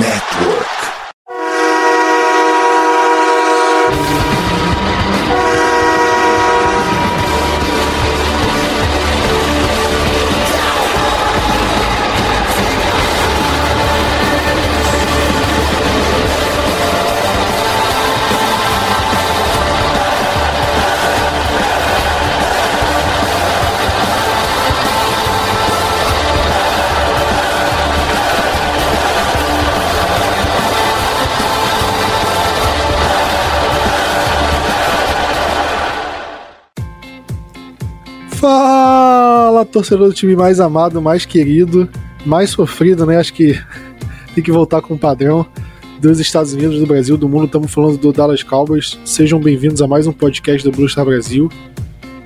[0.00, 0.61] Network.
[39.72, 41.88] Torcedor do time mais amado, mais querido,
[42.24, 43.16] mais sofrido, né?
[43.16, 43.58] Acho que
[44.34, 45.44] tem que voltar com o padrão
[46.00, 47.46] dos Estados Unidos, do Brasil, do mundo.
[47.46, 48.98] Estamos falando do Dallas Cowboys.
[49.04, 51.50] Sejam bem-vindos a mais um podcast do Blue Star Brasil.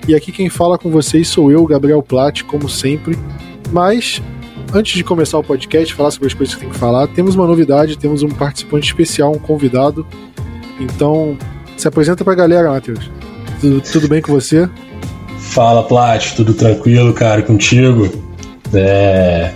[0.09, 3.17] E aqui quem fala com vocês sou eu, Gabriel Platt, como sempre.
[3.71, 4.21] Mas
[4.75, 7.47] antes de começar o podcast, falar sobre as coisas que tem que falar, temos uma
[7.47, 10.07] novidade, temos um participante especial, um convidado.
[10.81, 11.37] Então,
[11.77, 13.11] se apresenta pra galera, Matheus.
[13.61, 14.69] Tudo, tudo bem com você?
[15.51, 18.11] Fala, Plat, tudo tranquilo, cara, contigo?
[18.75, 19.53] É,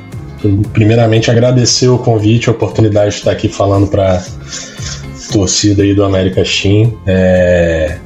[0.73, 4.23] primeiramente, agradecer o convite, a oportunidade de estar aqui falando para
[5.31, 6.95] torcida aí do América Steam.
[7.07, 7.99] É,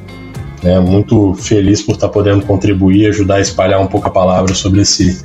[0.63, 4.81] é, muito feliz por estar podendo contribuir, ajudar a espalhar um pouco a palavra sobre
[4.81, 5.23] esse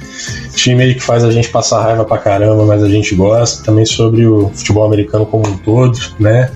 [0.54, 3.64] time aí que faz a gente passar raiva pra caramba, mas a gente gosta.
[3.64, 6.50] Também sobre o futebol americano como um todo, né?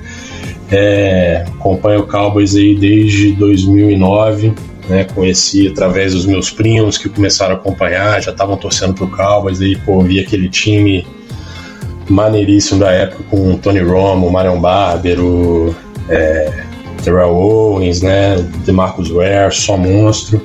[0.71, 4.55] É, acompanho o Cowboys aí desde 2009
[4.89, 5.05] né?
[5.05, 9.77] Conheci através dos meus primos que começaram a acompanhar, já estavam torcendo pro Cowboys, aí
[9.77, 11.07] pô, vi aquele time
[12.09, 15.75] maneiríssimo da época com o Tony Romo, o Marion Barber, o
[16.09, 16.65] é,
[17.03, 18.37] Terrell Owens, né?
[18.65, 20.41] DeMarcus Ware, só monstro.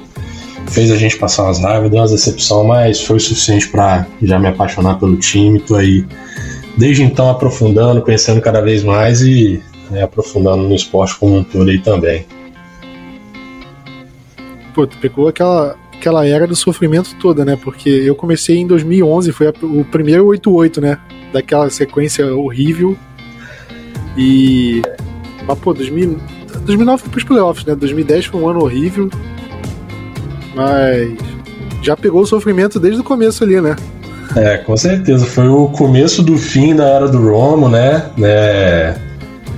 [0.67, 4.37] Fez a gente passar umas raivas, deu umas decepção, mas foi o suficiente para já
[4.37, 5.59] me apaixonar pelo time.
[5.59, 6.05] Tô aí
[6.77, 11.69] desde então aprofundando, conhecendo cada vez mais e né, aprofundando no esporte como um todo
[11.69, 12.25] aí também
[14.79, 17.57] pô, tu pegou aquela, aquela era do sofrimento toda, né?
[17.61, 20.97] Porque eu comecei em 2011, foi a, o primeiro 88, né?
[21.33, 22.97] Daquela sequência horrível.
[24.17, 24.81] E.
[25.45, 26.17] Mas, pô, 2000,
[26.61, 27.75] 2009 foi pros playoffs, né?
[27.75, 29.09] 2010 foi um ano horrível.
[30.55, 31.17] Mas.
[31.81, 33.75] Já pegou o sofrimento desde o começo ali, né?
[34.37, 35.25] É, com certeza.
[35.25, 38.11] Foi o começo do fim da era do Romo, né?
[38.17, 38.97] né?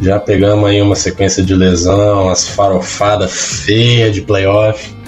[0.01, 3.31] Já pegamos aí uma sequência de lesão, umas farofadas
[3.65, 5.00] feias de playoff.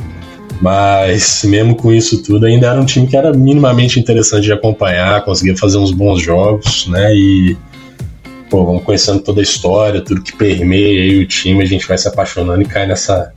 [0.64, 5.22] Mas mesmo com isso tudo, ainda era um time que era minimamente interessante de acompanhar,
[5.26, 7.14] conseguia fazer uns bons jogos, né?
[7.14, 7.58] E
[8.50, 12.08] pô, vamos conhecendo toda a história, tudo que permeia o time, a gente vai se
[12.08, 13.34] apaixonando e cai nessa,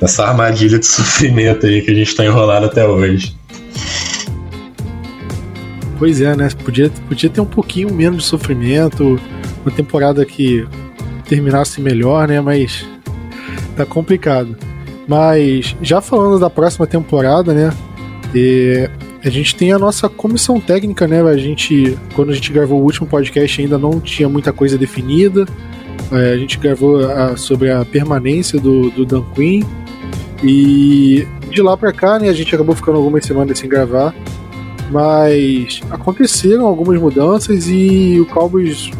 [0.00, 3.36] nessa armadilha de sofrimento aí que a gente está enrolado até hoje.
[5.98, 6.48] Pois é, né?
[6.64, 9.20] Podia, podia ter um pouquinho menos de sofrimento,
[9.62, 10.66] uma temporada que
[11.28, 12.40] terminasse melhor, né?
[12.40, 12.88] Mas
[13.76, 14.56] tá complicado.
[15.06, 17.72] Mas já falando da próxima temporada, né?
[18.34, 18.88] E
[19.24, 21.22] a gente tem a nossa comissão técnica, né?
[21.22, 25.46] A gente, quando a gente gravou o último podcast, ainda não tinha muita coisa definida.
[26.12, 29.62] É, a gente gravou a, sobre a permanência do, do Dan Quinn.
[30.42, 32.28] E de lá para cá, né?
[32.28, 34.14] A gente acabou ficando algumas semanas sem gravar.
[34.90, 38.90] Mas aconteceram algumas mudanças e o Cowboys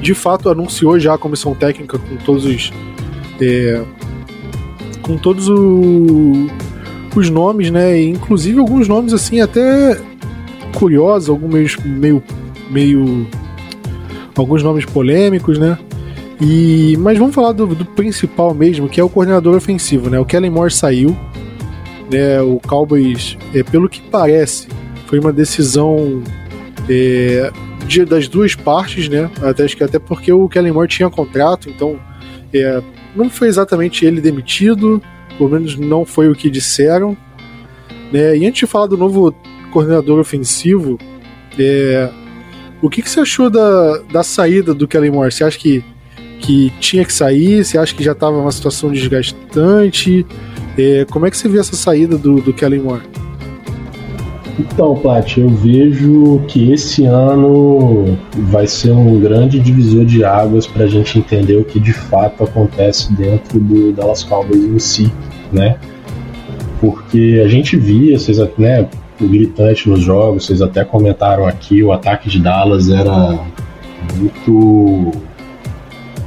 [0.00, 2.72] de fato anunciou já a comissão técnica com todos os.
[3.40, 3.82] É,
[5.08, 6.46] com todos o,
[7.16, 8.00] os nomes, né?
[8.00, 9.98] Inclusive alguns nomes assim até
[10.76, 12.22] curiosos, alguns meio,
[12.70, 13.26] meio,
[14.36, 15.78] alguns nomes polêmicos, né?
[16.38, 20.20] E mas vamos falar do, do, principal mesmo, que é o coordenador ofensivo, né?
[20.20, 21.16] O Kellen Moore saiu,
[22.12, 22.42] né?
[22.42, 24.68] O Cowboys, é, pelo que parece,
[25.06, 26.22] foi uma decisão
[26.86, 27.50] é,
[27.86, 29.30] de, das duas partes, né?
[29.42, 31.98] Até acho que até porque o Kellen Moore tinha contrato, então
[32.52, 32.82] é,
[33.18, 35.02] não foi exatamente ele demitido,
[35.36, 37.16] pelo menos não foi o que disseram.
[38.12, 38.38] Né?
[38.38, 39.34] E antes de falar do novo
[39.72, 40.98] coordenador ofensivo,
[41.58, 42.10] é,
[42.80, 45.32] o que, que você achou da, da saída do Kellen Moore?
[45.32, 45.84] Você acha que,
[46.40, 47.64] que tinha que sair?
[47.64, 50.24] Você acha que já estava uma situação desgastante?
[50.78, 53.02] É, como é que você vê essa saída do, do Kellen Moore?
[54.58, 60.84] Então, Plat, eu vejo que esse ano vai ser um grande divisor de águas para
[60.84, 65.12] a gente entender o que de fato acontece dentro do Dallas Cowboys em si,
[65.52, 65.76] né?
[66.80, 68.88] Porque a gente via, vocês né,
[69.20, 73.38] o gritante nos jogos, vocês até comentaram aqui, o ataque de Dallas era
[74.16, 75.12] muito.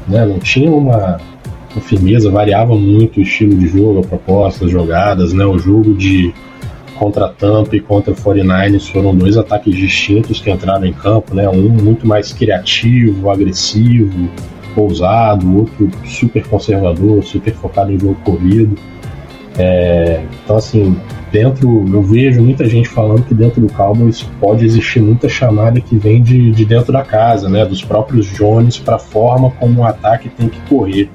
[0.07, 1.19] Né, não tinha uma,
[1.74, 5.45] uma firmeza, variava muito o estilo de jogo, a proposta, as jogadas, né?
[5.45, 6.33] O jogo de
[7.01, 11.50] contra Tampa e contra o 49ers foram dois ataques distintos que entraram em campo, né?
[11.50, 14.30] Um muito mais criativo, agressivo,
[14.75, 18.77] ousado, outro super conservador, super focado em jogo corrido.
[19.57, 20.95] É, então, assim,
[21.31, 25.97] dentro, eu vejo muita gente falando que dentro do Cowboys pode existir muita chamada que
[25.97, 27.65] vem de, de dentro da casa, né?
[27.65, 31.09] Dos próprios Jones para a forma como o ataque tem que correr.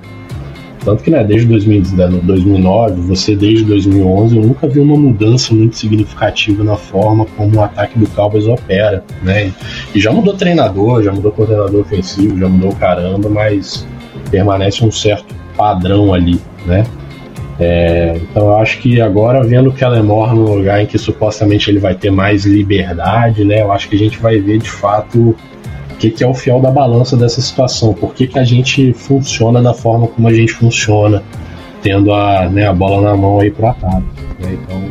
[0.86, 6.62] Tanto que, né, desde 2009, você desde 2011, eu nunca vi uma mudança muito significativa
[6.62, 9.52] na forma como o ataque do Cowboys opera, né?
[9.92, 13.84] E já mudou treinador, já mudou coordenador ofensivo, já mudou caramba, mas
[14.30, 16.84] permanece um certo padrão ali, né?
[17.58, 21.68] É, então eu acho que agora vendo o Kellen Moore no lugar em que supostamente
[21.68, 23.60] ele vai ter mais liberdade, né?
[23.60, 25.34] Eu acho que a gente vai ver de fato
[25.96, 28.92] o que, que é o fiel da balança dessa situação, por que, que a gente
[28.92, 31.22] funciona da forma como a gente funciona,
[31.82, 34.04] tendo a, né, a bola na mão aí pro ataque.
[34.38, 34.58] Né?
[34.62, 34.82] Então,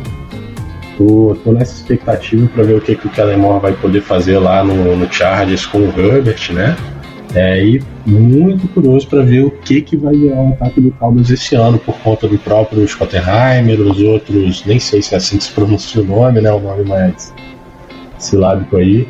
[0.98, 4.38] tô, tô nessa expectativa para ver o que, que o Kellen Moore vai poder fazer
[4.38, 6.76] lá no, no Chargers com o Herbert, né?
[7.34, 11.30] É, e muito curioso para ver o que, que vai virar o ataque do Cowboys
[11.30, 15.44] esse ano, por conta do próprio Schottenheimer, os outros, nem sei se é assim que
[15.44, 16.50] se pronuncia o nome, né?
[16.50, 17.32] O nome mais
[18.18, 19.06] silábico aí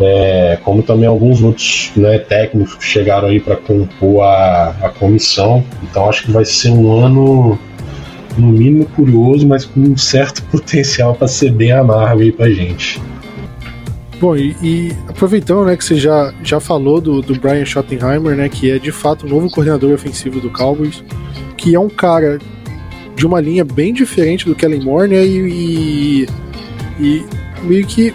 [0.00, 5.64] é, como também alguns outros né, técnicos que chegaram aí para compor a, a comissão.
[5.82, 7.58] Então acho que vai ser um ano
[8.36, 13.00] no mínimo curioso, mas com um certo potencial para ser bem amargo aí para gente.
[14.20, 18.48] Bom, e, e, aproveitando né, que você já, já falou do, do Brian Schottenheimer, né,
[18.48, 21.04] que é de fato o novo coordenador ofensivo do Cowboys,
[21.56, 22.38] que é um cara
[23.14, 26.28] de uma linha bem diferente do Kellen Moore, né, e, e,
[26.98, 27.24] e
[27.62, 28.12] meio que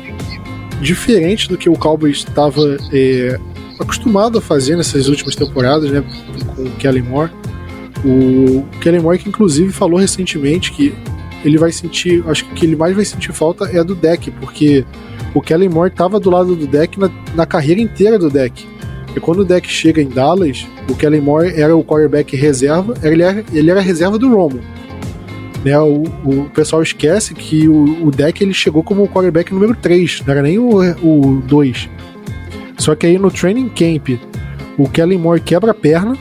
[0.82, 3.40] diferente do que o Cowboys estava é,
[3.80, 6.04] acostumado a fazer nessas últimas temporadas, né,
[6.56, 7.32] com o Kellen Moore.
[8.06, 10.94] O Kellen Moore que inclusive falou recentemente que
[11.44, 14.32] ele vai sentir, acho que o que ele mais vai sentir falta é do deck,
[14.32, 14.86] porque
[15.34, 18.68] o Kellen Moore estava do lado do deck na, na, carreira inteira do deck.
[19.16, 23.24] E quando o deck chega em Dallas, o Kellen Moore era o quarterback reserva, ele
[23.24, 24.60] era, ele era reserva do Romo.
[25.64, 29.74] Né, o, o pessoal esquece que o, o deck ele chegou como o quarterback número
[29.76, 31.90] 3, não era nem o, o 2.
[32.78, 34.20] Só que aí no training camp,
[34.78, 36.18] o Kellen Moore quebra a perna,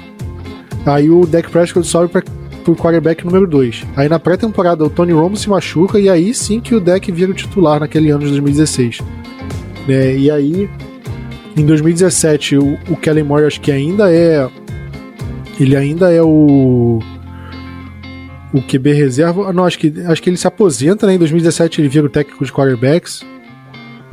[0.86, 2.22] aí o deck Prescott sobe para
[2.70, 3.84] o quarterback número 2.
[3.96, 7.32] Aí na pré-temporada o Tony Romo se machuca e aí sim que o deck vira
[7.32, 9.00] o titular naquele ano de 2016.
[9.88, 10.70] Né, e aí
[11.56, 14.48] em 2017 o, o Kellen Moore acho que ainda é
[15.58, 17.00] ele ainda é o
[18.52, 19.49] o QB reserva.
[19.49, 21.14] Ah, não, acho que, acho que ele se aposenta, né?
[21.14, 23.25] Em 2017 ele vira o técnico de quarterbacks.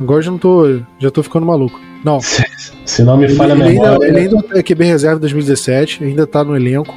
[0.00, 0.80] Agora já não tô.
[0.98, 1.78] Já tô ficando maluco.
[2.04, 2.20] Não.
[2.24, 2.42] Se,
[2.86, 3.92] se não me falha ele, a memória.
[3.92, 6.94] Ainda, ele ainda é QB reserva em 2017, ainda tá no elenco.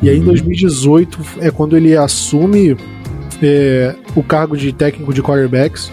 [0.00, 1.24] E aí em 2018 uhum.
[1.40, 2.76] é quando ele assume
[3.42, 5.92] é, o cargo de técnico de quarterbacks.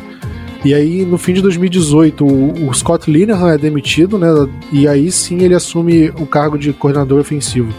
[0.64, 4.28] E aí, no fim de 2018, o, o Scott Linehan é demitido, né?
[4.74, 7.74] E aí sim ele assume o cargo de coordenador ofensivo.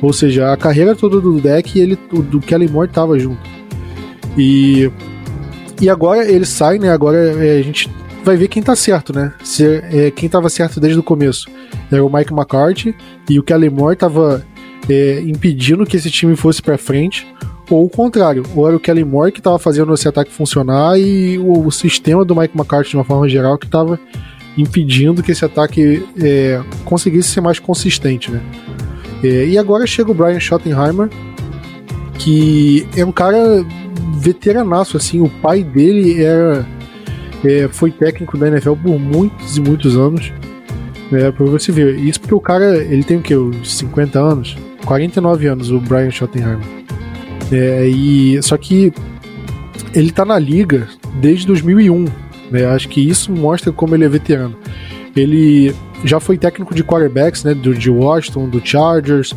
[0.00, 3.40] Ou seja, a carreira toda do deck ele do Kelly Moore tava junto.
[4.36, 4.90] E
[5.80, 6.90] e agora ele sai, né?
[6.90, 7.90] Agora é, a gente
[8.24, 9.32] vai ver quem tá certo, né?
[9.44, 11.48] Se, é, quem tava certo desde o começo.
[11.90, 12.94] Era o Mike McCarthy
[13.28, 14.44] e o Kelly Moore tava
[14.88, 17.26] é, impedindo que esse time fosse para frente,
[17.70, 21.38] ou o contrário, ou era o Kelly Moore que tava fazendo esse ataque funcionar e
[21.38, 24.00] o, o sistema do Mike McCarthy de uma forma geral que tava
[24.56, 28.42] impedindo que esse ataque é, conseguisse ser mais consistente, né?
[29.22, 31.08] É, e agora chega o Brian Schottenheimer,
[32.18, 33.64] que é um cara
[34.14, 36.66] veteranaço, assim, o pai dele era,
[37.44, 40.32] é, foi técnico da NFL por muitos e muitos anos.
[41.12, 41.98] É, pra você ver.
[41.98, 43.48] Isso porque o cara, ele tem o?
[43.48, 44.56] Uns 50 anos?
[44.84, 46.66] 49 anos, o Brian Schottenheimer.
[47.50, 48.92] É, e, só que
[49.94, 50.86] ele tá na liga
[51.20, 52.04] desde 2001.
[52.50, 52.66] Né?
[52.66, 54.56] Acho que isso mostra como ele é veterano.
[55.16, 59.34] Ele já foi técnico de quarterbacks, né, do, de Washington, do Chargers,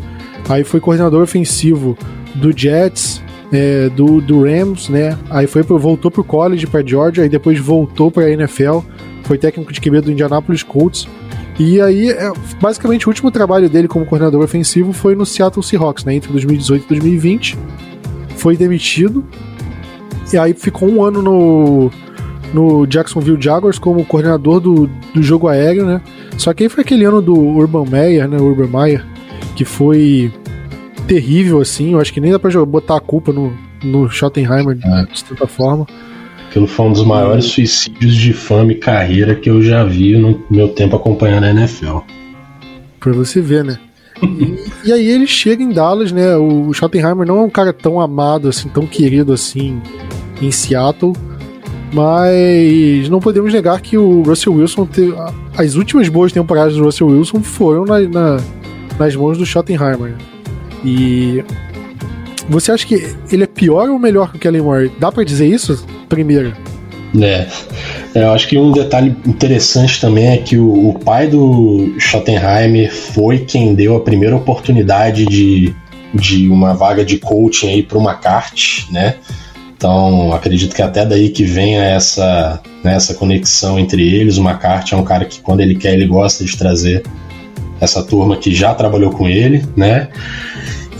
[0.47, 1.97] aí foi coordenador ofensivo
[2.35, 7.23] do Jets, é, do, do Rams, né, aí foi pro, voltou pro college para Georgia,
[7.23, 8.79] aí depois voltou para a NFL,
[9.23, 11.07] foi técnico de QB do Indianapolis Colts,
[11.59, 16.05] e aí, é, basicamente, o último trabalho dele como coordenador ofensivo foi no Seattle Seahawks,
[16.05, 17.57] né, entre 2018 e 2020,
[18.37, 19.25] foi demitido,
[20.31, 21.91] e aí ficou um ano no
[22.53, 26.01] no Jacksonville Jaguars como coordenador do, do jogo aéreo, né?
[26.37, 28.37] Só que aí foi aquele ano do Urban Meyer, né?
[28.37, 29.05] Urban Meyer,
[29.55, 30.31] que foi
[31.07, 31.93] terrível, assim.
[31.93, 35.05] Eu acho que nem dá pra botar a culpa no, no Schottenheimer é.
[35.13, 35.85] de tanta forma.
[36.49, 40.43] Aquilo foi um dos maiores suicídios de fama e carreira que eu já vi no
[40.49, 41.99] meu tempo acompanhando a NFL.
[42.99, 43.79] Pra você ver, né?
[44.21, 46.35] e, e, aí ele chega em Dallas, né?
[46.35, 49.81] O Schottenheimer não é um cara tão amado, assim, tão querido assim
[50.41, 51.13] em Seattle.
[51.93, 55.13] Mas não podemos negar que o Russell Wilson, teve,
[55.57, 58.37] as últimas boas temporadas do Russell Wilson foram na, na,
[58.97, 60.15] nas mãos do Schottenheimer.
[60.83, 61.43] E
[62.49, 64.91] você acha que ele é pior ou melhor que o Kellen Moore?
[64.99, 65.85] Dá para dizer isso?
[66.07, 66.53] Primeiro.
[67.19, 67.47] É.
[68.15, 68.23] é.
[68.23, 73.39] Eu acho que um detalhe interessante também é que o, o pai do Schottenheimer foi
[73.39, 75.75] quem deu a primeira oportunidade de,
[76.13, 79.15] de uma vaga de coaching aí para o McCarthy, né?
[79.81, 84.37] Então, acredito que até daí que venha essa, né, essa conexão entre eles.
[84.37, 87.01] O McCarthy é um cara que, quando ele quer, ele gosta de trazer
[87.79, 90.09] essa turma que já trabalhou com ele, né?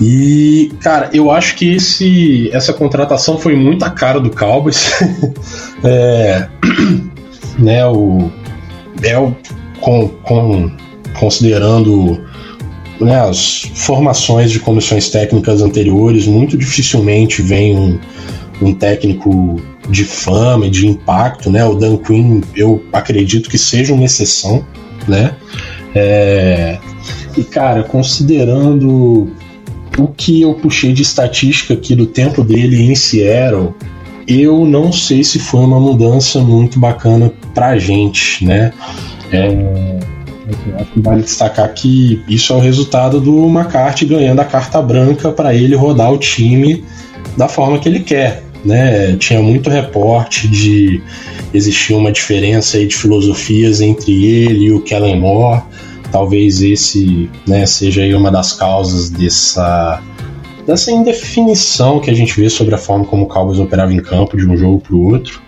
[0.01, 4.91] E, cara, eu acho que esse, essa contratação foi muito a cara do Cowboys.
[5.85, 6.47] é,
[7.59, 9.35] né, o, o,
[9.79, 10.71] com, com,
[11.19, 12.19] considerando
[12.99, 17.99] né, as formações de comissões técnicas anteriores, muito dificilmente vem um,
[18.61, 21.65] um técnico de fama e de impacto, né?
[21.65, 24.65] O Dan Quinn, eu acredito que seja uma exceção,
[25.07, 25.35] né?
[25.95, 26.77] É,
[27.37, 29.31] e cara, considerando
[29.97, 33.73] o que eu puxei de estatística aqui do tempo dele em Seattle,
[34.27, 38.71] eu não sei se foi uma mudança muito bacana pra gente, né?
[39.31, 39.99] É,
[40.75, 45.31] acho que vale destacar que isso é o resultado do McCarthy ganhando a carta branca
[45.31, 46.83] para ele rodar o time
[47.37, 48.43] da forma que ele quer.
[48.63, 49.15] Né?
[49.17, 51.01] Tinha muito reporte de
[51.53, 55.63] existir uma diferença de filosofias entre ele e o Kellen Moore
[56.11, 60.01] talvez esse né, seja aí uma das causas dessa,
[60.67, 64.37] dessa indefinição que a gente vê sobre a forma como o Cowboys operava em campo
[64.37, 65.41] de um jogo para o outro.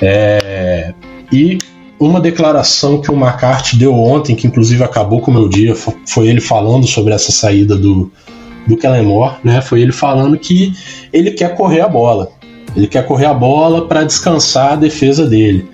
[0.00, 0.94] É,
[1.32, 1.58] e
[1.98, 6.28] uma declaração que o McCarthy deu ontem, que inclusive acabou com o meu dia, foi
[6.28, 8.10] ele falando sobre essa saída do,
[8.66, 9.60] do Kellen Moore, né?
[9.60, 10.72] Foi ele falando que
[11.12, 12.30] ele quer correr a bola.
[12.78, 15.68] Ele quer correr a bola para descansar a defesa dele.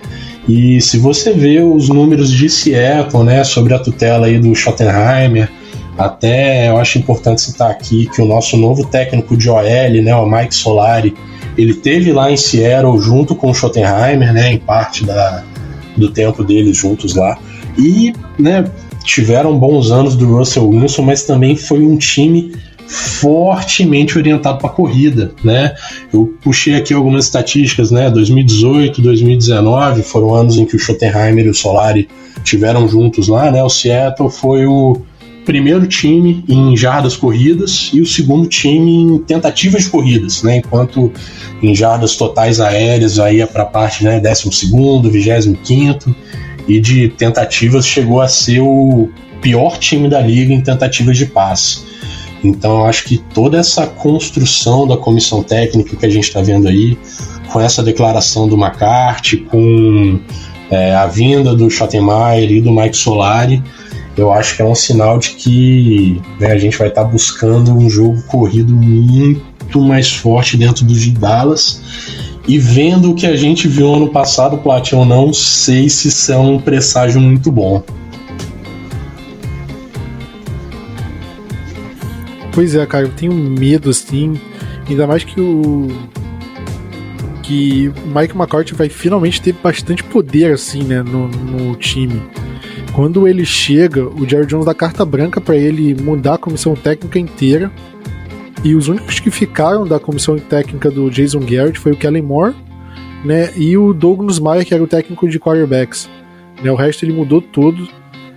[0.48, 5.50] E se você vê os números de Seattle, né, sobre a tutela aí do Schottenheimer,
[5.98, 9.62] até eu acho importante citar aqui que o nosso novo técnico de OL,
[10.02, 11.14] né, o Mike Solari,
[11.58, 15.44] ele teve lá em Seattle junto com o Schottenheimer, né, em parte da,
[15.94, 17.38] do tempo deles juntos lá.
[17.76, 18.64] E, né,
[19.04, 22.52] tiveram bons anos do Russell Wilson, mas também foi um time
[22.86, 25.74] fortemente orientado para corrida, né?
[26.12, 28.10] Eu puxei aqui algumas estatísticas, né?
[28.10, 32.08] 2018, 2019 foram anos em que o Schottenheimer e o Solari
[32.42, 33.62] tiveram juntos lá, né?
[33.62, 35.00] O Seattle foi o
[35.44, 40.56] primeiro time em jardas corridas e o segundo time em tentativas de corridas, né?
[40.56, 41.12] Enquanto
[41.62, 46.14] em jardas totais aéreas aí é para a parte, né, 12 segundo, 25 quinto
[46.66, 49.10] e de tentativas chegou a ser o
[49.40, 51.93] pior time da liga em tentativas de passe.
[52.44, 56.68] Então eu acho que toda essa construção da comissão técnica que a gente está vendo
[56.68, 56.98] aí,
[57.50, 60.20] com essa declaração do McCarthy, com
[60.70, 63.62] é, a vinda do Schottenmeier e do Mike Solari,
[64.16, 67.72] eu acho que é um sinal de que né, a gente vai estar tá buscando
[67.72, 71.80] um jogo corrido muito mais forte dentro dos de Dallas.
[72.46, 76.36] E vendo o que a gente viu ano passado, Plat, não sei se isso é
[76.36, 77.82] um presságio muito bom.
[82.54, 84.40] Pois é, cara, eu tenho medo assim.
[84.88, 85.88] Ainda mais que o.
[87.42, 92.22] Que o Mike McCarthy vai finalmente ter bastante poder, assim, né, no, no time.
[92.94, 97.18] Quando ele chega, o Jerry Jones dá carta branca para ele mudar a comissão técnica
[97.18, 97.70] inteira.
[98.62, 102.54] E os únicos que ficaram da comissão técnica do Jason Garrett foi o Kellen Moore,
[103.22, 106.08] né, e o Douglas Meyer, que era o técnico de quarterbacks.
[106.62, 107.86] Né, o resto ele mudou tudo.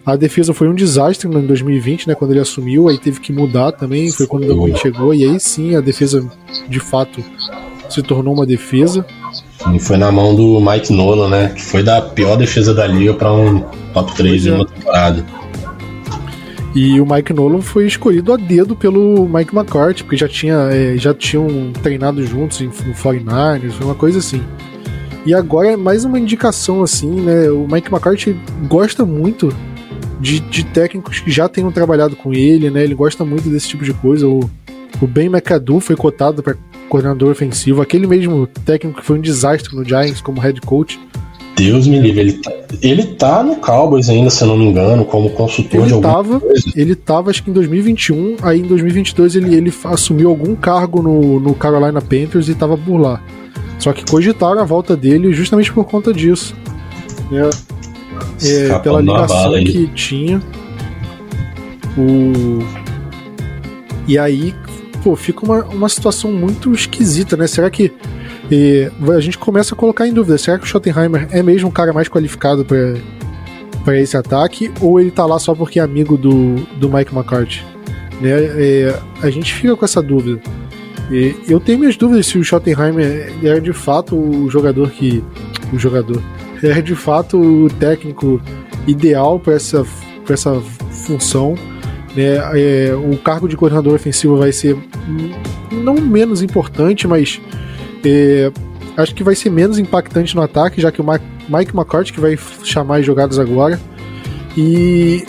[0.08, 2.16] A defesa foi um desastre em 2020, né?
[2.16, 4.10] Quando ele assumiu, aí teve que mudar também.
[4.10, 6.26] Foi quando o Quinn chegou, e aí sim a defesa
[6.70, 7.22] de fato
[7.90, 9.06] se tornou uma defesa.
[9.74, 11.50] E foi na mão do Mike Nolan, né?
[11.50, 13.60] Que foi da pior defesa da liga para um
[13.94, 14.54] top 3 em é.
[14.54, 15.26] uma temporada.
[16.74, 20.96] E o Mike Nolan foi escolhido a dedo pelo Mike McCarthy, porque já, tinha, é,
[20.98, 24.42] já tinham treinado juntos no 49ers, foi uma coisa assim.
[25.26, 27.50] E agora é mais uma indicação assim, né?
[27.50, 29.54] O Mike McCarthy gosta muito
[30.20, 32.84] de, de técnicos que já tenham trabalhado com ele, né?
[32.84, 34.28] Ele gosta muito desse tipo de coisa.
[34.28, 34.50] O,
[35.02, 36.56] o Ben McAdoo foi cotado para
[36.90, 41.00] coordenador ofensivo, aquele mesmo técnico que foi um desastre no Giants como head coach.
[41.56, 42.52] Deus me livre, ele tá,
[42.84, 46.40] ele tá no Cowboys ainda, se eu não me engano, como consultor ele de tava,
[46.40, 46.72] coisa.
[46.76, 51.40] Ele tava, acho que em 2021, aí em 2022 ele, ele assumiu algum cargo no,
[51.40, 53.22] no Carolina Panthers e tava por lá.
[53.80, 56.56] Só que cogitaram a volta dele justamente por conta disso.
[57.32, 57.50] É,
[58.44, 60.42] é, pela ligação que tinha.
[61.98, 62.60] O...
[64.08, 64.54] E aí,
[65.04, 67.48] pô, fica uma, uma situação muito esquisita, né?
[67.48, 67.92] Será que
[68.50, 71.72] E a gente começa a colocar em dúvida: será que o Schottenheimer é mesmo o
[71.72, 74.72] cara mais qualificado para esse ataque?
[74.82, 77.66] Ou ele tá lá só porque é amigo do, do Mike McCarthy?
[78.22, 78.32] Né?
[78.32, 80.42] É, a gente fica com essa dúvida.
[81.10, 85.24] E eu tenho minhas dúvidas se o Schottenheimer era de fato o jogador que.
[85.72, 86.22] O jogador.
[86.64, 88.42] Era de fato o técnico
[88.88, 89.86] ideal para essa,
[90.30, 90.60] essa
[90.92, 91.56] função.
[92.16, 92.38] Né?
[92.54, 94.78] É, o cargo de coordenador ofensivo vai ser
[95.72, 97.40] não menos importante, mas
[98.04, 98.52] é,
[98.96, 102.38] acho que vai ser menos impactante no ataque, já que o Mike McCarthy que vai
[102.64, 103.80] chamar as jogadas agora.
[104.56, 105.24] E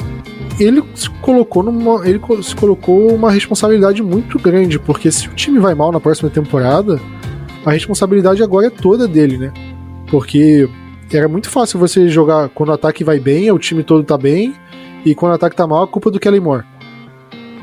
[0.59, 2.07] ele se colocou numa.
[2.09, 6.31] Ele se colocou uma responsabilidade muito grande, porque se o time vai mal na próxima
[6.31, 7.01] temporada,
[7.65, 9.53] a responsabilidade agora é toda dele, né?
[10.11, 10.69] Porque
[11.13, 14.55] era muito fácil você jogar quando o ataque vai bem, o time todo tá bem,
[15.05, 16.65] e quando o ataque tá mal, a culpa é do Kellen Moore.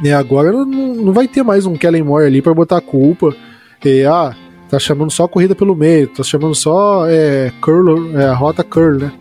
[0.03, 3.35] E agora não, não vai ter mais um Kellen Moore ali para botar a culpa.
[3.83, 4.35] E, ah,
[4.69, 8.97] tá chamando só a corrida pelo meio, tá chamando só é, curl, é, rota curl,
[8.97, 9.11] né?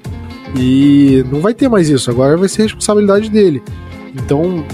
[0.57, 3.63] E não vai ter mais isso, agora vai ser responsabilidade dele.
[4.15, 4.65] Então,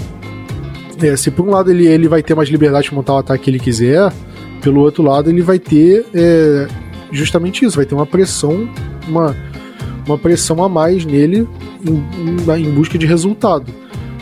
[1.01, 3.45] é, se por um lado ele, ele vai ter mais liberdade de montar o ataque
[3.45, 4.11] que ele quiser,
[4.61, 6.67] pelo outro lado ele vai ter é,
[7.11, 8.69] justamente isso, vai ter uma pressão,
[9.07, 9.35] uma,
[10.05, 11.47] uma pressão a mais nele
[11.85, 13.71] em, em, em busca de resultado.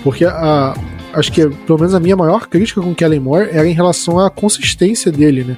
[0.04, 0.76] Porque a,
[1.14, 4.20] acho que pelo menos a minha maior crítica com o Kellen Moore era em relação
[4.20, 5.58] à consistência dele, né?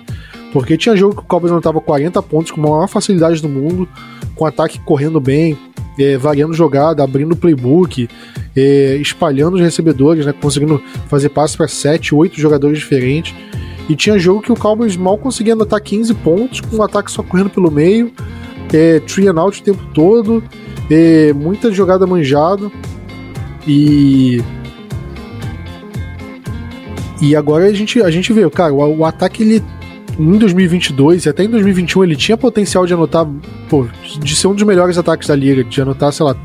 [0.51, 3.87] Porque tinha jogo que o Cowboys anotava 40 pontos com a maior facilidade do mundo,
[4.35, 5.57] com ataque correndo bem,
[5.97, 8.09] é, variando jogada, abrindo playbook,
[8.55, 13.33] é, espalhando os recebedores, né, conseguindo fazer passes para 7, 8 jogadores diferentes.
[13.87, 17.23] E tinha jogo que o Cowboys mal conseguia anotar 15 pontos, com o ataque só
[17.23, 18.11] correndo pelo meio,
[18.73, 20.43] é, tree and out o tempo todo,
[20.89, 22.71] é, muita jogada manjada.
[23.67, 24.41] E.
[27.21, 29.63] E agora a gente, a gente vê, cara, o, o ataque ele
[30.19, 33.27] em 2022 e até em 2021 ele tinha potencial de anotar,
[33.69, 33.87] pô,
[34.19, 36.35] de ser um dos melhores ataques da liga, de anotar, sei lá,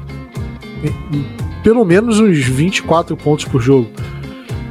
[1.63, 3.89] pelo menos uns 24 pontos por jogo.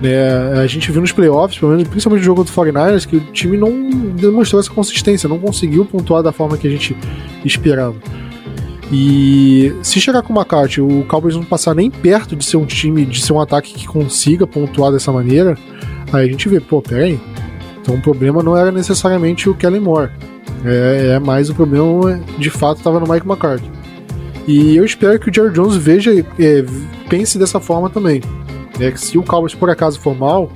[0.04, 3.20] É, a gente viu nos playoffs, pelo menos, principalmente no jogo do 49ers, que o
[3.32, 3.72] time não
[4.12, 6.96] demonstrou essa consistência, não conseguiu pontuar da forma que a gente
[7.44, 7.96] esperava.
[8.92, 12.66] E se chegar com o McCarthy, o Cowboys não passar nem perto de ser um
[12.66, 15.58] time, de ser um ataque que consiga pontuar dessa maneira,
[16.14, 17.20] aí a gente vê, pô, peraí,
[17.82, 20.12] então o problema não era necessariamente o Kellen Moore.
[20.64, 23.70] É, é mais o problema, de fato, estava no Mike McCarthy.
[24.48, 26.66] E eu espero que o Jerry Jones veja, é,
[27.10, 28.22] pense dessa forma também.
[28.80, 30.52] É que se o Cowboys por acaso for mal,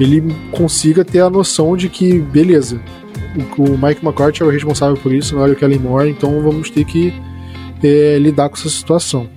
[0.00, 2.80] ele consiga ter a noção de que, beleza,
[3.56, 6.42] o, o Mike McCarthy é o responsável por isso, não era o Kellen Moore, então
[6.42, 7.14] vamos ter que
[7.82, 9.28] é, lidar com essa situação.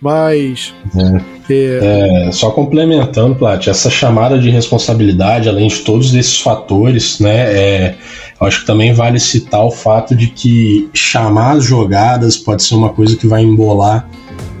[0.00, 0.72] Mas.
[0.96, 1.38] É.
[1.50, 2.26] É...
[2.28, 7.52] É, só complementando, Plat, essa chamada de responsabilidade, além de todos esses fatores, né?
[7.52, 7.94] É,
[8.40, 12.90] acho que também vale citar o fato de que chamar as jogadas pode ser uma
[12.90, 14.08] coisa que vai embolar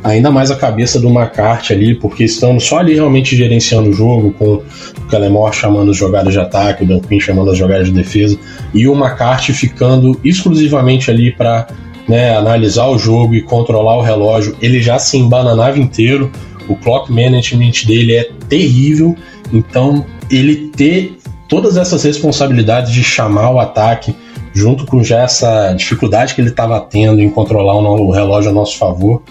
[0.02, 4.32] ainda mais a cabeça do McCarthy ali, porque estamos só ali realmente gerenciando o jogo,
[4.32, 4.62] com o
[5.10, 8.38] Calemore chamando as jogadas de ataque, o Quinn chamando as jogadas de defesa,
[8.72, 11.66] e o McCarthy ficando exclusivamente ali para
[12.08, 16.30] né, analisar o jogo e controlar o relógio, ele já se embananava inteiro.
[16.66, 19.14] O clock management dele é terrível,
[19.52, 24.14] então ele ter todas essas responsabilidades de chamar o ataque,
[24.52, 28.76] junto com já essa dificuldade que ele estava tendo em controlar o relógio a nosso
[28.76, 29.22] favor,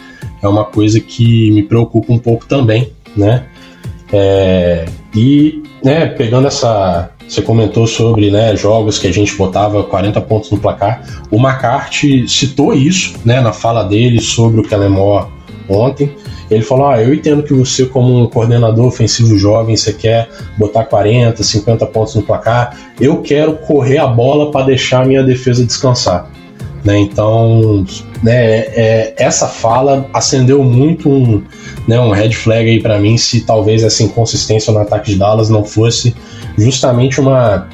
[0.47, 3.45] é uma coisa que me preocupa um pouco também, né?
[4.11, 10.21] É, e né, pegando essa, você comentou sobre né, jogos que a gente botava 40
[10.21, 11.03] pontos no placar.
[11.29, 15.27] O McCarthy citou isso né, na fala dele sobre o Kellemore
[15.67, 16.15] ontem.
[16.49, 20.85] Ele falou: ah, Eu entendo que você, como um coordenador ofensivo jovem, você quer botar
[20.85, 22.77] 40, 50 pontos no placar.
[22.99, 26.31] Eu quero correr a bola para deixar a minha defesa descansar.
[26.87, 27.85] Né, então,
[28.23, 31.43] né, é, essa fala acendeu muito um,
[31.85, 35.49] né, um red flag aí para mim se talvez essa inconsistência no ataque de Dallas
[35.49, 36.15] não fosse
[36.57, 37.67] justamente uma,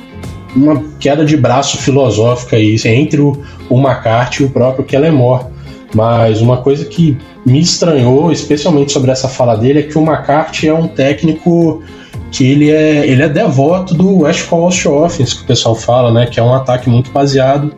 [0.56, 5.46] uma queda de braço filosófica aí entre o, o McCarthy e o próprio Kellemore.
[5.94, 10.70] Mas uma coisa que me estranhou, especialmente sobre essa fala dele, é que o McCarthy
[10.70, 11.84] é um técnico
[12.32, 16.26] que ele é, ele é devoto do West Coast Offense, que o pessoal fala, né?
[16.26, 17.76] Que é um ataque muito baseado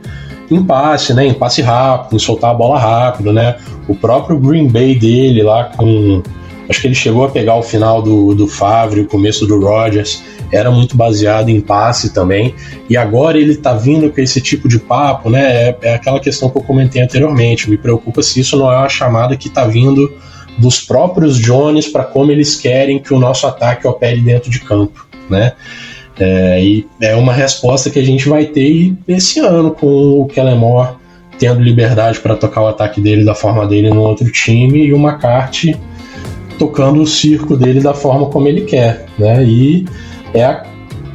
[0.49, 1.25] em passe, né?
[1.25, 3.57] Em passe rápido, em soltar a bola rápido, né?
[3.87, 6.21] O próprio Green Bay dele lá com.
[6.67, 10.23] Acho que ele chegou a pegar o final do, do Favre, o começo do Rodgers
[10.51, 12.55] era muito baseado em passe também,
[12.89, 15.69] e agora ele tá vindo com esse tipo de papo, né?
[15.69, 17.69] É, é aquela questão que eu comentei anteriormente.
[17.69, 20.11] Me preocupa se isso não é uma chamada que tá vindo
[20.57, 25.05] dos próprios Jones para como eles querem que o nosso ataque opere dentro de campo,
[25.29, 25.53] né?
[26.19, 30.95] É, e é uma resposta que a gente vai ter esse ano com o Kellemore
[31.37, 34.97] tendo liberdade para tocar o ataque dele da forma dele no outro time e o
[34.97, 35.77] McCarthy
[36.57, 39.43] tocando o circo dele da forma como ele quer, né?
[39.43, 39.85] E
[40.33, 40.65] é a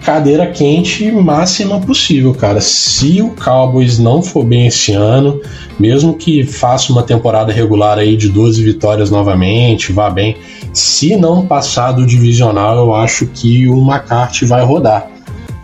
[0.03, 2.61] cadeira quente máxima possível, cara.
[2.61, 5.41] Se o Cowboys não for bem esse ano,
[5.79, 10.37] mesmo que faça uma temporada regular aí de 12 vitórias novamente, vá bem,
[10.73, 15.11] se não passar do divisional, eu acho que o McCarthy vai rodar.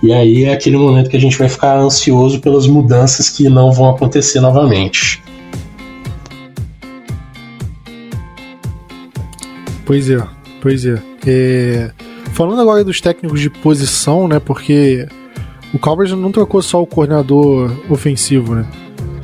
[0.03, 3.73] E aí é aquele momento que a gente vai ficar ansioso pelas mudanças que não
[3.73, 5.23] vão acontecer novamente.
[9.85, 10.23] Pois é,
[10.61, 11.01] pois é.
[11.27, 11.91] é...
[12.37, 14.39] Falando agora dos técnicos de posição, né?
[14.39, 15.09] Porque
[15.73, 18.67] o Cowboys não trocou só o coordenador ofensivo, né?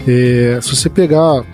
[0.09, 0.59] É...
[0.63, 1.45] Se você pegar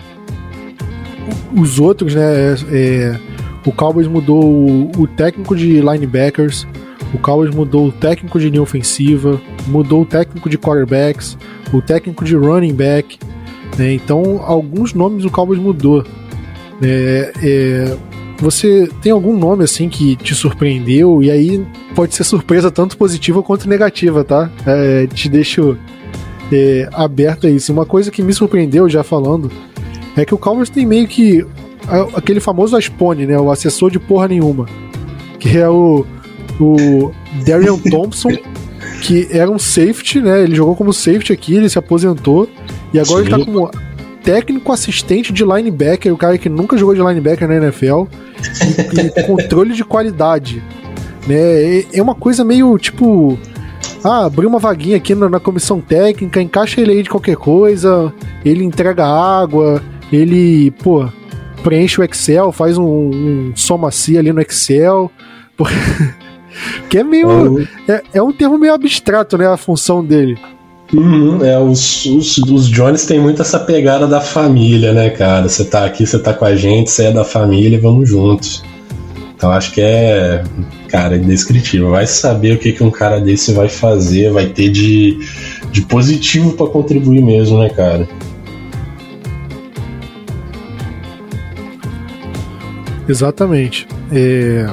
[1.53, 2.55] os outros, né?
[2.71, 3.19] É...
[3.65, 6.65] o Cowboys mudou o, o técnico de linebackers,
[7.13, 11.37] o Cowboys mudou o técnico de linha ofensiva, mudou o técnico de quarterbacks,
[11.73, 13.19] o técnico de running back.
[13.77, 13.95] Né?
[13.95, 16.05] Então, alguns nomes o Cowboys mudou.
[16.81, 17.97] É, é,
[18.39, 21.21] você tem algum nome assim que te surpreendeu?
[21.21, 24.49] E aí pode ser surpresa tanto positiva quanto negativa, tá?
[24.65, 25.77] É, te deixo
[26.51, 27.71] é, aberto a isso.
[27.73, 29.51] Uma coisa que me surpreendeu já falando
[30.15, 31.45] é que o Cowboys tem meio que
[32.15, 33.37] aquele famoso Aspone, né?
[33.39, 34.67] O assessor de porra nenhuma.
[35.39, 36.05] Que é o,
[36.59, 37.11] o
[37.45, 38.29] Darian Thompson,
[39.01, 40.43] que era um safety, né?
[40.43, 42.49] Ele jogou como safety aqui, ele se aposentou.
[42.93, 43.29] E agora Sim.
[43.33, 43.71] ele tá como
[44.23, 48.05] técnico assistente de linebacker, o cara que nunca jogou de linebacker na NFL.
[48.93, 50.63] E, e controle de qualidade.
[51.27, 51.81] Né?
[51.93, 53.37] É uma coisa meio tipo.
[54.03, 58.13] Ah, abrir uma vaguinha aqui na, na comissão técnica, encaixa ele aí de qualquer coisa,
[58.45, 61.05] ele entrega água, ele, pô,
[61.63, 65.11] preenche o Excel, faz um, um somacia ali no Excel.
[66.89, 67.67] que é meio.
[67.87, 69.47] É, é, um termo meio abstrato, né?
[69.47, 70.37] A função dele.
[70.91, 75.47] Uhum, é, os, os, os Jones têm muito essa pegada da família, né, cara?
[75.47, 78.63] Você tá aqui, você tá com a gente, você é da família, vamos juntos.
[79.35, 80.43] Então acho que é,
[80.87, 81.91] cara, indescritível.
[81.91, 85.19] Vai saber o que, que um cara desse vai fazer, vai ter de,
[85.71, 88.07] de positivo para contribuir mesmo, né, cara?
[93.07, 93.87] Exatamente.
[94.11, 94.67] É...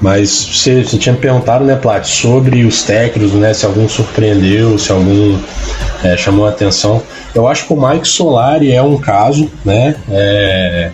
[0.00, 3.52] Mas você, você, tinha perguntado, né, Plat, sobre os técnicos, né?
[3.52, 5.38] Se algum surpreendeu, se algum
[6.02, 7.02] é, chamou a atenção.
[7.34, 9.96] Eu acho que o Mike Solari é um caso, né?
[10.08, 10.90] É,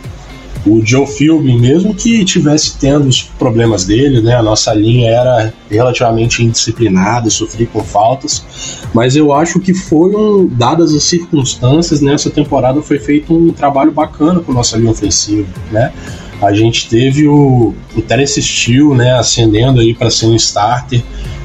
[0.66, 4.34] o Joe Philbin, mesmo que tivesse tendo os problemas dele, né?
[4.34, 8.44] A nossa linha era relativamente indisciplinada, sofria com faltas,
[8.92, 13.92] mas eu acho que foi um, dadas as circunstâncias, nessa temporada foi feito um trabalho
[13.92, 15.92] bacana com a nossa linha ofensiva, né?
[16.40, 21.02] A gente teve o, o Terence Steele, né, ascendendo aí para ser um starter,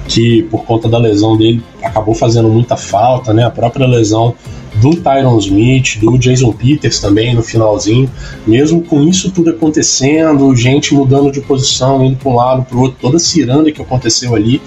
[0.07, 3.45] que por conta da lesão dele acabou fazendo muita falta, né?
[3.45, 4.35] A própria lesão
[4.75, 8.09] do Tyron Smith, do Jason Peters também no finalzinho,
[8.45, 12.81] mesmo com isso tudo acontecendo, gente mudando de posição, indo para um lado para o
[12.81, 14.61] outro, toda a ciranda que aconteceu ali,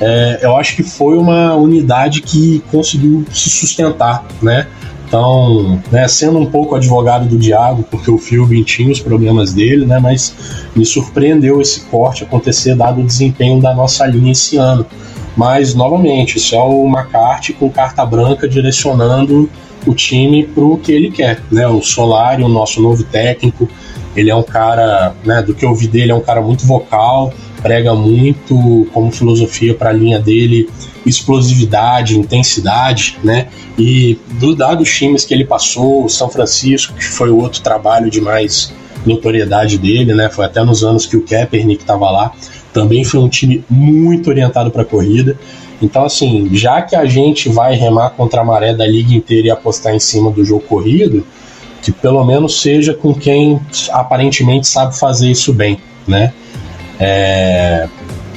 [0.00, 4.66] é, eu acho que foi uma unidade que conseguiu se sustentar, né?
[5.06, 9.86] Então, né, sendo um pouco advogado do diabo, porque o Philbin tinha os problemas dele,
[9.86, 10.34] né, mas
[10.74, 14.84] me surpreendeu esse corte acontecer dado o desempenho da nossa linha esse ano.
[15.36, 19.48] Mas, novamente, isso é o McCarthy com carta branca direcionando
[19.86, 21.40] o time para o que ele quer.
[21.52, 21.66] Né?
[21.68, 23.68] O Solari, o nosso novo técnico,
[24.16, 27.32] ele é um cara, né, do que eu vi dele, é um cara muito vocal,
[27.62, 30.68] prega muito como filosofia para a linha dele
[31.06, 33.48] explosividade, intensidade, né?
[33.78, 37.62] E do dado os times que ele passou, o São Francisco, que foi o outro
[37.62, 38.72] trabalho de mais
[39.06, 40.28] notoriedade dele, né?
[40.28, 42.32] Foi até nos anos que o Kaepernick estava lá,
[42.72, 45.38] também foi um time muito orientado para corrida.
[45.80, 49.50] Então, assim, já que a gente vai remar contra a maré da liga inteira e
[49.50, 51.24] apostar em cima do jogo corrido,
[51.86, 53.60] que pelo menos seja com quem
[53.92, 56.32] aparentemente sabe fazer isso bem, né?
[56.98, 57.86] É,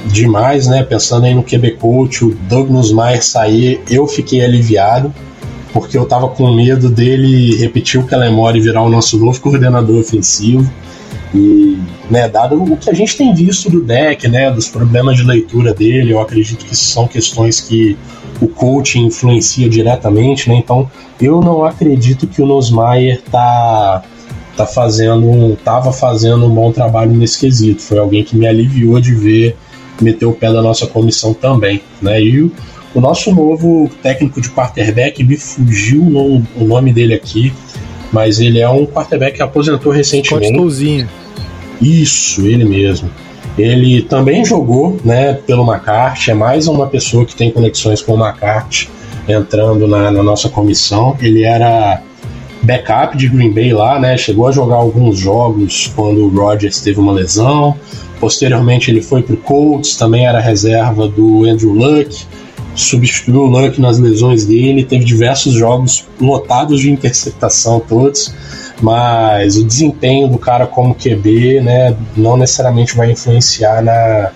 [0.06, 0.84] demais, né?
[0.84, 5.12] Pensando aí no QB Coach, o Douglas Meyer sair, eu fiquei aliviado,
[5.72, 9.98] porque eu tava com medo dele repetir o Kelemore e virar o nosso novo coordenador
[9.98, 10.70] ofensivo.
[11.34, 11.76] E,
[12.08, 15.74] né, dado o que a gente tem visto do deck, né, dos problemas de leitura
[15.74, 17.98] dele, eu acredito que são questões que
[18.40, 20.56] o coaching influencia diretamente, né?
[20.56, 24.02] Então, eu não acredito que o Nosmaier tá
[24.56, 27.80] tá fazendo, tava fazendo um bom trabalho nesse quesito.
[27.80, 29.56] Foi alguém que me aliviou de ver
[30.02, 32.22] meteu o pé da nossa comissão também, né?
[32.22, 32.52] E o,
[32.94, 37.52] o nosso novo técnico de quarterback me fugiu no, o nome dele aqui,
[38.12, 40.48] mas ele é um quarterback que aposentou recentemente.
[40.48, 40.58] Scott
[41.80, 43.10] Isso, ele mesmo.
[43.60, 48.18] Ele também jogou né, pelo McCarthy, é mais uma pessoa que tem conexões com o
[48.18, 48.88] McCarthy
[49.28, 51.16] entrando na, na nossa comissão.
[51.20, 52.02] Ele era
[52.62, 54.16] backup de Green Bay lá, né?
[54.16, 57.76] Chegou a jogar alguns jogos quando o Rodgers teve uma lesão.
[58.18, 62.26] Posteriormente ele foi para o Colts, também era reserva do Andrew Luck,
[62.74, 68.32] substituiu o Luck nas lesões dele, teve diversos jogos lotados de interceptação todos,
[68.80, 74.30] mas o desempenho do cara como QB, né, não necessariamente vai influenciar na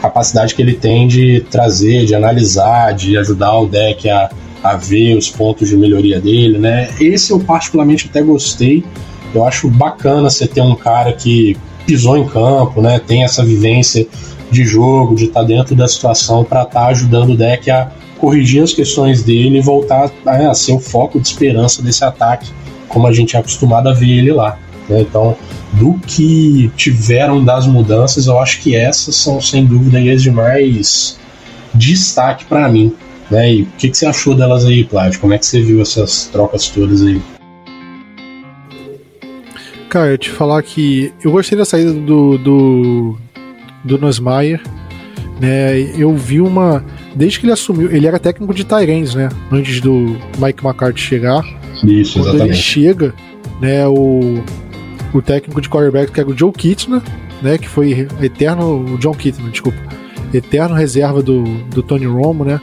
[0.00, 4.30] capacidade que ele tem de trazer, de analisar, de ajudar o deck a
[4.62, 6.88] a ver os pontos de melhoria dele, né?
[7.00, 8.84] Esse eu particularmente até gostei.
[9.34, 12.98] Eu acho bacana você ter um cara que pisou em campo, né?
[12.98, 14.06] Tem essa vivência
[14.50, 17.90] de jogo, de estar tá dentro da situação para estar tá ajudando o deck a
[18.18, 22.50] corrigir as questões dele e voltar a, a ser o foco de esperança desse ataque,
[22.88, 24.58] como a gente é acostumado a ver ele lá.
[24.88, 25.02] Né?
[25.02, 25.36] Então,
[25.72, 31.18] do que tiveram das mudanças, eu acho que essas são sem dúvida as de mais
[31.74, 32.92] destaque para mim.
[33.30, 33.54] Né?
[33.54, 35.20] E o que, que você achou delas aí, Pládio?
[35.20, 37.20] Como é que você viu essas trocas todas aí?
[39.88, 43.18] Cara, eu te falar que eu gostei da saída do, do,
[43.88, 44.60] do Nosmaier.
[45.40, 46.84] Né, eu vi uma.
[47.14, 49.28] Desde que ele assumiu, ele era técnico de Tyrants, né?
[49.52, 51.44] Antes do Mike McCarthy chegar.
[51.84, 52.42] Isso, Quando exatamente.
[52.44, 53.14] ele chega,
[53.60, 53.86] né?
[53.86, 54.42] O,
[55.14, 57.02] o técnico de quarterback, que era o Joe Kitna,
[57.40, 57.56] né?
[57.56, 58.94] Que foi eterno.
[58.94, 59.78] O John Kitna, desculpa.
[60.34, 62.60] Eterno reserva do, do Tony Romo, né?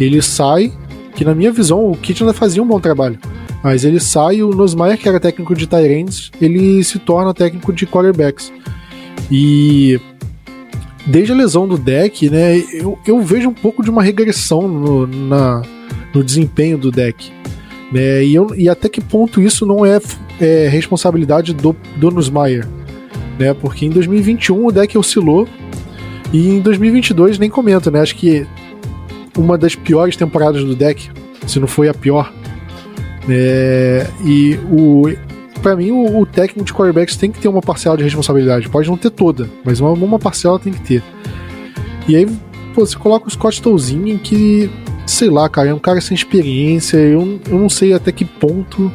[0.00, 0.72] Ele sai,
[1.14, 3.18] que na minha visão o Kit ainda fazia um bom trabalho.
[3.62, 7.86] Mas ele sai, o Nosmaier, que era técnico de Tyrants, ele se torna técnico de
[7.86, 8.52] quarterbacks.
[9.30, 9.98] E
[11.06, 15.06] desde a lesão do deck, né, eu, eu vejo um pouco de uma regressão no,
[15.06, 15.62] na,
[16.14, 17.32] no desempenho do deck.
[17.92, 20.00] Né, e, eu, e até que ponto isso não é,
[20.40, 22.66] é responsabilidade do, do Nussmeier.
[23.38, 25.48] Né, porque em 2021 o deck oscilou
[26.32, 28.00] e em 2022 nem comento, né?
[28.00, 28.46] Acho que
[29.36, 31.10] uma das piores temporadas do deck,
[31.46, 32.32] se não foi a pior.
[33.28, 35.04] É, e o
[35.64, 38.68] para mim o, o, técnico de quarterbacks tem que ter uma parcela de responsabilidade.
[38.68, 41.02] Pode não ter toda, mas uma, uma parcela tem que ter.
[42.06, 42.26] E aí
[42.74, 44.70] pô, você coloca o Scott Tolzien que,
[45.06, 46.98] sei lá, cara, é um cara sem experiência.
[46.98, 48.92] Eu, eu não sei até que ponto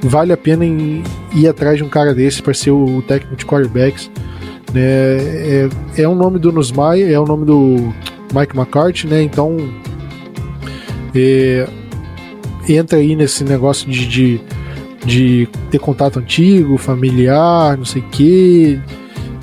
[0.00, 3.44] vale a pena ir atrás de um cara desse para ser o, o, técnico de
[3.44, 4.08] quarterbacks.
[4.72, 4.82] Né?
[4.82, 7.92] É, é o nome do Nusmai, é o nome do
[8.32, 9.20] Mike McCarthy, né?
[9.20, 9.56] Então
[11.12, 11.68] é,
[12.68, 14.40] entra aí nesse negócio de, de,
[15.04, 18.80] de, ter contato antigo, familiar, não sei o que.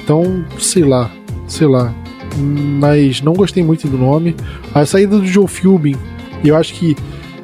[0.03, 1.11] Então, sei lá,
[1.47, 1.93] sei lá.
[2.37, 4.35] Mas não gostei muito do nome.
[4.73, 5.95] A saída do Joe Philbin,
[6.43, 6.95] eu acho que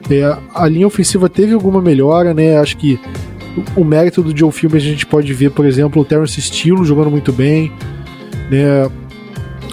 [0.09, 2.57] é, a linha ofensiva teve alguma melhora, né?
[2.57, 2.99] Acho que
[3.75, 7.11] o mérito do Joe Philbin a gente pode ver, por exemplo, o Terence Steele jogando
[7.11, 7.71] muito bem,
[8.49, 8.89] né?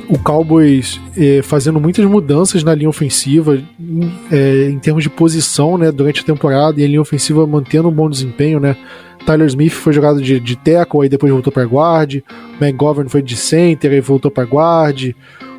[0.08, 5.78] O Cowboys é, fazendo muitas mudanças na linha ofensiva, em, é, em, termos de posição,
[5.78, 8.76] né, durante a temporada, e a linha ofensiva mantendo um bom desempenho, né.
[9.24, 12.22] Tyler Smith foi jogado de, de tackle, aí depois voltou para guard.
[12.60, 15.14] McGovern foi de center, aí voltou para guard.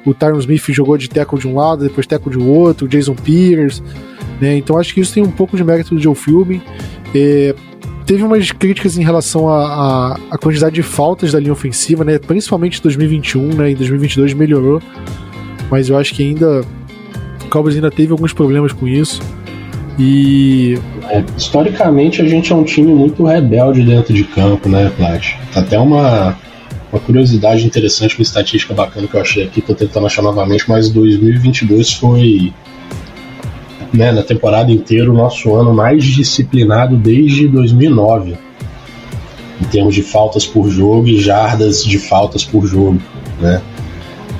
[0.06, 2.88] O Tyron Smith jogou de tackle de um lado, depois tackle de outro.
[2.88, 3.82] Jason Peters,
[4.40, 4.56] né.
[4.58, 6.62] Então acho que isso tem um pouco de mérito do Joe Philbin.
[7.14, 7.56] É,
[8.06, 12.20] teve umas críticas em relação à quantidade de faltas da linha ofensiva, né?
[12.20, 13.72] Principalmente em 2021, né?
[13.72, 14.82] Em 2022 melhorou,
[15.70, 16.62] mas eu acho que ainda
[17.44, 19.22] o Cowboys ainda teve alguns problemas com isso.
[19.98, 20.78] E
[21.10, 25.36] é, historicamente a gente é um time muito rebelde dentro de campo, né, Plat?
[25.56, 26.38] Até uma
[26.92, 30.90] uma curiosidade interessante, uma estatística bacana que eu achei aqui, tô tentando achar novamente, mas
[30.90, 32.54] 2022 foi
[33.96, 38.38] né, na temporada inteira, o nosso ano mais disciplinado desde 2009,
[39.62, 43.02] em termos de faltas por jogo e jardas de faltas por jogo,
[43.40, 43.62] né?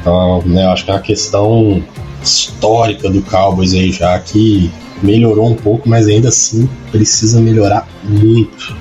[0.02, 1.82] Então, né, acho que é uma questão
[2.22, 4.70] histórica do Cowboys aí já que
[5.02, 8.76] melhorou um pouco, mas ainda assim precisa melhorar muito.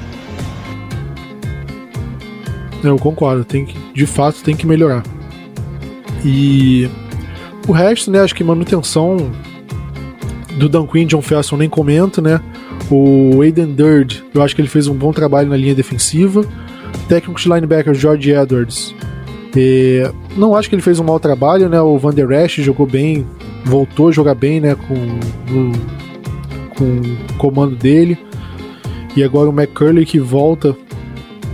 [2.83, 5.03] Eu concordo, tem que, de fato tem que melhorar.
[6.25, 6.89] E
[7.67, 9.31] o resto, né, acho que manutenção
[10.57, 12.41] do Dan Quinn, John Felson nem comento, né?
[12.91, 16.45] O Aiden Durd, eu acho que ele fez um bom trabalho na linha defensiva.
[17.09, 18.95] Técnico de linebacker George Edwards.
[19.57, 21.81] É, não acho que ele fez um mau trabalho, né?
[21.81, 23.27] O Van Der Esch jogou bem,
[23.65, 24.75] voltou a jogar bem, né?
[24.75, 24.95] Com,
[25.53, 25.73] no,
[26.77, 28.19] com o comando dele.
[29.17, 30.77] E agora o McCurley que volta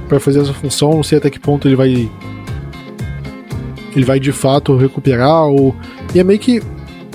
[0.09, 0.95] para fazer essa função.
[0.95, 2.11] Não sei até que ponto ele vai.
[3.95, 5.47] Ele vai de fato recuperar.
[5.47, 5.75] Ou...
[6.15, 6.63] E é meio que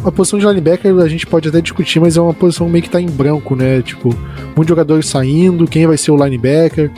[0.05, 2.89] a posição de linebacker a gente pode até discutir, mas é uma posição meio que
[2.89, 3.81] tá em branco, né?
[3.81, 4.09] Tipo,
[4.55, 6.91] muitos jogadores saindo, quem vai ser o linebacker,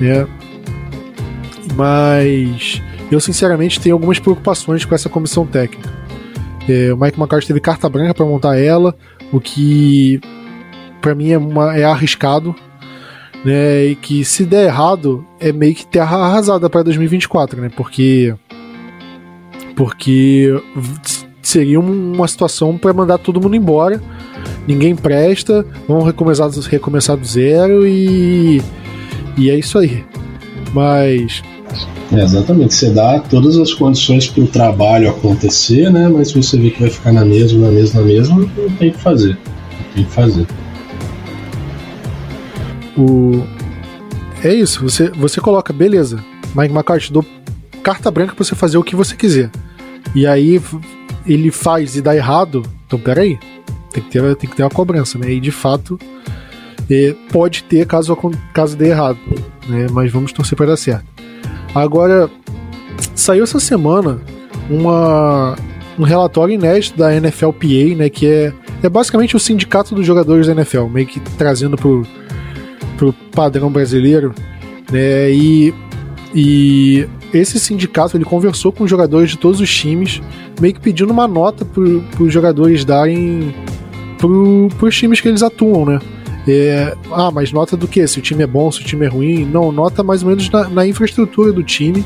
[0.00, 0.26] né?
[1.74, 2.80] Mas
[3.10, 5.90] eu sinceramente tenho algumas preocupações com essa comissão técnica.
[6.68, 8.94] É, o Mike McCarthy teve carta branca para montar ela,
[9.32, 10.20] o que
[11.00, 12.54] para mim é, uma, é arriscado,
[13.44, 13.86] né?
[13.86, 17.70] E que se der errado é meio que terra arrasada para 2024, né?
[17.76, 18.34] Porque
[19.76, 20.50] porque
[21.46, 24.02] seria uma situação para mandar todo mundo embora.
[24.66, 28.60] Ninguém presta, vamos recomeçar, recomeçar do zero e
[29.36, 30.04] e é isso aí.
[30.72, 31.42] Mas
[32.12, 36.08] é, exatamente, você dá todas as condições para o trabalho acontecer, né?
[36.08, 38.92] Mas se você vê que vai ficar na mesma, na mesma, na mesma, não tem
[38.92, 39.36] que fazer.
[39.36, 40.46] Não tem que fazer.
[42.96, 43.42] O...
[44.42, 46.22] É isso, você, você coloca, beleza,
[46.54, 47.24] Mike McCarthy, dou
[47.82, 49.50] carta branca para você fazer o que você quiser.
[50.14, 50.60] E aí
[51.26, 53.38] ele faz e dá errado, então peraí,
[53.92, 55.30] tem que ter, tem que ter uma cobrança, né?
[55.30, 55.98] E de fato
[56.90, 58.16] é, pode ter caso,
[58.52, 59.18] caso dê errado,
[59.68, 59.86] né?
[59.90, 61.06] Mas vamos torcer para dar certo.
[61.74, 62.30] Agora,
[63.14, 64.20] saiu essa semana
[64.70, 65.56] uma,
[65.98, 68.08] um relatório inédito da NFLPA, né?
[68.08, 72.06] Que é, é basicamente o sindicato dos jogadores da NFL, meio que trazendo pro
[72.96, 74.34] pro padrão brasileiro,
[74.90, 75.30] né?
[75.30, 75.74] E,
[76.34, 80.20] e esse sindicato ele conversou com jogadores de todos os times,
[80.60, 83.54] meio que pedindo uma nota para os jogadores darem
[84.18, 85.98] para os times que eles atuam, né?
[86.48, 88.06] É, ah, mas nota do que?
[88.06, 89.44] Se o time é bom, se o time é ruim?
[89.44, 92.04] Não, nota mais ou menos na, na infraestrutura do time,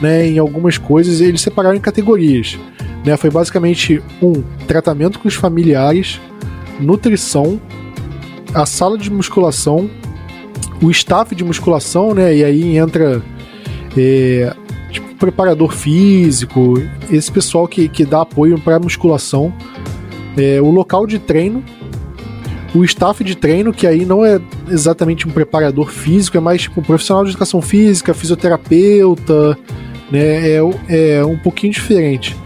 [0.00, 0.26] né?
[0.26, 2.58] Em algumas coisas eles separaram em categorias,
[3.04, 3.16] né?
[3.16, 6.20] Foi basicamente um tratamento com os familiares,
[6.80, 7.60] nutrição,
[8.54, 9.88] a sala de musculação
[10.82, 12.36] o staff de musculação, né?
[12.36, 13.22] E aí entra
[13.96, 14.54] é,
[15.18, 16.74] preparador físico,
[17.10, 19.52] esse pessoal que, que dá apoio para musculação,
[20.36, 21.62] é, o local de treino,
[22.74, 26.80] o staff de treino, que aí não é exatamente um preparador físico, é mais tipo
[26.80, 29.58] um profissional de educação física, fisioterapeuta,
[30.10, 30.50] né?
[30.50, 32.36] É, é um pouquinho diferente.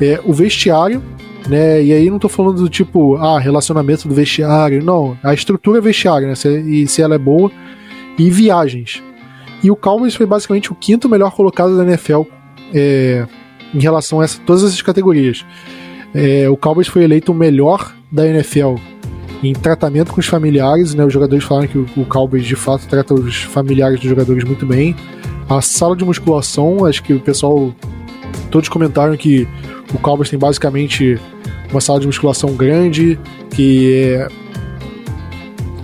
[0.00, 1.02] É, o vestiário,
[1.48, 1.82] né?
[1.82, 5.16] E aí não tô falando do tipo, ah, relacionamento do vestiário, não.
[5.22, 6.34] A estrutura é vestiário, né?
[6.34, 7.50] Se, e se ela é boa,
[8.18, 9.02] e viagens.
[9.62, 12.22] E o Cowboys foi basicamente o quinto melhor colocado da NFL
[12.72, 13.26] é,
[13.74, 15.44] em relação a essa, todas essas categorias.
[16.14, 18.76] É, o Cowboys foi eleito o melhor da NFL
[19.42, 21.04] em tratamento com os familiares, né?
[21.04, 24.66] Os jogadores falaram que o, o Cowboys de fato trata os familiares dos jogadores muito
[24.66, 24.96] bem.
[25.48, 27.74] A sala de musculação, acho que o pessoal
[28.50, 29.46] todos comentaram que
[29.94, 31.18] o Cowboys tem basicamente
[31.70, 33.18] uma sala de musculação grande,
[33.50, 34.28] que é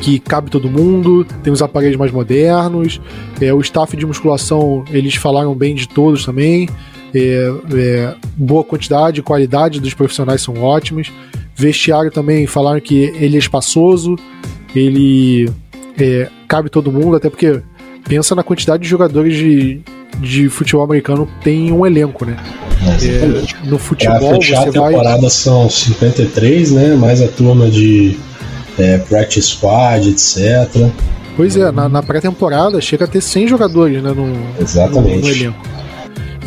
[0.04, 3.00] que cabe todo mundo, tem os aparelhos mais modernos,
[3.40, 6.68] é, o staff de musculação, eles falaram bem de todos também,
[7.14, 11.10] é, é, boa quantidade e qualidade dos profissionais são ótimos.
[11.56, 14.14] Vestiário também falaram que ele é espaçoso,
[14.76, 15.50] ele
[15.98, 17.62] é, cabe todo mundo, até porque
[18.06, 19.80] pensa na quantidade de jogadores de,
[20.20, 22.36] de futebol americano tem um elenco, né?
[22.82, 25.30] É, no futebol pra fechar você a temporada vai...
[25.30, 26.94] são 53, né?
[26.94, 28.18] Mais a turma de
[28.78, 30.90] é, practice squad, etc.
[31.37, 35.16] Pois é, na, na pré-temporada chega a ter 100 jogadores né, no, Exatamente.
[35.16, 35.74] No, no elenco.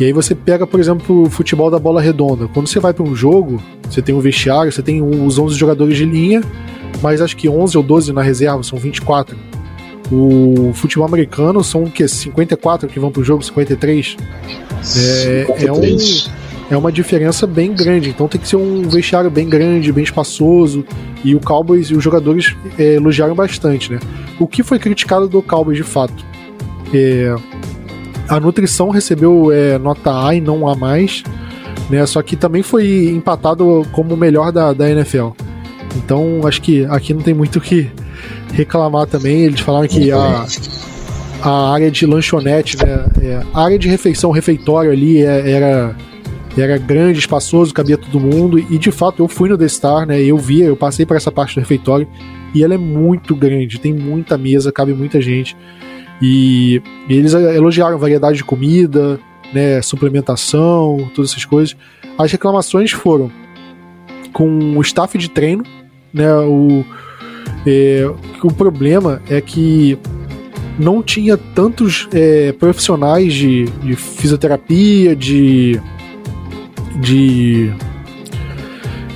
[0.00, 2.46] E aí você pega, por exemplo, o futebol da bola redonda.
[2.48, 5.96] Quando você vai para um jogo, você tem um vestiário, você tem os 11 jogadores
[5.96, 6.40] de linha,
[7.02, 9.36] mas acho que 11 ou 12 na reserva, são 24.
[10.10, 12.06] O futebol americano são o quê?
[12.06, 14.16] 54 que vão pro jogo, 53?
[14.96, 15.66] É, 53.
[15.66, 18.10] é um é uma diferença bem grande.
[18.10, 20.84] Então tem que ser um vestiário bem grande, bem espaçoso.
[21.24, 23.98] E o Cowboys e os jogadores é, elogiaram bastante, né?
[24.38, 26.24] O que foi criticado do Cowboys de fato?
[26.92, 27.34] É,
[28.28, 31.22] a nutrição recebeu é, nota A e não A mais,
[31.88, 32.04] né?
[32.06, 35.30] Só que também foi empatado como o melhor da, da NFL.
[35.96, 37.90] Então acho que aqui não tem muito o que
[38.52, 39.44] reclamar também.
[39.44, 40.46] Eles falaram que a,
[41.42, 43.06] a área de lanchonete, né?
[43.22, 45.96] É, a área de refeição, refeitório ali é, era
[46.56, 48.58] era grande, espaçoso, cabia todo mundo.
[48.58, 50.20] E de fato, eu fui no The Star, né?
[50.22, 52.08] Eu via, eu passei por essa parte do refeitório.
[52.54, 55.56] E ela é muito grande, tem muita mesa, cabe muita gente.
[56.20, 59.20] E, e eles elogiaram variedade de comida,
[59.52, 59.80] né?
[59.82, 61.76] Suplementação, todas essas coisas.
[62.18, 63.30] As reclamações foram
[64.32, 65.64] com o staff de treino,
[66.12, 66.32] né?
[66.34, 66.84] O,
[67.66, 68.10] é,
[68.42, 69.98] o problema é que
[70.78, 75.80] não tinha tantos é, profissionais de, de fisioterapia, de
[76.96, 77.72] de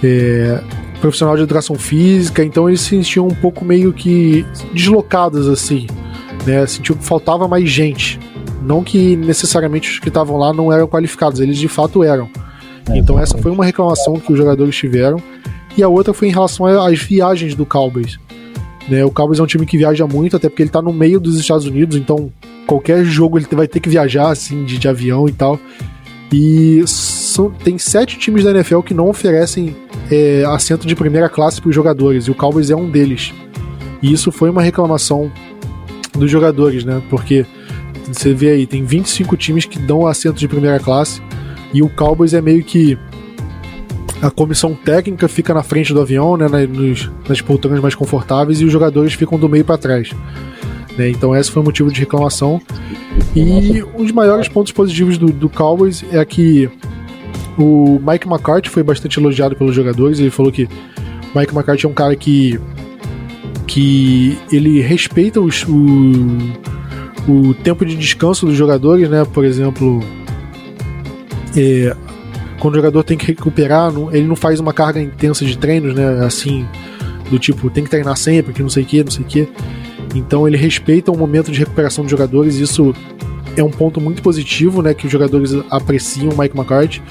[0.03, 0.63] é,
[1.01, 5.87] profissional de educação física, então eles se sentiam um pouco meio que deslocados assim,
[6.47, 6.67] né?
[6.67, 8.19] Sentiu que faltava mais gente.
[8.63, 12.29] Não que necessariamente os que estavam lá não eram qualificados, eles de fato eram.
[12.89, 15.21] É, então essa foi uma reclamação que os jogadores tiveram.
[15.77, 18.19] E a outra foi em relação às viagens do Cowboys.
[18.89, 21.21] Né, o Cowboys é um time que viaja muito, até porque ele está no meio
[21.21, 22.33] dos Estados Unidos, então
[22.67, 25.59] qualquer jogo ele vai ter que viajar assim de, de avião e tal.
[26.33, 26.83] E
[27.33, 29.77] são, tem sete times da NFL que não oferecem
[30.11, 33.33] é, assento de primeira classe para os jogadores, e o Cowboys é um deles.
[34.03, 35.31] E isso foi uma reclamação
[36.17, 37.03] dos jogadores, né?
[37.09, 37.47] Porque
[38.07, 41.23] você vê aí, tem 25 times que dão assento de primeira classe,
[41.73, 42.99] e o Cowboys é meio que
[44.21, 48.65] a comissão técnica fica na frente do avião, né, nas, nas poltronas mais confortáveis, e
[48.65, 50.11] os jogadores ficam do meio para trás.
[50.97, 51.11] Né?
[51.11, 52.61] Então esse foi o motivo de reclamação.
[53.35, 56.71] E um dos maiores pontos positivos do, do Cowboys é que
[57.59, 60.19] o Mike McCarthy foi bastante elogiado pelos jogadores.
[60.19, 60.69] Ele falou que
[61.35, 62.59] Mike McCarthy é um cara que
[63.67, 65.73] que ele respeita os, o,
[67.27, 69.25] o tempo de descanso dos jogadores, né?
[69.25, 70.01] Por exemplo,
[71.57, 71.97] é,
[72.59, 76.25] quando o jogador tem que recuperar, ele não faz uma carga intensa de treinos, né?
[76.25, 76.67] Assim,
[77.31, 79.49] do tipo, tem que treinar sempre, que não sei o que, não sei o que.
[80.15, 82.95] Então ele respeita o momento de recuperação dos jogadores, isso
[83.57, 87.03] é um ponto muito positivo, né, que os jogadores apreciam o Mike McCarthy.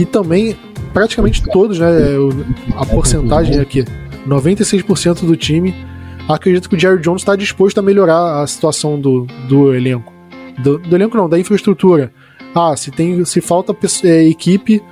[0.00, 0.56] E também
[0.94, 1.86] praticamente todos, né,
[2.74, 3.84] a porcentagem é que
[4.26, 5.74] 96% do time
[6.26, 10.10] acredita que o Jerry Jones está disposto a melhorar a situação do, do elenco.
[10.58, 12.10] Do, do, elenco não, da infraestrutura.
[12.54, 14.82] Ah, se tem se falta é, equipe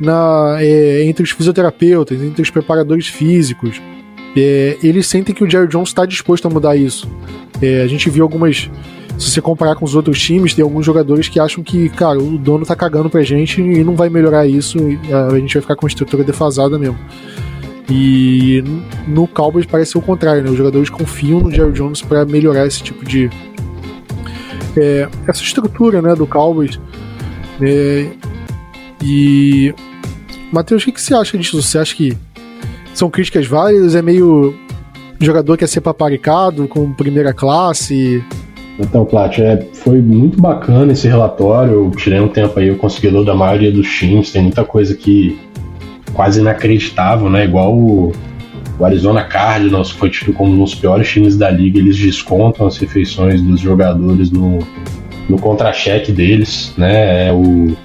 [0.00, 3.82] na, é, entre os fisioterapeutas, entre os preparadores físicos,
[4.36, 7.08] é, eles sentem que o Jerry Jones está disposto a mudar isso.
[7.60, 8.70] É, a gente viu algumas.
[9.18, 12.36] Se você comparar com os outros times, tem alguns jogadores que acham que, cara, o
[12.36, 14.78] dono tá cagando pra gente e não vai melhorar isso,
[15.30, 16.98] a gente vai ficar com uma estrutura defasada mesmo.
[17.90, 18.64] E
[19.06, 20.50] no Cowboys parece o contrário, né?
[20.50, 23.30] Os jogadores confiam no Jerry Jones para melhorar esse tipo de.
[24.76, 26.80] É, essa estrutura né, do Cowboys.
[27.60, 28.08] É,
[29.02, 29.74] e.
[30.50, 31.60] Matheus, o que, que você acha disso?
[31.60, 32.16] Você acha que
[32.94, 34.54] são críticas válidas, é meio
[35.20, 38.24] jogador que é ser paparicado com primeira classe.
[38.78, 41.72] Então, Plat, é, foi muito bacana esse relatório.
[41.72, 44.32] Eu tirei um tempo aí, eu consegui ler da maioria dos times.
[44.32, 45.38] Tem muita coisa que
[46.12, 47.44] quase inacreditável, né?
[47.44, 48.12] Igual o,
[48.78, 51.78] o Arizona Cardinals foi tido como um dos piores times da liga.
[51.78, 54.58] Eles descontam as refeições dos jogadores no,
[55.28, 57.28] no contra-cheque deles, né?
[57.28, 57.76] É o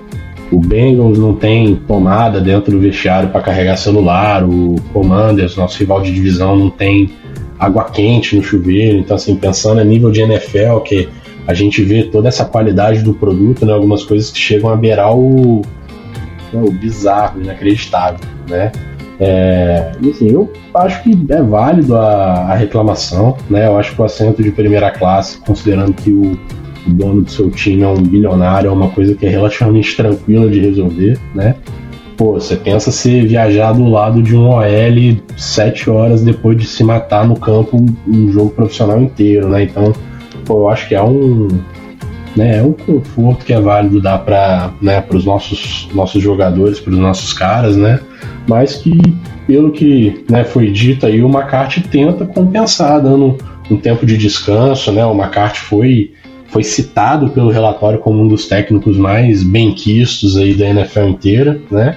[0.52, 4.44] o Bengals não tem tomada dentro do vestiário para carregar celular.
[4.44, 7.12] O Commanders, nosso rival de divisão, não tem
[7.60, 8.98] água quente no chuveiro.
[8.98, 11.10] Então, assim, pensando a nível de NFL, que
[11.46, 13.74] a gente vê toda essa qualidade do produto, né?
[13.74, 15.62] Algumas coisas que chegam a beirar o,
[16.54, 18.72] né, o bizarro, inacreditável, né?
[19.20, 23.68] É, assim, eu acho que é válido a, a reclamação, né?
[23.68, 26.40] Eu acho que o assento de primeira classe, considerando que o
[26.88, 30.50] o dono do seu time é um bilionário, é uma coisa que é relativamente tranquila
[30.50, 31.56] de resolver, né?
[32.20, 36.84] Pô, você pensa se viajar do lado de um OL sete horas depois de se
[36.84, 39.64] matar no campo um jogo profissional inteiro, né?
[39.64, 39.94] Então,
[40.44, 41.48] pô, eu acho que é um,
[42.36, 46.92] né, é um conforto que é válido dar para né, os nossos, nossos jogadores, para
[46.92, 48.02] os nossos caras, né?
[48.46, 49.00] Mas que,
[49.48, 53.38] pelo que né, foi dito aí, o McCarthy tenta compensar, dando
[53.72, 55.06] um tempo de descanso, né?
[55.06, 56.12] O McCarthy foi
[56.50, 61.96] foi citado pelo relatório como um dos técnicos mais benquistos aí da NFL inteira, né?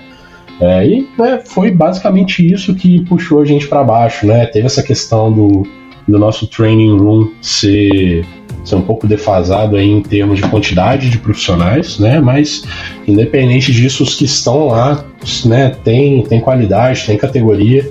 [0.60, 4.46] É, e né, foi basicamente isso que puxou a gente para baixo, né?
[4.46, 5.66] Teve essa questão do,
[6.06, 8.24] do nosso training room ser,
[8.64, 12.20] ser um pouco defasado aí em termos de quantidade de profissionais, né?
[12.20, 12.64] Mas
[13.06, 15.04] independente disso, os que estão lá,
[15.44, 17.88] né, tem, tem qualidade, tem categoria.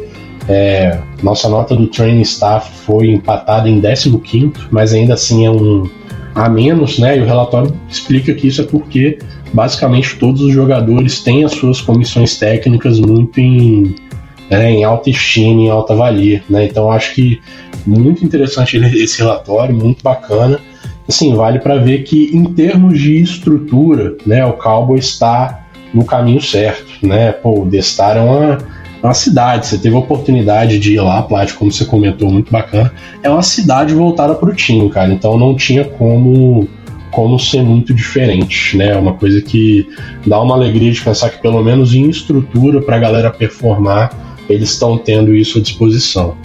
[0.48, 5.88] É, nossa nota do training staff foi empatada em 15, mas ainda assim é um,
[6.34, 7.18] a menos, né?
[7.18, 9.20] E o relatório explica que isso é porque
[9.54, 13.96] basicamente todos os jogadores têm as suas comissões técnicas muito em,
[14.50, 16.66] né, em alta estima, em alta valia, né?
[16.66, 17.42] Então acho que
[17.86, 20.60] muito interessante esse relatório, muito bacana.
[21.08, 26.42] Assim, vale para ver que em termos de estrutura, né, o Cowboy está no caminho
[26.42, 27.32] certo, né?
[27.32, 28.58] Pô, o Destar é uma
[29.08, 29.68] uma cidade.
[29.68, 32.94] Você teve a oportunidade de ir lá, Plástico, como você comentou, muito bacana.
[33.24, 35.12] É uma cidade voltada para o time, cara.
[35.12, 36.68] Então não tinha como
[37.10, 38.92] como ser muito diferente, né?
[38.92, 39.86] É uma coisa que
[40.26, 44.70] dá uma alegria de pensar que pelo menos em estrutura para a galera performar, eles
[44.72, 46.38] estão tendo isso à disposição.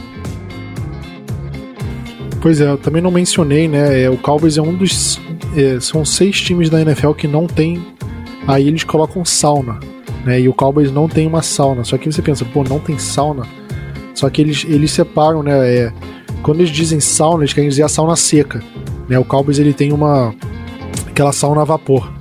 [2.40, 4.02] Pois é, eu também não mencionei, né?
[4.02, 5.20] É, o Cowboys é um dos.
[5.57, 7.80] É, são seis times da NFL que não tem.
[8.44, 9.78] Aí eles colocam sauna
[10.27, 10.41] né?
[10.41, 11.85] E o Cowboys não tem uma sauna.
[11.85, 13.47] Só que você pensa, pô, não tem sauna.
[14.12, 15.53] Só que eles, eles separam, né?
[15.53, 15.93] É,
[16.43, 18.61] quando eles dizem sauna, eles querem dizer a sauna seca.
[19.09, 19.16] Né?
[19.18, 20.35] O Cowboys ele tem uma
[21.07, 22.12] aquela sauna a vapor.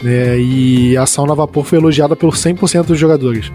[0.00, 0.38] Né?
[0.38, 3.52] E a sauna a vapor foi elogiada pelo 100% dos jogadores.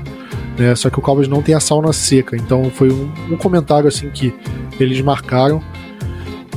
[0.57, 0.75] Né?
[0.75, 2.35] Só que o Cowboys não tem a sauna seca.
[2.35, 4.33] Então foi um, um comentário assim que
[4.77, 5.63] eles marcaram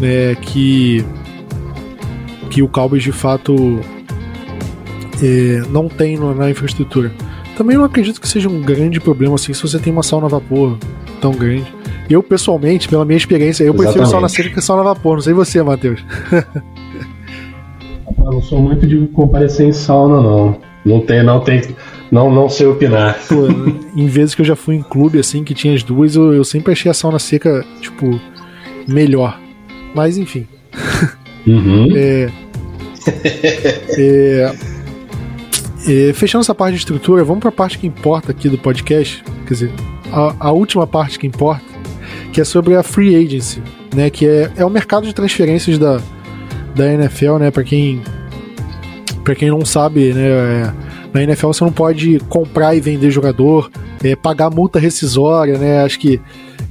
[0.00, 0.34] né?
[0.42, 1.04] que
[2.50, 3.78] que o Cowboys de fato
[5.22, 7.12] é, não tem na infraestrutura.
[7.58, 10.28] Também não acredito que seja um grande problema assim se você tem uma sauna a
[10.28, 10.78] vapor
[11.20, 11.66] tão grande.
[12.08, 13.94] Eu, pessoalmente, pela minha experiência, eu Exatamente.
[13.94, 15.16] prefiro sauna seca que sauna a vapor.
[15.16, 16.00] Não sei você, Matheus.
[18.16, 20.56] eu não sou muito de comparecer em sauna, não.
[20.84, 21.60] Não tem, não tem.
[22.12, 23.18] Não, não sei opinar.
[23.28, 23.48] Pô,
[24.00, 26.44] em vezes que eu já fui em clube assim, que tinha as duas, eu, eu
[26.44, 28.20] sempre achei a sauna seca, tipo,
[28.86, 29.36] melhor.
[29.96, 30.46] Mas enfim.
[31.44, 31.88] Uhum.
[31.96, 32.30] é,
[33.98, 34.54] é,
[35.88, 39.24] é, fechando essa parte de estrutura, vamos para a parte que importa aqui do podcast.
[39.46, 39.72] Quer dizer,
[40.12, 41.64] a, a, última parte que importa,
[42.32, 43.62] que é sobre a free agency,
[43.94, 44.10] né?
[44.10, 46.00] Que é, é o mercado de transferências da,
[46.74, 47.50] da NFL, né?
[47.50, 48.02] Para quem
[49.24, 50.28] para quem não sabe, né?
[50.28, 50.72] É,
[51.12, 53.70] na NFL você não pode comprar e vender jogador,
[54.02, 55.82] é, pagar multa rescisória, né?
[55.82, 56.20] Acho que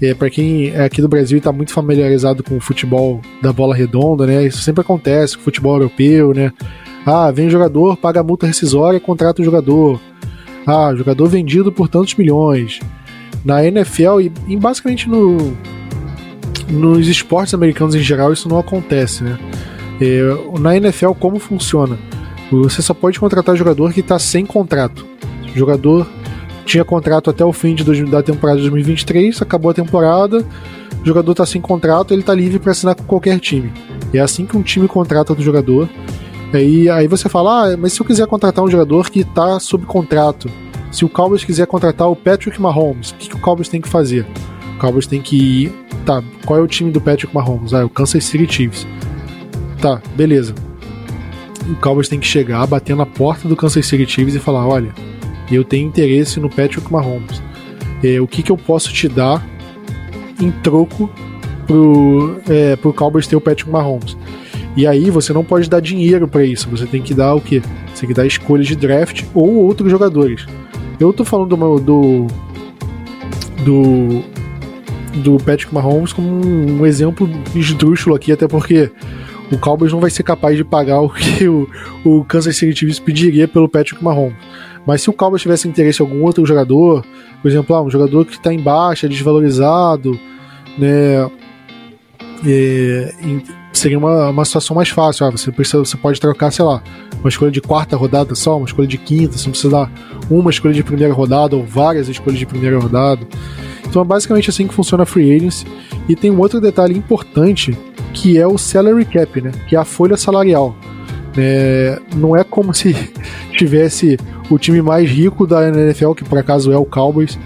[0.02, 3.52] é, para quem é aqui do Brasil e está muito familiarizado com o futebol da
[3.52, 4.46] bola redonda, né?
[4.46, 6.52] Isso sempre acontece com o futebol europeu, né?
[7.10, 9.98] Ah, vem jogador, paga multa rescisória, contrata o jogador.
[10.66, 12.82] Ah, jogador vendido por tantos milhões.
[13.46, 15.56] Na NFL e, e basicamente no,
[16.70, 19.40] nos esportes americanos em geral isso não acontece, né?
[20.02, 21.98] É, na NFL como funciona?
[22.52, 25.06] Você só pode contratar jogador que está sem contrato.
[25.56, 26.06] O jogador
[26.66, 30.46] tinha contrato até o fim de, da temporada de 2023, acabou a temporada,
[31.02, 33.72] o jogador está sem contrato, ele está livre para assinar com qualquer time.
[34.14, 35.88] É assim que um time contrata o jogador.
[36.54, 39.86] E aí você fala, ah, mas se eu quiser contratar um jogador que está sob
[39.86, 40.50] contrato,
[40.92, 43.90] se o Cowboys quiser contratar o Patrick Mahomes, o que, que o Cowboys tem que
[43.90, 44.26] fazer?
[44.76, 45.88] O Cowboys tem que ir.
[46.06, 47.74] Tá, qual é o time do Patrick Mahomes?
[47.74, 48.88] Ah, é o Kansas City Chiefs.
[49.82, 50.56] Tá, beleza.
[51.70, 54.94] O Cowboys tem que chegar, bater na porta do Kansas City Chiefs e falar: olha,
[55.52, 57.42] eu tenho interesse no Patrick Mahomes.
[58.02, 59.46] É, o que, que eu posso te dar
[60.40, 61.10] em troco
[61.66, 64.16] pro, é, pro Cowboys ter o Patrick Mahomes?
[64.78, 67.64] E aí você não pode dar dinheiro para isso, você tem que dar o quê?
[67.94, 70.46] Você tem que dar escolhas de draft ou outros jogadores.
[71.00, 72.28] Eu tô falando do do,
[73.66, 74.24] do,
[75.24, 78.92] do Patrick Mahomes como um, exemplo esdrúxulo aqui, até porque
[79.52, 81.68] o Cowboys não vai ser capaz de pagar o que o,
[82.06, 84.38] o Kansas City Chiefs pediria pelo Patrick Mahomes.
[84.86, 87.04] Mas se o Cowboys tivesse interesse em algum outro jogador,
[87.42, 90.20] por exemplo, ah, um jogador que está em baixa, desvalorizado,
[90.78, 91.30] né,
[92.46, 93.14] é,
[93.78, 95.26] seria uma, uma situação mais fácil.
[95.26, 96.82] Ah, você, precisa, você pode trocar, sei lá,
[97.20, 99.92] uma escolha de quarta rodada só, uma escolha de quinta, você não precisa dar
[100.30, 103.26] uma escolha de primeira rodada ou várias escolhas de primeira rodada.
[103.86, 105.66] Então é basicamente assim que funciona a Free Agency.
[106.08, 107.78] E tem um outro detalhe importante
[108.14, 109.52] que é o salary cap, né?
[109.68, 110.76] Que é a folha salarial.
[111.38, 112.96] É, não é como se
[113.54, 114.18] tivesse
[114.50, 117.38] o time mais rico da NFL, que por acaso é o Cowboys,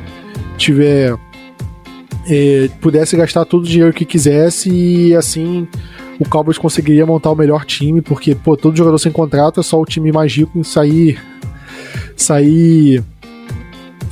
[0.57, 1.17] tiver
[2.27, 5.67] é, pudesse gastar todo o dinheiro que quisesse e assim
[6.21, 9.81] o Cowboys conseguiria montar o melhor time, porque, pô, todo jogador sem contrato é só
[9.81, 11.19] o time mais rico em sair.
[12.15, 13.03] sair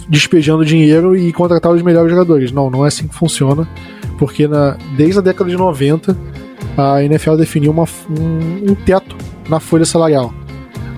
[0.10, 2.52] despejando dinheiro e contratar os melhores jogadores.
[2.52, 3.70] Não, não é assim que funciona,
[4.18, 6.18] porque na, desde a década de 90
[6.76, 9.16] a NFL definiu uma, um, um teto
[9.48, 10.34] na folha salarial.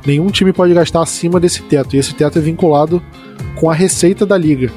[0.05, 3.03] Nenhum time pode gastar acima desse teto, e esse teto é vinculado
[3.55, 4.71] com a receita da liga,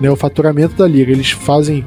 [0.00, 1.12] né, o faturamento da liga.
[1.12, 1.84] Eles fazem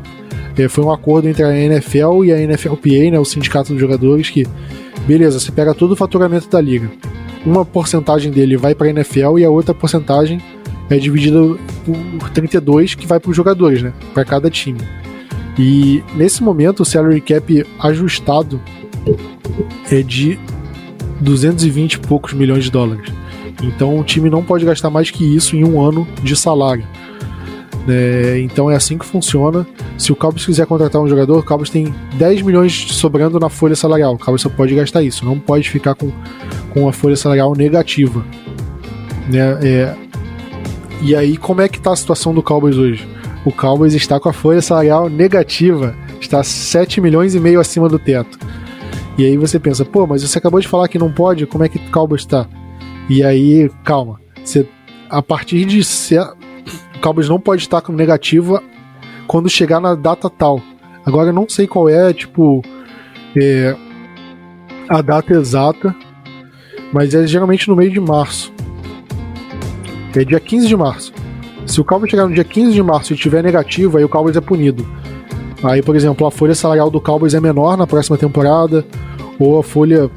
[0.68, 4.46] foi um acordo entre a NFL e a NFLPA, né, o sindicato dos jogadores, que
[5.08, 6.92] beleza, você pega todo o faturamento da liga.
[7.46, 10.42] Uma porcentagem dele vai para a NFL e a outra porcentagem
[10.90, 11.40] é dividida
[11.86, 14.80] por 32 que vai para os jogadores, né, para cada time.
[15.58, 18.60] E nesse momento o salary cap ajustado
[19.92, 20.40] é de
[21.22, 23.12] 220 e poucos milhões de dólares.
[23.62, 26.86] Então o time não pode gastar mais que isso em um ano de salário.
[27.88, 29.66] É, então é assim que funciona.
[29.98, 33.76] Se o Cowboys quiser contratar um jogador, o Cowboys tem 10 milhões sobrando na folha
[33.76, 34.14] salarial.
[34.14, 36.12] O Cowboys só pode gastar isso, não pode ficar com,
[36.72, 38.24] com a folha salarial negativa.
[39.30, 39.60] Né?
[39.64, 39.96] É,
[41.02, 43.08] e aí, como é que está a situação do Cowboys hoje?
[43.46, 47.98] O Cowboys está com a folha salarial negativa, está 7 milhões e meio acima do
[47.98, 48.38] teto.
[49.18, 51.70] E aí você pensa, pô, mas você acabou de falar que não pode, como é
[51.70, 52.48] que o Cowboys está?
[53.10, 54.68] E aí, calma, você,
[55.10, 55.84] a partir de
[57.00, 58.62] o Cowboys não pode estar com negativa
[59.26, 60.62] quando chegar na data tal.
[61.06, 62.62] Agora eu não sei qual é, tipo,
[63.38, 63.74] é,
[64.90, 65.96] a data exata,
[66.92, 68.52] mas é geralmente no meio de março.
[70.14, 71.14] É dia 15 de março.
[71.66, 74.36] Se o Cowboys chegar no dia 15 de março e tiver negativo, aí o Cowboys
[74.36, 74.86] é punido.
[75.64, 78.86] Aí, por exemplo, a folha salarial do Cowboys é menor na próxima temporada,
[79.40, 80.12] ou a folha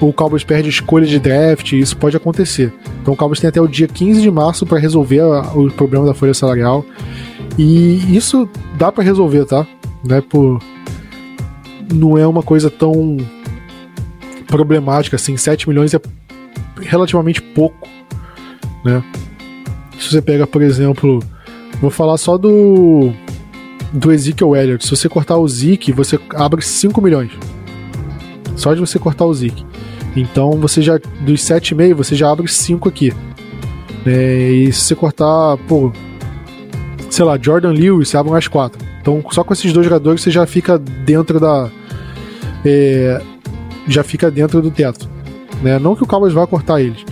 [0.00, 2.72] o Cowboys perde escolha de draft, isso pode acontecer.
[3.00, 6.04] Então o Cowboys tem até o dia 15 de março para resolver a, o problema
[6.04, 6.84] da folha salarial.
[7.58, 9.66] E isso dá para resolver, tá?
[10.04, 10.62] Não é, por...
[11.92, 13.16] não é uma coisa tão
[14.46, 16.00] problemática, assim, 7 milhões é
[16.80, 17.88] relativamente pouco,
[18.84, 19.02] né?
[19.98, 21.22] Se você pega, por exemplo,
[21.80, 23.12] vou falar só do
[23.92, 24.84] do Ezekiel Elliott.
[24.84, 27.32] Se você cortar o Zeke, você abre 5 milhões.
[28.56, 29.64] Só de você cortar o Zeke.
[30.16, 33.12] Então você já dos 7,5 você já abre 5 aqui.
[34.04, 35.92] É, e se você cortar, pô,
[37.10, 38.78] sei lá, Jordan Lewis, você abre mais 4.
[39.00, 41.70] Então só com esses dois jogadores você já fica dentro da
[42.64, 43.22] é,
[43.86, 45.08] já fica dentro do teto.
[45.62, 45.78] Né?
[45.78, 47.04] Não que o Cowboys vá cortar eles.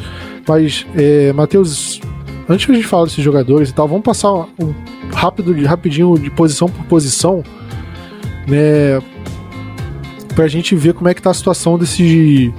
[0.46, 2.00] Mas, é, Matheus,
[2.48, 4.74] antes que a gente fale desses jogadores e tal, vamos passar um
[5.12, 7.42] rápido, rapidinho de posição por posição,
[8.46, 9.00] né?
[10.34, 12.52] Pra gente ver como é que tá a situação desse,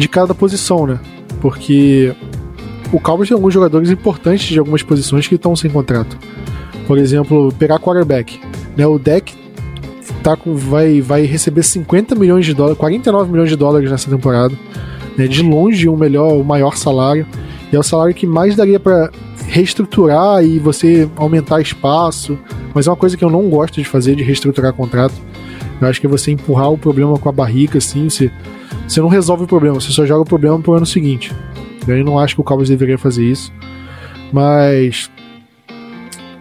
[0.00, 0.98] de cada posição, né?
[1.40, 2.14] Porque
[2.90, 6.18] o Cowboys tem alguns jogadores importantes de algumas posições que estão sem contrato.
[6.86, 8.40] Por exemplo, pegar quarterback.
[8.76, 8.86] Né?
[8.86, 9.34] O deck
[10.22, 14.54] tá com, vai, vai receber 50 milhões de dólares, 49 milhões de dólares nessa temporada.
[15.18, 15.28] Né?
[15.28, 17.26] De longe o melhor, o maior salário.
[17.70, 19.10] E é o salário que mais daria para
[19.46, 22.38] reestruturar e você aumentar espaço.
[22.74, 25.14] Mas é uma coisa que eu não gosto de fazer, de reestruturar contrato.
[25.80, 28.08] Eu acho que é você empurrar o problema com a barriga, assim.
[28.08, 28.30] Você,
[28.86, 31.32] você não resolve o problema, você só joga o problema pro ano seguinte.
[31.88, 33.52] Eu não acho que o Cowboys deveria fazer isso.
[34.32, 35.10] Mas.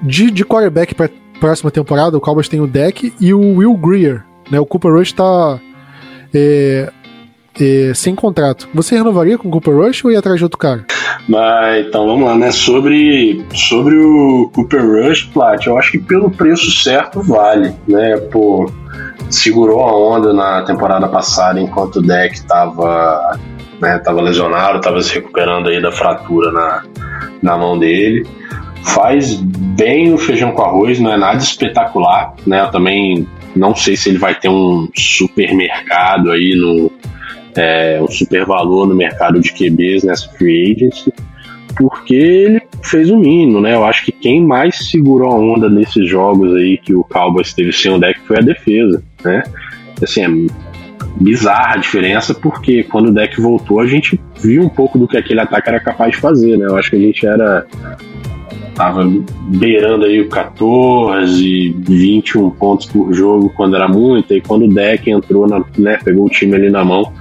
[0.02, 1.10] De, de quarterback para
[1.40, 4.26] próxima temporada, o Cowboys tem o deck e o Will Greer.
[4.52, 4.60] Né?
[4.60, 5.60] O Cooper Rush tá.
[6.34, 6.92] É,
[7.60, 8.68] é, sem contrato.
[8.74, 10.86] Você renovaria com o Cooper Rush ou ia atrás de outro cara?
[11.30, 12.52] Mas, então vamos lá, né?
[12.52, 18.18] Sobre, sobre o Cooper Rush, Plat, eu acho que pelo preço certo vale, né?
[18.32, 18.70] Pô,
[19.30, 23.38] segurou a onda na temporada passada enquanto o deck estava
[23.80, 26.84] né, tava lesionado, estava se recuperando aí da fratura na,
[27.44, 28.28] na mão dele.
[28.84, 32.62] Faz bem o feijão com arroz, não é nada espetacular, né?
[32.62, 36.92] Eu também não sei se ele vai ter um supermercado aí no
[37.60, 41.14] é, um super valor no mercado de QBs nessa free agency,
[41.76, 43.76] porque ele fez o mínimo, né?
[43.76, 47.74] Eu acho que quem mais segurou a onda nesses jogos aí que o Cowboys teve
[47.74, 49.44] sem o deck foi a defesa, né?
[50.02, 50.70] Assim, é
[51.20, 55.18] bizarra a diferença, porque quando o deck voltou, a gente viu um pouco do que
[55.18, 56.66] aquele ataque era capaz de fazer, né?
[56.66, 57.66] Eu acho que a gente era.
[58.74, 59.06] tava
[59.50, 65.10] beirando aí o 14, 21 pontos por jogo quando era muito, e quando o deck
[65.12, 67.12] entrou, na, né, pegou o time ali na mão,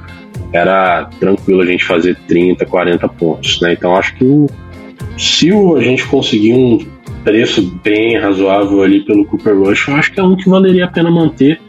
[0.52, 3.72] era tranquilo a gente fazer 30, 40 pontos, né?
[3.72, 4.46] Então acho que o,
[5.16, 6.78] se o, a gente conseguir um
[7.24, 10.88] preço bem razoável ali pelo Cooper Rush, eu acho que é um que valeria a
[10.88, 11.60] pena manter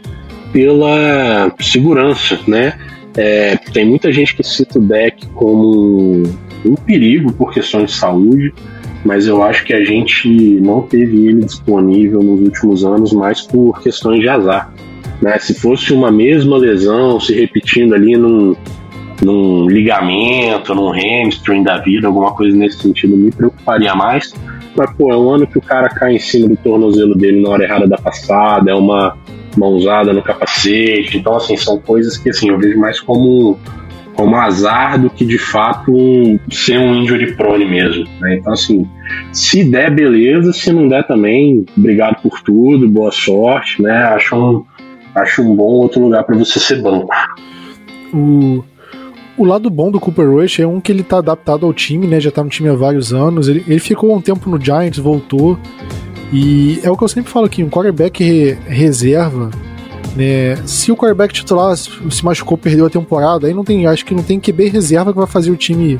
[0.52, 2.78] pela segurança, né?
[3.16, 6.22] É, tem muita gente que cita o deck como
[6.64, 8.54] um perigo por questões de saúde,
[9.04, 10.28] mas eu acho que a gente
[10.60, 14.72] não teve ele disponível nos últimos anos mais por questões de azar.
[15.20, 15.38] Né?
[15.38, 18.56] Se fosse uma mesma lesão se repetindo ali num,
[19.22, 24.32] num ligamento, num hamstring da vida, alguma coisa nesse sentido, me preocuparia mais.
[24.74, 27.50] Mas, pô, é um ano que o cara cai em cima do tornozelo dele na
[27.50, 29.16] hora errada da passada, é uma
[29.56, 31.18] mãozada no capacete.
[31.18, 33.58] Então, assim, são coisas que assim, eu vejo mais como,
[34.14, 38.04] como azar do que de fato um, ser um injury prone mesmo.
[38.20, 38.36] Né?
[38.36, 38.88] Então, assim,
[39.32, 40.52] se der, beleza.
[40.52, 43.82] Se não der também, obrigado por tudo, boa sorte.
[43.82, 43.92] Né?
[43.92, 44.64] Acho, um,
[45.14, 47.08] acho um bom outro lugar para você ser banco.
[48.12, 48.64] O,
[49.36, 52.20] o lado bom do Cooper Rush é um que ele tá adaptado ao time, né?
[52.20, 53.48] Já tá no time há vários anos.
[53.48, 55.58] Ele, ele ficou um tempo no Giants, voltou.
[56.32, 59.50] E é o que eu sempre falo aqui, um quarterback re reserva,
[60.14, 60.56] né?
[60.64, 64.22] Se o quarterback titular se machucou, perdeu a temporada, aí não tem, acho que não
[64.22, 65.98] tem QB reserva que vai fazer o time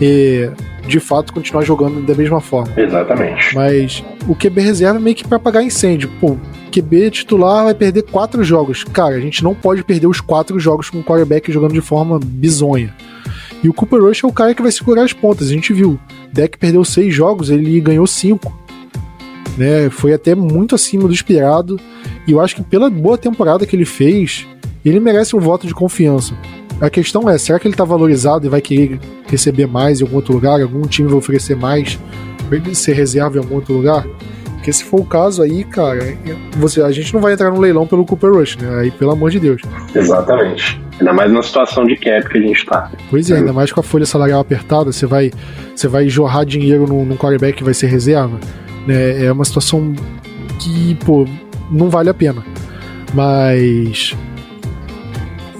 [0.00, 0.50] é,
[0.86, 2.72] de fato continuar jogando da mesma forma.
[2.76, 3.54] Exatamente.
[3.54, 6.10] Mas o QB reserva é meio que para apagar incêndio.
[6.20, 6.36] Pô,
[6.72, 8.84] QB titular vai perder quatro jogos.
[8.84, 12.18] Cara, a gente não pode perder os quatro jogos com o quarterback jogando de forma
[12.22, 12.94] bizonha.
[13.62, 15.48] E o Cooper Rush é o cara que vai segurar as pontas.
[15.48, 15.98] A gente viu.
[16.32, 18.58] Deck perdeu seis jogos, ele ganhou cinco
[19.60, 19.90] né?
[19.90, 21.78] Foi até muito acima do esperado.
[22.26, 24.46] E eu acho que pela boa temporada que ele fez,
[24.84, 26.34] ele merece um voto de confiança.
[26.80, 30.16] A questão é, será que ele está valorizado e vai querer receber mais em algum
[30.16, 30.60] outro lugar?
[30.60, 31.98] Algum time vai oferecer mais
[32.48, 34.06] para ele ser reserva em algum outro lugar?
[34.54, 35.98] Porque se for o caso aí, cara,
[36.56, 38.80] você, a gente não vai entrar no leilão pelo Cooper Rush, né?
[38.80, 39.62] Aí, pelo amor de Deus.
[39.94, 40.80] Exatamente.
[40.98, 42.90] Ainda mais na situação de cap que a gente tá.
[43.08, 45.30] Pois é, ainda mais com a folha salarial apertada, você vai,
[45.74, 48.38] você vai jorrar dinheiro num, num quarterback que vai ser reserva.
[48.86, 49.24] Né?
[49.24, 49.94] É uma situação
[50.58, 51.26] que, pô,
[51.70, 52.44] não vale a pena.
[53.14, 54.14] Mas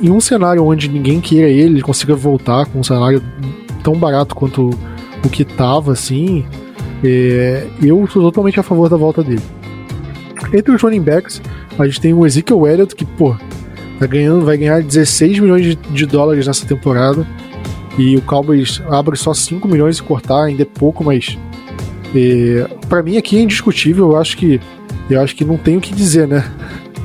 [0.01, 3.23] em um cenário onde ninguém queira ele, ele consiga voltar com um salário
[3.83, 4.71] tão barato quanto
[5.25, 6.45] o que tava, assim,
[7.05, 9.43] é, eu sou totalmente a favor da volta dele.
[10.53, 11.41] Entre os running backs,
[11.79, 13.37] a gente tem o Ezekiel Elliott, que, pô,
[14.01, 17.27] Tá ganhando, vai ganhar 16 milhões de, de dólares nessa temporada.
[17.99, 21.39] E o Cowboys abre só 5 milhões e cortar, ainda é pouco, mas.
[22.15, 24.59] É, para mim aqui é indiscutível, eu acho que.
[25.11, 26.51] Eu acho que não tem o que dizer, né?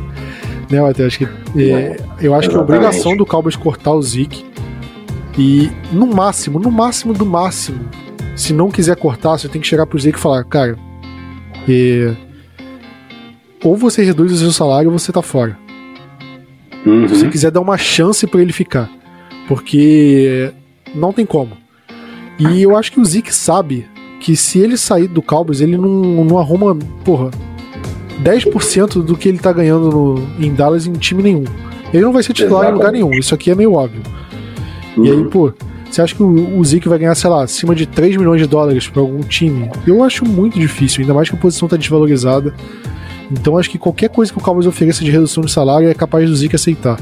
[0.71, 1.27] né, eu acho que.
[1.57, 4.45] É, eu acho que a obrigação do Cowboys cortar o Zeke.
[5.37, 7.89] E no máximo, no máximo do máximo,
[8.35, 10.77] se não quiser cortar, você tem que chegar pro Zeke e falar, cara,
[11.67, 12.15] é,
[13.63, 15.57] ou você reduz o seu salário ou você tá fora.
[16.85, 17.07] Uhum.
[17.07, 18.89] Se você quiser dar uma chance para ele ficar.
[19.47, 20.51] Porque
[20.93, 21.57] não tem como.
[22.37, 23.87] E eu acho que o Zeke sabe
[24.19, 27.31] que se ele sair do Cowboys, ele não, não arruma, porra,
[28.23, 31.45] 10% do que ele tá ganhando no, em Dallas em time nenhum.
[31.93, 32.73] Ele não vai ser titular Exatamente.
[32.73, 34.01] em lugar nenhum, isso aqui é meio óbvio.
[34.97, 35.05] Uhum.
[35.05, 35.29] E aí, uhum.
[35.29, 35.53] pô,
[35.89, 38.47] você acha que o, o Zeke vai ganhar, sei lá, acima de 3 milhões de
[38.47, 39.69] dólares para algum time?
[39.87, 42.53] Eu acho muito difícil, ainda mais que a posição tá desvalorizada.
[43.31, 46.29] Então acho que qualquer coisa que o Cowboys ofereça de redução de salário é capaz
[46.29, 46.99] do Zeke aceitar.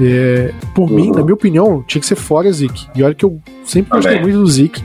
[0.00, 0.96] É, por uhum.
[0.96, 2.86] mim, na minha opinião, tinha que ser fora Zeke.
[2.94, 4.82] E olha que eu sempre gostei muito do Zeke.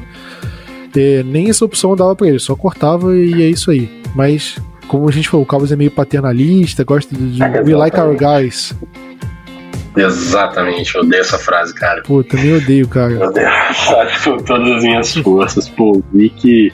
[0.95, 4.01] É, nem essa opção eu dava pra ele, só cortava e é isso aí.
[4.15, 4.57] Mas,
[4.87, 7.99] como a gente falou, o Cowboys é meio paternalista, gosta de, de é, We like
[7.99, 8.75] our guys.
[9.95, 12.01] Exatamente, eu odeio essa frase, cara.
[12.03, 13.13] Pô, também odeio, cara.
[13.13, 13.47] Eu odeio
[14.23, 15.69] com todas as minhas forças.
[15.69, 16.73] Pô, vi que.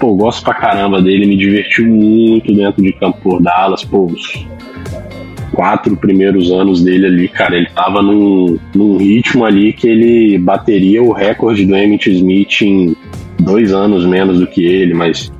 [0.00, 3.84] Pô, gosto pra caramba dele, me divertiu muito dentro de campo por Dallas.
[3.84, 4.46] Pô, os
[5.52, 11.02] quatro primeiros anos dele ali, cara, ele tava num, num ritmo ali que ele bateria
[11.02, 12.96] o recorde do Emmett Smith em
[13.38, 15.32] dois anos menos do que ele, mas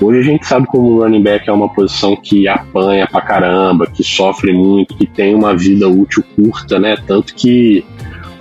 [0.00, 3.86] Hoje a gente sabe como o running back é uma posição que apanha pra caramba,
[3.86, 6.96] que sofre muito, que tem uma vida útil curta, né?
[7.06, 7.82] Tanto que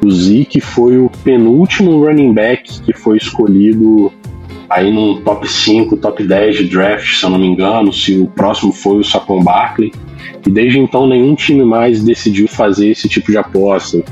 [0.03, 4.11] o Zeke foi o penúltimo running back que foi escolhido
[4.69, 8.27] aí no top 5, top 10 de draft, se eu não me engano, se o
[8.27, 9.93] próximo foi o Saquon Barkley.
[10.45, 14.03] E desde então nenhum time mais decidiu fazer esse tipo de aposta.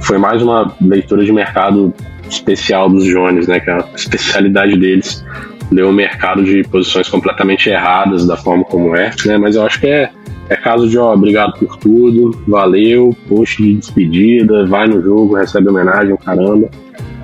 [0.00, 1.92] Foi mais uma leitura de mercado
[2.30, 5.24] especial dos Jones, né, que é a especialidade deles
[5.70, 9.36] leu o mercado de posições completamente erradas da forma como é, né?
[9.36, 10.10] Mas eu acho que é,
[10.48, 15.68] é caso de, ó, obrigado por tudo, valeu, post de despedida, vai no jogo, recebe
[15.68, 16.70] homenagem, caramba.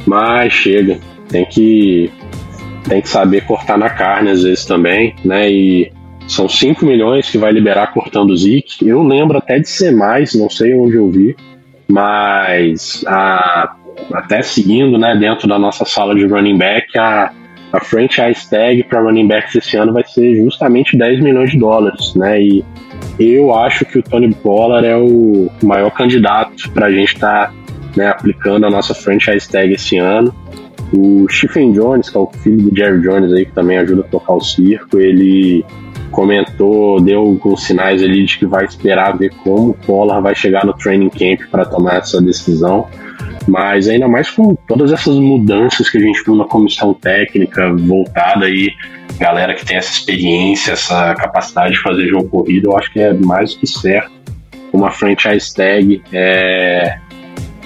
[0.06, 2.10] Mas chega, tem que
[2.88, 5.50] tem que saber cortar na carne às vezes também, né?
[5.50, 5.90] E
[6.26, 8.86] são 5 milhões que vai liberar cortando o Zik.
[8.86, 11.36] Eu lembro até de ser mais, não sei onde eu vi,
[11.88, 13.74] mas a,
[14.12, 17.32] até seguindo, né, dentro da nossa sala de running back, a
[17.74, 22.14] a franchise tag para running backs esse ano vai ser justamente 10 milhões de dólares,
[22.14, 22.40] né?
[22.40, 22.64] E
[23.18, 27.54] eu acho que o Tony Pollard é o maior candidato para a gente estar tá,
[27.96, 30.32] né, aplicando a nossa franchise tag esse ano.
[30.92, 34.04] O Stephen Jones, que é o filho do Jerry Jones aí, que também ajuda a
[34.04, 35.64] tocar o circo, ele
[36.12, 40.64] comentou, deu alguns sinais ali de que vai esperar ver como o Pollard vai chegar
[40.64, 42.86] no training camp para tomar essa decisão.
[43.46, 48.46] Mas ainda mais com todas essas mudanças que a gente viu na comissão técnica voltada
[48.46, 48.70] aí,
[49.18, 53.12] galera que tem essa experiência, essa capacidade de fazer jogo corrido, eu acho que é
[53.12, 54.12] mais do que certo
[54.74, 56.98] uma franchise tag é,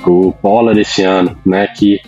[0.07, 1.67] o Pollard esse ano, né?
[1.69, 2.01] Que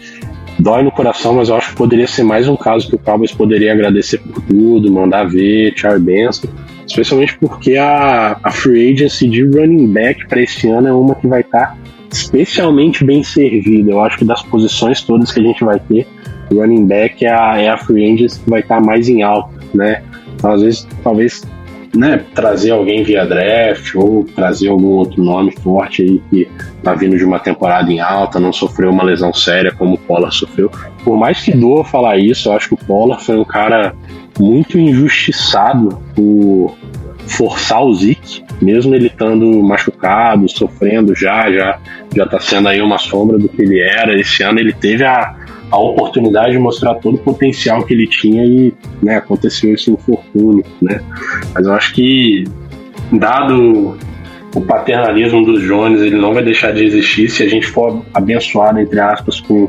[0.59, 3.33] dói no coração, mas eu acho que poderia ser mais um caso que o Cowboys
[3.33, 6.49] poderia agradecer por tudo, mandar ver, Charlie Benson,
[6.87, 11.27] especialmente porque a, a free agency de running back para esse ano é uma que
[11.27, 11.77] vai estar tá
[12.11, 13.91] especialmente bem servido.
[13.91, 16.07] Eu acho que das posições todas que a gente vai ter,
[16.53, 20.03] running back é a, é a free agent que vai estar mais em alta, né?
[20.43, 21.43] Às vezes, talvez
[21.95, 26.49] né, trazer alguém via draft ou trazer algum outro nome forte aí que
[26.83, 30.35] tá vindo de uma temporada em alta, não sofreu uma lesão séria como o Pollard
[30.35, 30.71] sofreu.
[31.05, 33.95] Por mais que doa falar isso, eu acho que o Pollard foi um cara
[34.39, 36.77] muito injustiçado por
[37.31, 41.79] forçar o Zeke, mesmo ele estando machucado, sofrendo já, já
[42.15, 44.19] já está sendo aí uma sombra do que ele era.
[44.19, 45.37] Esse ano ele teve a,
[45.71, 50.65] a oportunidade de mostrar todo o potencial que ele tinha e né, aconteceu esse infortúnio,
[50.83, 51.01] né?
[51.55, 52.45] Mas eu acho que
[53.13, 53.97] dado
[54.55, 58.81] o paternalismo dos Jones, ele não vai deixar de existir se a gente for abençoado
[58.81, 59.69] entre aspas com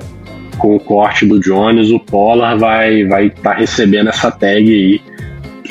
[0.57, 5.01] com o corte do Jones, o Pollard vai vai estar tá recebendo essa tag aí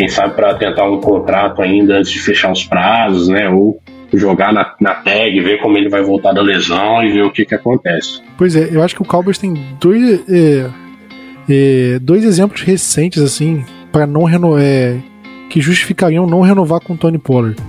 [0.01, 3.51] quem sabe para tentar um contrato ainda antes de fechar os prazos, né?
[3.51, 3.83] Ou
[4.15, 7.45] jogar na, na tag, ver como ele vai voltar da lesão e ver o que,
[7.45, 8.23] que acontece.
[8.39, 10.71] Pois é, eu acho que o Cowboys tem dois, é,
[11.51, 14.63] é, dois exemplos recentes, assim, para não renovar.
[14.63, 14.97] É,
[15.51, 17.61] que justificariam não renovar com o Tony Pollard.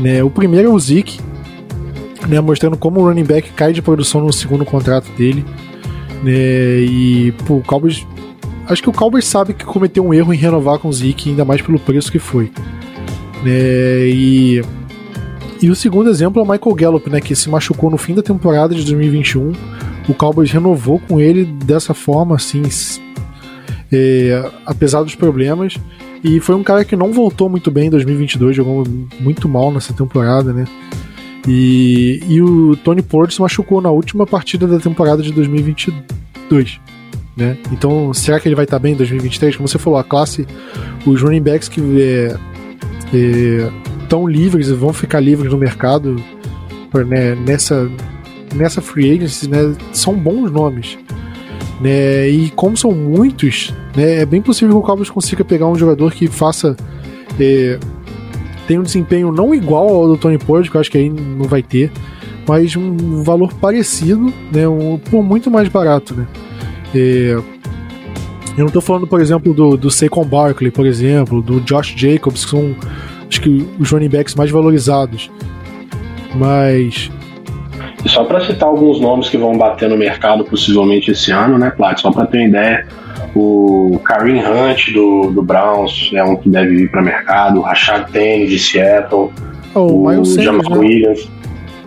[0.00, 1.20] Né, o primeiro é o Zeke,
[2.26, 5.44] né, mostrando como o running back cai de produção no segundo contrato dele.
[6.22, 6.32] Né,
[6.80, 8.04] e pô, o Cowboys
[8.68, 11.44] acho que o Cowboys sabe que cometeu um erro em renovar com o Zeke, ainda
[11.44, 12.50] mais pelo preço que foi.
[13.42, 14.08] Né?
[14.08, 14.62] E,
[15.62, 18.22] E o segundo exemplo é o Michael Gallup, né, que se machucou no fim da
[18.22, 19.52] temporada de 2021.
[20.08, 22.62] O Cowboys renovou com ele dessa forma, assim,
[23.90, 25.76] é, apesar dos problemas.
[26.22, 28.84] E foi um cara que não voltou muito bem em 2022, jogou
[29.20, 30.66] muito mal nessa temporada, né?
[31.46, 36.80] E, e o Tony Pollard se machucou na última partida da temporada de 2022.
[37.36, 37.58] Né?
[37.72, 39.56] Então, será que ele vai estar bem em 2023?
[39.56, 40.46] Como você falou, a classe,
[41.04, 46.16] os running backs que estão é, é, livres e vão ficar livres no mercado
[47.02, 47.90] né, nessa,
[48.54, 50.96] nessa free agency, né, são bons nomes.
[51.80, 52.28] Né?
[52.28, 56.12] E como são muitos, né, é bem possível que o Cowboys consiga pegar um jogador
[56.12, 56.76] que faça.
[57.40, 57.78] É,
[58.68, 61.46] tem um desempenho não igual ao do Tony Pollard, que eu acho que aí não
[61.46, 61.90] vai ter,
[62.46, 66.14] mas um valor parecido, né, um, por muito mais barato.
[66.14, 66.26] Né?
[66.94, 67.32] É,
[68.56, 72.44] eu não estou falando, por exemplo, do, do Saquon Barkley, por exemplo, do Josh Jacobs,
[72.44, 72.74] que são
[73.28, 75.30] acho que os running backs mais valorizados.
[76.34, 77.10] Mas
[78.04, 81.70] e só para citar alguns nomes que vão bater no mercado possivelmente esse ano, né,
[81.70, 81.98] Plat?
[81.98, 82.86] Só para ter uma ideia,
[83.34, 88.10] o Kareem Hunt do, do Browns é um que deve ir para mercado, o Rashad
[88.12, 89.30] Penny de Seattle,
[89.74, 90.76] oh, o, o Jamal Sanders, né?
[90.76, 91.30] Williams,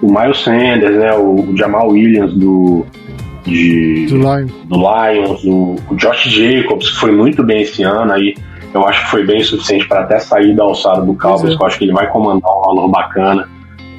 [0.01, 2.85] o Miles Sanders, né, o, Jamal Williams do,
[3.47, 4.47] de, do, Lion.
[4.65, 8.35] do Lions, o, o Josh Jacobs, que foi muito bem esse ano aí.
[8.73, 11.55] Eu acho que foi bem suficiente para até sair da alçada do Cowboys, é.
[11.55, 13.47] eu acho que ele vai comandar um valor bacana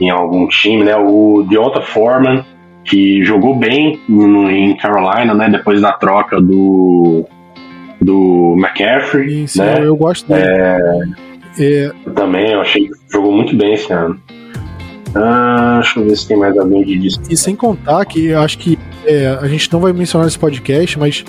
[0.00, 0.96] em algum time, né?
[0.96, 2.44] O Deonta Foreman,
[2.84, 5.48] que jogou bem em Carolina, né?
[5.50, 7.24] Depois da troca do
[8.00, 9.78] do McCaffrey, Isso, né?
[9.80, 10.46] Eu gosto dele.
[10.46, 10.78] É,
[11.58, 11.92] é...
[12.14, 14.20] Também, eu achei que jogou muito bem esse ano.
[15.14, 17.20] Ah, deixa eu ver se tem mais alguém de disso.
[17.28, 20.98] E sem contar que eu acho que é, a gente não vai mencionar nesse podcast,
[20.98, 21.24] mas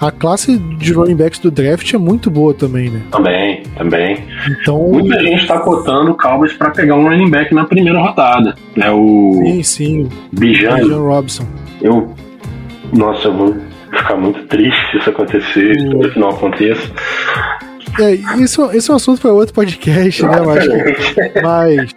[0.00, 3.02] a classe de running backs do draft é muito boa também, né?
[3.12, 4.18] Também, também.
[4.50, 8.56] Então, Muita gente tá cotando o Cowboys para pegar um running back na primeira rodada.
[8.76, 9.40] É o.
[9.44, 10.08] Sim, sim.
[10.32, 10.74] Bijan.
[10.74, 11.46] Bijan Robson.
[11.80, 12.12] Eu.
[12.92, 13.56] Nossa, eu vou
[13.92, 15.84] ficar muito triste se isso acontecer, o...
[15.84, 16.90] espero que não aconteça.
[17.98, 20.40] É, isso, isso é um assunto para outro podcast, né?
[20.40, 21.94] Mas, mas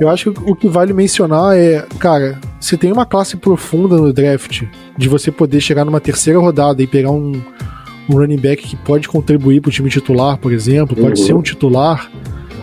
[0.00, 4.12] eu acho que o que vale mencionar é, cara, se tem uma classe profunda no
[4.12, 4.64] draft,
[4.96, 7.40] de você poder chegar numa terceira rodada e pegar um,
[8.08, 11.26] um running back que pode contribuir para o time titular, por exemplo, pode uhum.
[11.26, 12.10] ser um titular.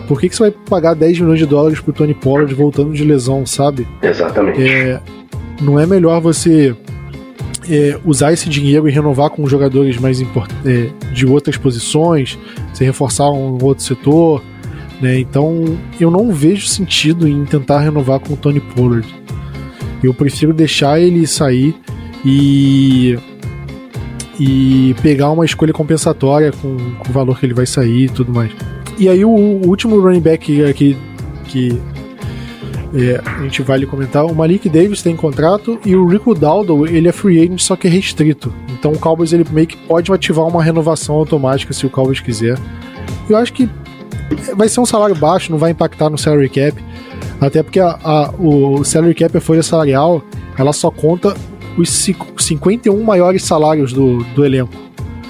[0.06, 3.04] Por que, que você vai pagar 10 milhões de dólares pro Tony Pollard voltando de
[3.04, 3.86] lesão, sabe?
[4.02, 4.62] Exatamente.
[4.62, 5.00] É,
[5.60, 6.76] não é melhor você
[7.68, 12.38] é, usar esse dinheiro e renovar com jogadores mais é, de outras posições,
[12.72, 14.42] se reforçar um outro setor.
[15.00, 15.18] Né?
[15.18, 19.06] Então eu não vejo sentido em tentar renovar com o Tony Pollard.
[20.02, 21.74] Eu prefiro deixar ele sair
[22.24, 23.18] e
[24.40, 28.32] e pegar uma escolha compensatória com, com o valor que ele vai sair e tudo
[28.32, 28.50] mais.
[28.98, 30.96] E aí o, o último running back aqui
[31.44, 31.78] que
[32.94, 37.08] é, a gente vale comentar, o Malik Davis tem contrato e o Rico Dowdle, ele
[37.08, 38.52] é free agent, só que é restrito.
[38.70, 42.58] Então o Cowboys ele meio que pode ativar uma renovação automática se o Cowboys quiser.
[43.28, 43.68] Eu acho que
[44.56, 46.82] vai ser um salário baixo, não vai impactar no salary cap.
[47.40, 50.22] Até porque a, a, o salary cap, a folha salarial,
[50.58, 51.34] ela só conta
[51.76, 51.88] os
[52.38, 54.72] 51 maiores salários do, do elenco.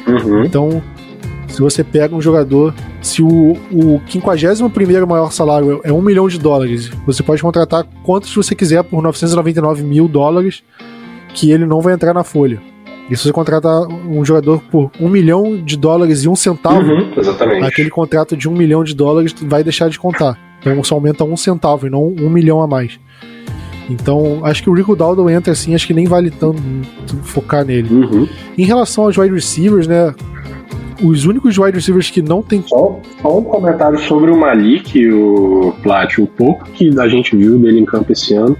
[0.06, 0.44] Uhum.
[0.44, 0.82] Então,
[1.53, 6.38] se você pega um jogador, se o, o 51 maior salário é 1 milhão de
[6.38, 10.62] dólares, você pode contratar quantos você quiser por 999 mil dólares,
[11.34, 12.61] que ele não vai entrar na folha.
[13.11, 17.64] E se você contratar um jogador por 1 milhão de dólares e um centavo, uhum,
[17.64, 20.38] aquele contrato de 1 milhão de dólares vai deixar de contar.
[20.61, 22.98] Então só aumenta um centavo e não um milhão a mais.
[23.90, 26.62] Então, acho que o Rico Dowdle entra assim, acho que nem vale tanto
[27.24, 27.92] focar nele.
[27.92, 28.28] Uhum.
[28.57, 30.14] Em relação aos wide receivers, né?
[31.03, 32.62] Os únicos wide receivers que não tem.
[32.66, 37.59] Só, só um comentário sobre o Malik, o Plat, o pouco que a gente viu
[37.59, 38.57] dele em campo esse ano.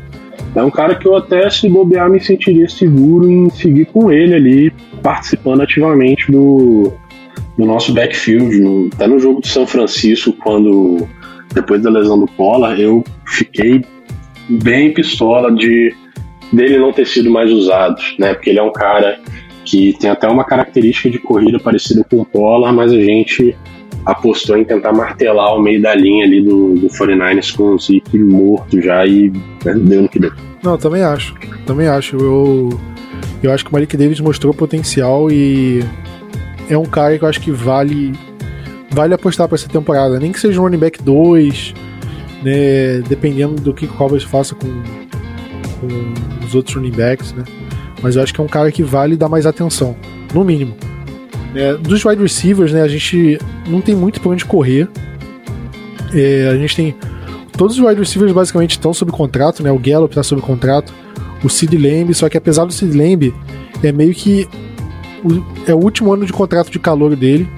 [0.55, 4.35] É um cara que eu até, se bobear, me sentiria seguro em seguir com ele
[4.35, 4.73] ali,
[5.03, 6.93] participando ativamente do,
[7.57, 8.61] do nosso backfield.
[8.61, 11.09] No, até no jogo de São Francisco, quando
[11.55, 13.83] depois da lesão do Pollard, eu fiquei
[14.49, 15.95] bem pistola de
[16.53, 18.35] dele não ter sido mais usado, né?
[18.35, 19.19] Porque ele é um cara
[19.65, 23.57] que tem até uma característica de corrida parecida com o Polar, mas a gente
[24.05, 28.19] apostou em tentar martelar o meio da linha ali do, do 49ers com o Zeke
[28.19, 29.31] morto já e
[29.65, 30.33] né, deu no que deu.
[30.63, 31.35] Não, também acho.
[31.67, 32.17] Também acho.
[32.17, 32.81] Eu,
[33.43, 35.85] eu acho que o Malik Davis mostrou potencial e
[36.69, 38.13] é um cara que eu acho que vale
[38.91, 40.19] vale apostar para essa temporada.
[40.19, 41.75] Nem que seja um running back 2,
[42.43, 44.69] né, dependendo do que o Cowboys faça com,
[45.81, 47.45] com os outros running backs, né?
[48.03, 49.97] Mas eu acho que é um cara que vale dar mais atenção,
[50.35, 50.75] no mínimo.
[51.55, 54.89] É, dos wide receivers, né, a gente não tem muito pra onde correr.
[56.13, 56.95] É, a gente tem
[57.57, 59.71] todos os wide receivers basicamente estão sob contrato, né?
[59.71, 60.93] O Gallup está sob contrato,
[61.45, 63.35] o Sid Lamb, só que apesar do Sid Lamb,
[63.83, 64.49] é meio que
[65.23, 67.49] o, é o último ano de contrato de calor dele.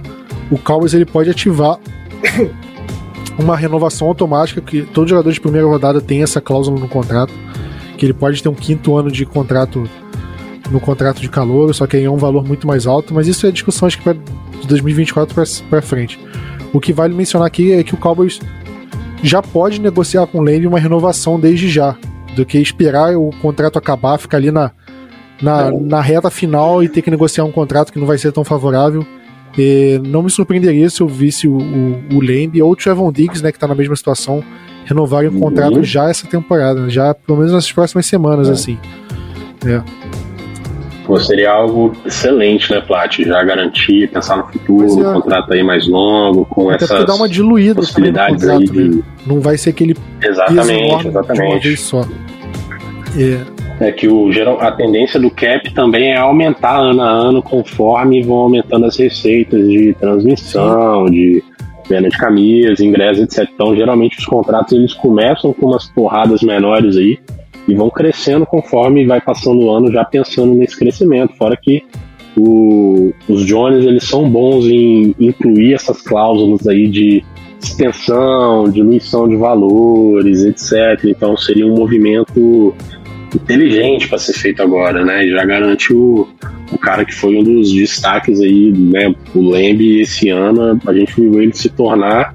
[0.50, 1.78] O Cowboys ele pode ativar
[3.38, 7.32] uma renovação automática que todo jogador de primeira rodada tem essa cláusula no contrato,
[7.96, 9.88] que ele pode ter um quinto ano de contrato
[10.70, 13.46] no contrato de calor, só que aí é um valor muito mais alto, mas isso
[13.46, 14.16] é discussão acho que para
[14.66, 15.34] 2024
[15.68, 16.18] para frente.
[16.72, 18.40] O que vale mencionar aqui é que o Cowboys
[19.22, 21.96] já pode negociar com o Lane uma renovação desde já,
[22.34, 24.70] do que esperar o contrato acabar, ficar ali na,
[25.40, 28.44] na, na reta final e ter que negociar um contrato que não vai ser tão
[28.44, 29.06] favorável.
[29.56, 33.52] E não me surpreenderia se eu visse o, o, o ou o Trevon Diggs, né,
[33.52, 34.42] que está na mesma situação,
[34.84, 35.84] renovarem o contrato uhum.
[35.84, 38.52] já essa temporada, já pelo menos nas próximas semanas, é.
[38.52, 38.78] assim.
[39.64, 40.23] É.
[41.04, 43.18] Pô, seria algo excelente, né, Plat?
[43.18, 45.08] Já garantir, pensar no futuro, é.
[45.08, 48.96] um contrato aí mais longo, com Até essas dá uma diluída possibilidades contrato, aí de...
[48.96, 49.02] Né?
[49.26, 51.76] Não vai ser aquele exatamente, exatamente.
[51.76, 52.00] só.
[53.18, 53.54] É.
[53.80, 58.22] É que o geral, a tendência do cap também é aumentar ano a ano conforme
[58.22, 61.12] vão aumentando as receitas de transmissão, Sim.
[61.12, 61.44] de
[61.88, 63.50] venda de camisas, ingressos, etc.
[63.52, 67.18] Então, geralmente os contratos eles começam com umas porradas menores aí
[67.66, 71.34] e vão crescendo conforme vai passando o ano já pensando nesse crescimento.
[71.36, 71.82] Fora que
[72.36, 77.24] o, os Jones eles são bons em incluir essas cláusulas aí de
[77.62, 81.04] extensão, diluição de valores, etc.
[81.04, 82.74] Então seria um movimento
[83.34, 85.26] inteligente para ser feito agora, né?
[85.26, 86.28] Já garante o,
[86.72, 89.14] o cara que foi um dos destaques aí, né?
[89.34, 92.34] O Lembe esse ano, a gente viu ele se tornar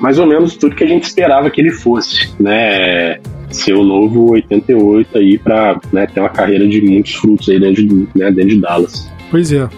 [0.00, 3.18] mais ou menos tudo que a gente esperava que ele fosse, né?
[3.54, 7.86] Ser o novo 88 aí para né, ter uma carreira de muitos frutos aí dentro
[7.86, 9.10] de, né, dentro de Dallas.
[9.30, 9.68] Pois é.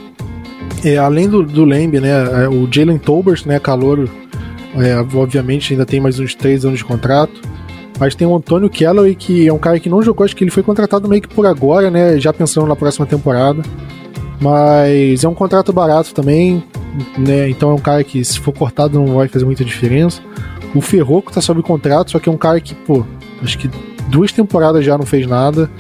[0.84, 4.08] é além do, do Lamb, né, é, o Jalen Tolbert, né, calor,
[4.76, 7.40] é, obviamente ainda tem mais uns 3 anos de contrato.
[7.98, 10.50] Mas tem o Antônio Calloway, que é um cara que não jogou, acho que ele
[10.50, 12.20] foi contratado meio que por agora, né?
[12.20, 13.62] Já pensando na próxima temporada.
[14.38, 16.62] Mas é um contrato barato também,
[17.16, 17.48] né?
[17.48, 20.20] Então é um cara que, se for cortado, não vai fazer muita diferença.
[20.74, 23.02] O Ferroco tá sob contrato, só que é um cara que, pô,
[23.42, 23.70] acho que
[24.08, 25.70] duas temporadas já não fez nada.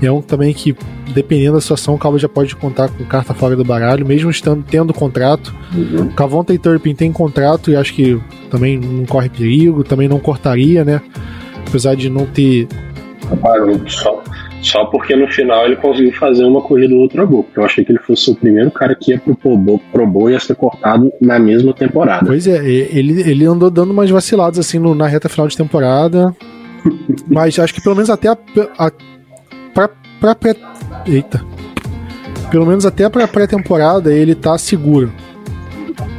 [0.00, 0.76] E é um também que,
[1.12, 4.62] dependendo da situação, o Cowboys já pode contar com carta fora do baralho, mesmo estando
[4.62, 5.54] tendo contrato.
[5.74, 6.08] Uhum.
[6.10, 10.84] Cavonta e Turpin tem contrato e acho que também não corre perigo, também não cortaria,
[10.84, 11.00] né?
[11.66, 12.68] Apesar de não ter.
[13.88, 14.22] Só,
[14.62, 17.42] só porque no final ele conseguiu fazer uma corrida outra gol.
[17.42, 20.30] Porque eu achei que ele fosse o primeiro cara que ia pro Pro Pro Bowl
[20.30, 22.24] e ia ser cortado na mesma temporada.
[22.24, 26.32] Pois é, ele, ele andou dando umas vaciladas assim no, na reta final de temporada.
[27.28, 28.36] Mas acho que pelo menos até a,
[28.78, 28.90] a
[29.74, 29.88] pra,
[30.20, 30.56] pra pré,
[31.06, 31.44] eita.
[32.50, 35.12] Pelo menos até pra pré-temporada ele tá seguro.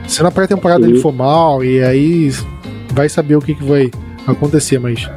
[0.07, 2.31] Se na pré-temporada ele for mal, e aí
[2.93, 3.89] vai saber o que, que vai
[4.27, 5.09] acontecer, mas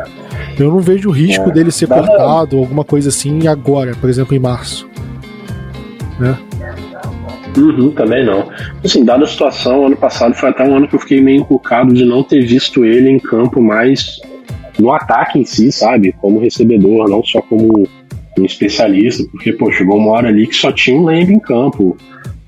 [0.58, 4.08] eu não vejo o risco é, dele ser cortado, ou alguma coisa assim, agora, por
[4.08, 4.88] exemplo, em março.
[6.18, 6.38] Né?
[7.56, 8.48] Uhum, também não.
[8.82, 11.92] Assim, dada a situação, ano passado foi até um ano que eu fiquei meio encucado
[11.92, 14.20] de não ter visto ele em campo mais
[14.78, 16.14] no ataque em si, sabe?
[16.20, 17.88] Como recebedor, não só como
[18.38, 21.96] um especialista, porque, pô, chegou uma hora ali que só tinha um Lamb em campo.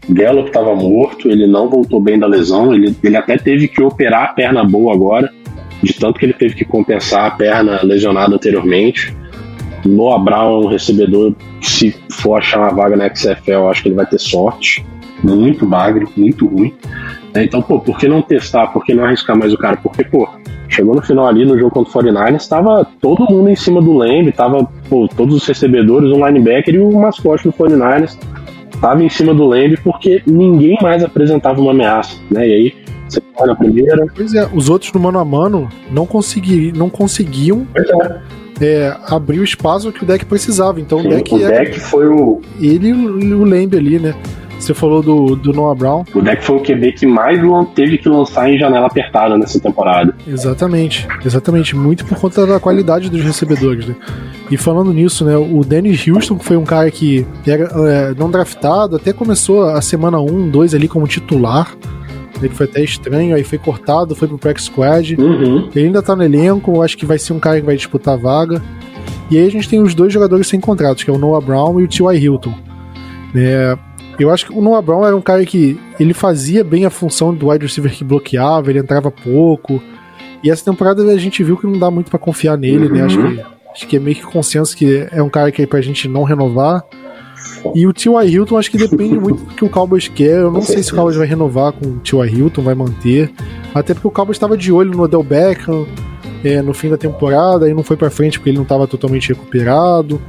[0.08, 4.24] Gallup estava morto, ele não voltou bem da lesão, ele, ele até teve que operar
[4.24, 5.30] a perna boa agora,
[5.82, 9.14] de tanto que ele teve que compensar a perna lesionada anteriormente.
[9.84, 13.88] Noah Brown é um recebedor se for achar uma vaga na XFL, eu acho que
[13.88, 14.84] ele vai ter sorte.
[15.22, 16.74] Muito magro, muito ruim.
[17.34, 18.68] Então, pô, por que não testar?
[18.68, 19.76] Por que não arriscar mais o cara?
[19.76, 20.28] Porque, pô,
[20.74, 23.92] Chegou no final ali no jogo contra o 49ers, estava todo mundo em cima do
[23.92, 28.18] Lamb, tava pô, todos os recebedores, um linebacker e o mascote do 49ers
[28.74, 32.48] estava em cima do Lamb porque ninguém mais apresentava uma ameaça, né?
[32.48, 32.74] E aí
[33.08, 34.04] você olha a primeira.
[34.16, 38.20] Pois é, os outros no mano a mano não, consegui, não conseguiam é.
[38.60, 40.80] É, abrir o espaço que o deck precisava.
[40.80, 42.40] Então Sim, o deck, o deck foi o.
[42.60, 42.92] Ele e
[43.32, 44.12] o Lamb ali, né?
[44.64, 46.04] Você falou do, do Noah Brown.
[46.14, 47.38] O deck foi o QB que mais
[47.74, 50.16] teve que lançar em janela apertada nessa temporada.
[50.26, 51.76] Exatamente, exatamente.
[51.76, 53.94] Muito por conta da qualidade dos recebedores, né?
[54.50, 58.30] E falando nisso, né, o Dennis Houston, que foi um cara que era é, não
[58.30, 61.76] draftado, até começou a semana 1, 2 ali como titular.
[62.42, 65.14] Ele foi até estranho, aí foi cortado, foi pro Practice Squad.
[65.16, 65.68] Uhum.
[65.76, 68.16] Ele ainda tá no elenco, acho que vai ser um cara que vai disputar a
[68.16, 68.62] vaga.
[69.30, 71.78] E aí a gente tem os dois jogadores sem contratos, que é o Noah Brown
[71.80, 72.18] e o T.Y.
[72.18, 72.54] Hilton.
[73.34, 73.76] É,
[74.18, 77.34] eu acho que o Noah Brown era um cara que ele fazia bem a função
[77.34, 79.82] do wide receiver que bloqueava, ele entrava pouco.
[80.42, 82.92] E essa temporada a gente viu que não dá muito para confiar nele, uhum.
[82.92, 83.02] né?
[83.02, 85.80] Acho que, acho que é meio que consenso que é um cara que é pra
[85.80, 86.84] gente não renovar.
[87.74, 88.28] E o T.Y.
[88.28, 90.40] Hilton acho que depende muito do que o Cowboys quer.
[90.40, 92.38] Eu não sei se o Cowboys vai renovar com o T.Y.
[92.38, 93.32] Hilton, vai manter.
[93.74, 95.86] Até porque o Cowboys estava de olho no Odell Beckham.
[96.44, 99.28] é, no fim da temporada, aí não foi para frente porque ele não estava totalmente
[99.30, 100.20] recuperado.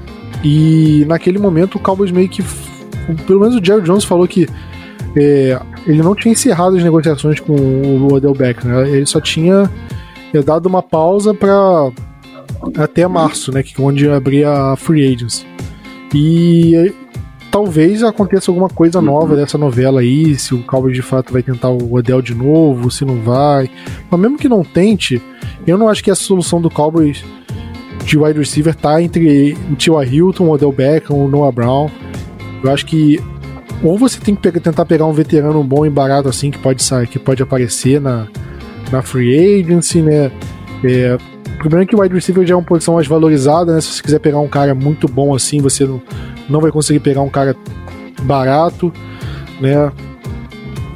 [0.44, 2.44] E naquele momento o Cowboys meio que.
[3.28, 4.48] Pelo menos o Jerry Jones falou que
[5.16, 8.90] é, ele não tinha encerrado as negociações com o Odell Beckham, né?
[8.90, 9.70] ele só tinha
[10.34, 11.92] é, dado uma pausa para
[12.78, 15.46] até março, né, que é onde abria a free agency.
[16.14, 16.94] E
[17.52, 19.40] talvez aconteça alguma coisa nova uhum.
[19.40, 23.06] dessa novela aí, se o Cowboys de fato vai tentar o Odell de novo, se
[23.06, 23.70] não vai.
[24.10, 25.22] Mas mesmo que não tente,
[25.66, 27.24] eu não acho que essa solução do Cowboys
[28.06, 31.90] de wide receiver tá entre o Tua Hilton, o Odell Beckham, o Noah Brown.
[32.64, 33.22] Eu acho que
[33.84, 36.82] ou você tem que pegar, tentar pegar um veterano bom e barato assim que pode
[36.82, 38.28] sair, que pode aparecer na,
[38.92, 40.32] na free agency, né?
[40.84, 41.18] É,
[41.56, 43.82] o problema é que o wide receiver já é uma posição mais valorizada, né?
[43.82, 46.02] Se você quiser pegar um cara muito bom assim, você não,
[46.50, 47.56] não vai conseguir pegar um cara
[48.24, 48.92] barato,
[49.60, 49.92] né?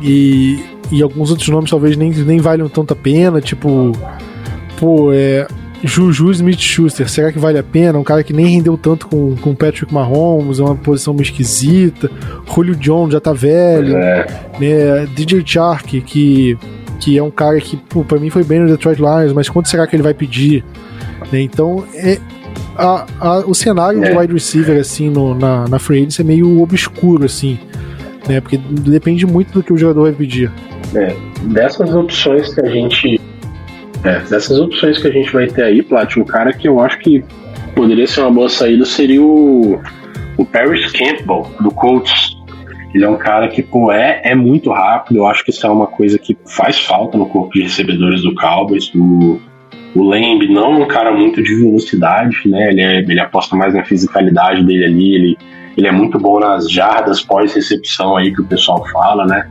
[0.01, 3.91] E, e alguns outros nomes talvez nem, nem valham tanta pena, tipo,
[4.79, 5.47] pô, é,
[5.83, 7.97] Juju Smith-Schuster, será que vale a pena?
[7.97, 12.11] Um cara que nem rendeu tanto com, com Patrick Mahomes, é uma posição meio esquisita.
[12.53, 13.95] Julio John já tá velho.
[13.95, 14.27] É.
[14.59, 15.05] Né?
[15.15, 16.57] DJ Chark, que,
[16.99, 19.69] que é um cara que, pô, pra mim foi bem no Detroit Lions, mas quanto
[19.69, 20.65] será que ele vai pedir?
[21.31, 21.41] Né?
[21.41, 22.17] Então, é,
[22.75, 24.11] a, a, o cenário é.
[24.11, 27.57] de wide receiver, assim, no, na, na free agency é meio obscuro, assim.
[28.27, 28.41] Né?
[28.41, 30.51] Porque depende muito do que o jogador vai pedir.
[30.93, 33.19] É, dessas opções que a gente
[34.03, 36.99] é, dessas opções que a gente vai ter aí, Plat, um cara que eu acho
[36.99, 37.23] que
[37.75, 39.79] poderia ser uma boa saída seria o,
[40.37, 42.37] o Paris Campbell, do Colts.
[42.93, 45.17] Ele é um cara que, pô, é, é muito rápido.
[45.17, 48.33] Eu acho que isso é uma coisa que faz falta no corpo de recebedores do
[48.33, 48.91] Cowboys.
[48.95, 49.39] O,
[49.95, 52.69] o Lamb não é um cara muito de velocidade, né?
[52.69, 55.15] Ele, é, ele aposta mais na fisicalidade dele ali.
[55.15, 55.37] Ele,
[55.79, 59.49] ele é muito bom nas jardas pós-recepção aí que o pessoal fala, né?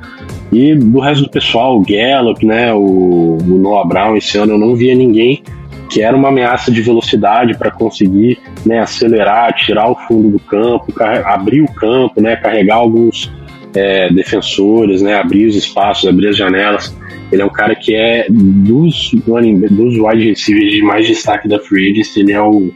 [0.52, 4.58] E do resto do pessoal, o Gallup, né, o, o Noah Brown, esse ano eu
[4.58, 5.42] não via ninguém
[5.90, 10.92] que era uma ameaça de velocidade para conseguir né, acelerar, tirar o fundo do campo,
[11.24, 13.32] abrir o campo, né, carregar alguns
[13.74, 16.94] é, defensores, né, abrir os espaços, abrir as janelas.
[17.32, 21.92] Ele é um cara que é dos, dos wide receivers de mais destaque da free
[21.92, 22.70] agency, ele é o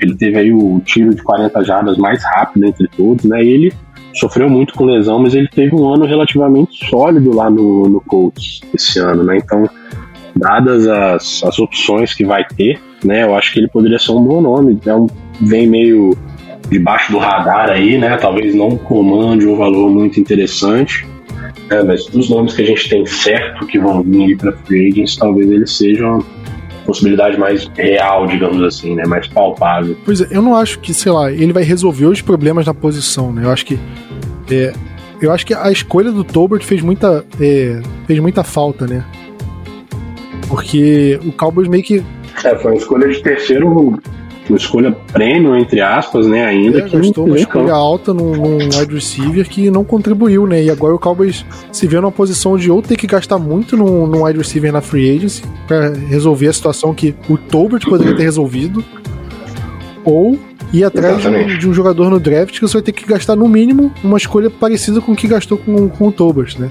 [0.00, 3.44] ele teve aí o tiro de 40 jardas mais rápido entre todos, né?
[3.44, 3.72] Ele
[4.14, 8.60] sofreu muito com lesão, mas ele teve um ano relativamente sólido lá no, no Colts
[8.74, 9.36] esse ano, né?
[9.36, 9.68] Então,
[10.34, 13.24] dadas as, as opções que vai ter, né?
[13.24, 14.78] Eu acho que ele poderia ser um bom nome.
[14.86, 15.06] Um,
[15.40, 16.16] vem meio
[16.70, 18.16] debaixo do radar aí, né?
[18.16, 21.06] Talvez não comande um valor muito interessante,
[21.70, 21.82] né?
[21.82, 25.50] mas dos nomes que a gente tem certo que vão vir para free agents, talvez
[25.50, 26.18] ele seja
[26.86, 29.04] possibilidade mais real, digamos assim, né?
[29.06, 29.96] Mais palpável.
[30.04, 33.32] Pois é, eu não acho que, sei lá, ele vai resolver os problemas na posição,
[33.32, 33.44] né?
[33.44, 33.78] Eu acho que
[34.50, 34.72] é,
[35.20, 39.04] eu acho que a escolha do Tolbert fez muita, é, fez muita falta, né?
[40.48, 42.04] Porque o Cowboys meio que.
[42.44, 43.98] É, foi uma escolha de terceiro,
[44.52, 46.44] uma escolha prêmio, entre aspas, né?
[46.44, 46.78] Ainda.
[46.78, 50.62] É, que gastou uma escolha alta num, num wide receiver que não contribuiu, né?
[50.62, 54.06] E agora o Cowboys se vê numa posição de ou ter que gastar muito num,
[54.06, 58.22] num wide receiver na free agency para resolver a situação que o Tolbert poderia ter
[58.22, 58.84] resolvido,
[60.04, 60.38] ou
[60.72, 63.36] ir atrás de um, de um, jogador no draft que você vai ter que gastar
[63.36, 66.70] no mínimo uma escolha parecida com o que gastou com, com o Tobers, né?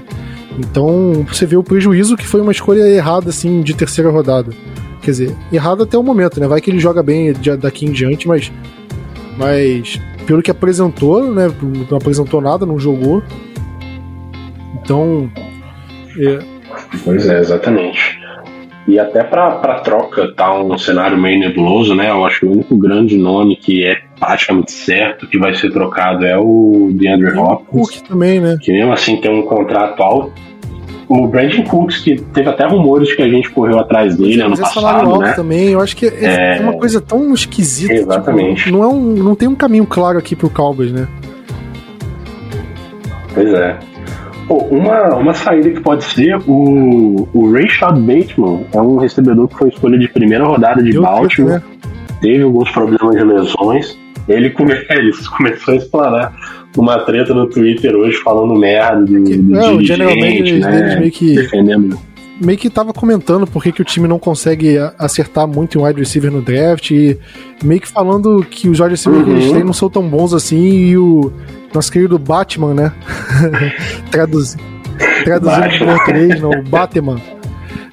[0.58, 4.52] Então você vê o prejuízo que foi uma escolha errada assim de terceira rodada.
[5.06, 6.48] Quer dizer, errada até o momento, né?
[6.48, 8.50] Vai que ele joga bem daqui em diante, mas
[9.38, 11.48] mas pelo que apresentou, né?
[11.88, 13.22] Não apresentou nada, não jogou.
[14.82, 15.30] Então,
[16.18, 16.40] é...
[17.04, 18.18] pois é, exatamente.
[18.88, 22.10] E até para troca tá um cenário meio nebuloso, né?
[22.10, 26.26] Eu acho que o único grande nome que é praticamente certo que vai ser trocado
[26.26, 28.00] é o DeAndre Hopkins.
[28.00, 28.58] O também, né?
[28.60, 30.32] Que mesmo assim tem um contrato alto.
[31.08, 35.18] O Brandon Cooks, que teve até rumores que a gente correu atrás dele ano passado,
[35.18, 35.32] né?
[35.34, 37.94] também, eu acho que é, é, uma coisa tão esquisita.
[37.94, 38.64] Tipo, Exatamente.
[38.64, 41.06] Tipo, não, é um, não tem um caminho claro aqui pro Cowboys, né?
[43.32, 43.78] Pois é.
[44.48, 49.56] Pô, uma, uma saída que pode ser o, o Rayshad Bateman, é um recebedor que
[49.56, 51.62] foi escolha de primeira rodada de Eu Baltimore, né?
[52.20, 53.98] teve alguns problemas de lesões.
[54.28, 56.32] Ele, come, ele começou a explanar
[56.76, 59.76] uma treta no Twitter hoje falando merda do, do não,
[60.58, 60.96] né?
[60.98, 61.98] meio que defendendo
[62.40, 66.30] meio que tava comentando por que o time não consegue acertar muito em wide receiver
[66.30, 67.18] no draft e
[67.64, 69.24] meio que falando que os wide receivers uhum.
[69.24, 69.54] que eles uhum.
[69.54, 71.32] têm não são tão bons assim e o
[71.74, 72.92] nosso querido Batman, né?
[74.10, 74.56] Traduz,
[75.24, 77.20] traduzindo em português, não, o Batman.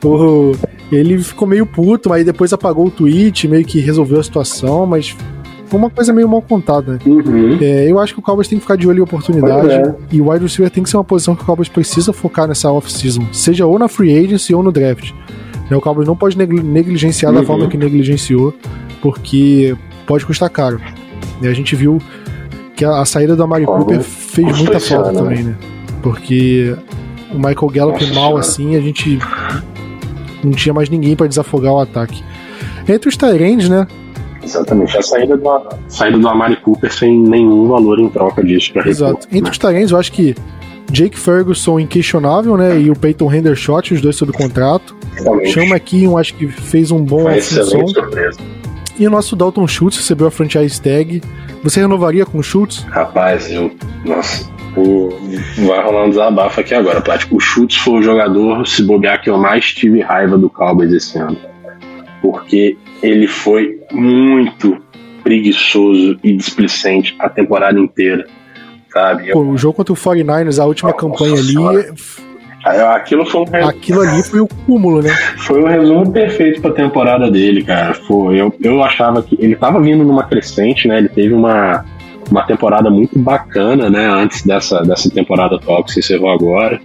[0.04, 0.54] O,
[0.92, 5.16] ele ficou meio puto, mas depois apagou o tweet, meio que resolveu a situação, mas
[5.74, 7.00] foi uma coisa meio mal contada.
[7.04, 7.58] Uhum.
[7.60, 9.72] É, eu acho que o Cowboys tem que ficar de olho em oportunidade.
[9.72, 9.95] É.
[10.12, 12.72] E o wide receiver tem que ser uma posição que o Cowboys precisa focar nessa
[12.72, 13.26] off-season.
[13.32, 15.12] Seja ou na free agency ou no draft.
[15.72, 15.76] Né?
[15.76, 17.40] O Cowboys não pode negligenciar uhum.
[17.40, 18.54] da forma que negligenciou,
[19.02, 19.76] porque
[20.06, 20.80] pode custar caro.
[21.41, 22.00] E a gente viu
[22.76, 25.18] que a, a saída do Amari Cooper fez muita falta né?
[25.18, 25.56] também, né?
[26.04, 26.78] Porque
[27.32, 29.18] o Michael Gallup Nossa, mal assim, a gente
[30.44, 32.24] não tinha mais ninguém para desafogar o ataque.
[32.88, 33.88] Entre os Tyrands, né?
[34.44, 38.74] Exatamente, a saída do, a saída do Amari Cooper sem nenhum valor em troca disso
[38.74, 39.14] para Exato.
[39.14, 39.49] Repor, Entre né?
[39.49, 40.36] os Tyrands, eu acho que
[40.91, 42.80] Jake Ferguson inquestionável, né?
[42.80, 44.95] E o Peyton Hendershot, os dois sob contrato.
[45.45, 47.86] Chama aqui, eu acho que fez um bom função.
[48.99, 51.22] E o nosso Dalton Schultz recebeu a franchise tag.
[51.64, 52.84] Você renovaria com o Schultz?
[52.90, 53.72] Rapaz, eu.
[54.06, 54.52] Nossa.
[54.76, 55.10] O,
[55.65, 57.38] vai rolar um desabafo aqui agora, Plático.
[57.38, 61.18] O Schultz foi o jogador, se bobear, que eu mais tive raiva do Cowboys esse
[61.18, 61.38] ano.
[62.22, 64.82] Porque ele foi muito
[65.22, 68.26] preguiçoso e displicente a temporada inteira.
[68.92, 69.32] Sabe?
[69.32, 71.56] Pô, o jogo contra o 49ers, a última campanha ali.
[72.96, 73.68] Aquilo foi um...
[73.68, 75.10] Aquilo ali foi o cúmulo, né?
[75.40, 77.94] Foi o resumo perfeito pra temporada dele, cara.
[77.94, 81.00] Foi, eu, eu achava que ele tava vindo numa crescente, né?
[81.00, 81.84] Ele teve uma,
[82.32, 84.08] uma temporada muito bacana, né?
[84.08, 86.80] Antes dessa, dessa temporada atual que se encerrou agora.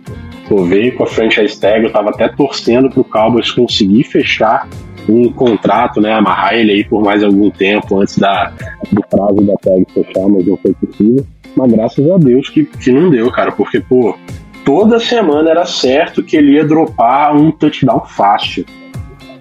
[0.49, 4.67] Pô, veio com a franchise tag, eu tava até torcendo pro Cowboys conseguir fechar
[5.09, 6.13] um contrato, né?
[6.13, 8.53] Amarrar ele aí por mais algum tempo antes da,
[8.93, 11.27] do prazo da tag fechar, mas não foi possível.
[11.57, 14.17] Mas graças a Deus que, que não deu, cara, porque, pô,
[14.65, 18.65] toda semana era certo que ele ia dropar um touchdown fácil.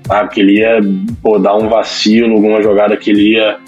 [0.05, 0.29] Sabe?
[0.29, 0.79] Que ele ia
[1.21, 3.59] pô, dar um vacilo, alguma jogada que ele ia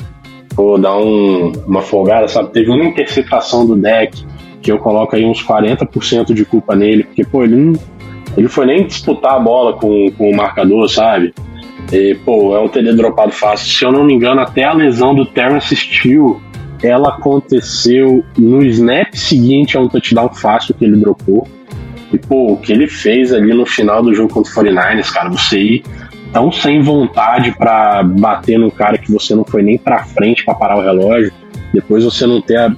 [0.55, 2.51] pô, dar um, uma folgada, sabe?
[2.51, 4.26] Teve uma interceptação do deck
[4.61, 7.73] que eu coloco aí uns 40% de culpa nele, porque, pô, ele não,
[8.38, 11.34] ele foi nem disputar a bola com, com o marcador, sabe?
[11.91, 13.68] E, pô, é um TD dropado fácil.
[13.68, 16.38] Se eu não me engano, até a lesão do Terrence Steele
[16.82, 21.48] ela aconteceu no snap seguinte a um touchdown fácil que ele dropou.
[22.14, 25.30] E, pô, o que ele fez ali no final do jogo contra o 49ers, cara,
[25.30, 25.84] você ir
[26.32, 30.53] tão sem vontade para bater no cara que você não foi nem para frente para
[30.53, 31.32] parar o relógio,
[31.74, 32.72] depois você não ter a,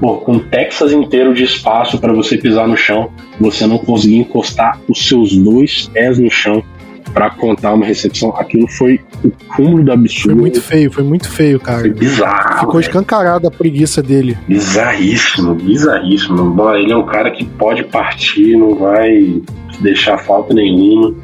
[0.00, 3.10] pô, com Texas inteiro de espaço para você pisar no chão,
[3.40, 6.62] você não conseguir encostar os seus dois pés no chão
[7.12, 10.30] para contar uma recepção, aquilo foi o cúmulo do absurdo.
[10.30, 11.80] Foi muito feio, foi muito feio, cara.
[11.80, 12.60] Foi bizarro.
[12.60, 14.36] Ficou escancarada a preguiça dele.
[14.48, 16.56] Bizarríssimo, bizarríssimo.
[16.74, 19.42] Ele é um cara que pode partir, não vai
[19.80, 21.14] deixar falta nenhuma.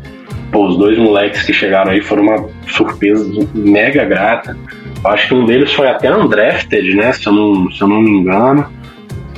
[0.50, 4.56] Pô, os dois moleques que chegaram aí foram uma surpresa mega grata.
[5.04, 7.12] Acho que um deles foi até undrafted, né?
[7.12, 8.66] Se eu não, se eu não me engano.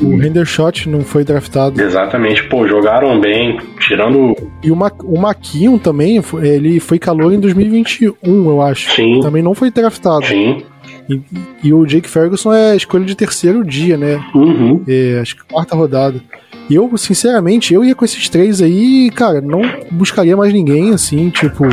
[0.02, 1.80] O Hendershot não foi draftado.
[1.80, 4.34] Exatamente, pô, jogaram bem, tirando.
[4.62, 8.90] E o, Ma o Maquinho também, ele foi calor em 2021, eu acho.
[8.92, 9.20] Sim.
[9.20, 10.26] Também não foi draftado.
[10.26, 10.62] Sim.
[11.08, 11.20] E,
[11.64, 14.22] e o Jake Ferguson é escolha de terceiro dia, né?
[14.34, 14.82] Uhum.
[14.88, 16.20] É, acho que quarta rodada.
[16.68, 19.60] E eu, sinceramente, eu ia com esses três aí, cara, não
[19.90, 21.64] buscaria mais ninguém, assim, tipo,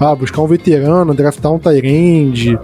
[0.00, 2.58] ah, buscar um veterano, draftar um Tyrande.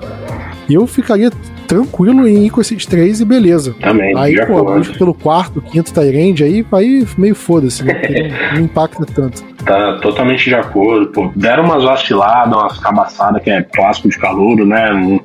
[0.70, 1.30] Eu ficaria
[1.72, 3.74] tranquilo em ir com esses três e beleza.
[3.80, 4.14] Também.
[4.18, 8.02] Aí, pô, busca pelo quarto, quinto Tyrande, aí, aí meio foda-se, né?
[8.52, 9.42] não, não, impacta tanto.
[9.64, 11.32] Tá totalmente de acordo, pô.
[11.34, 15.18] Deram umas vaciladas, umas cabaçadas que é clássico de calouro, né?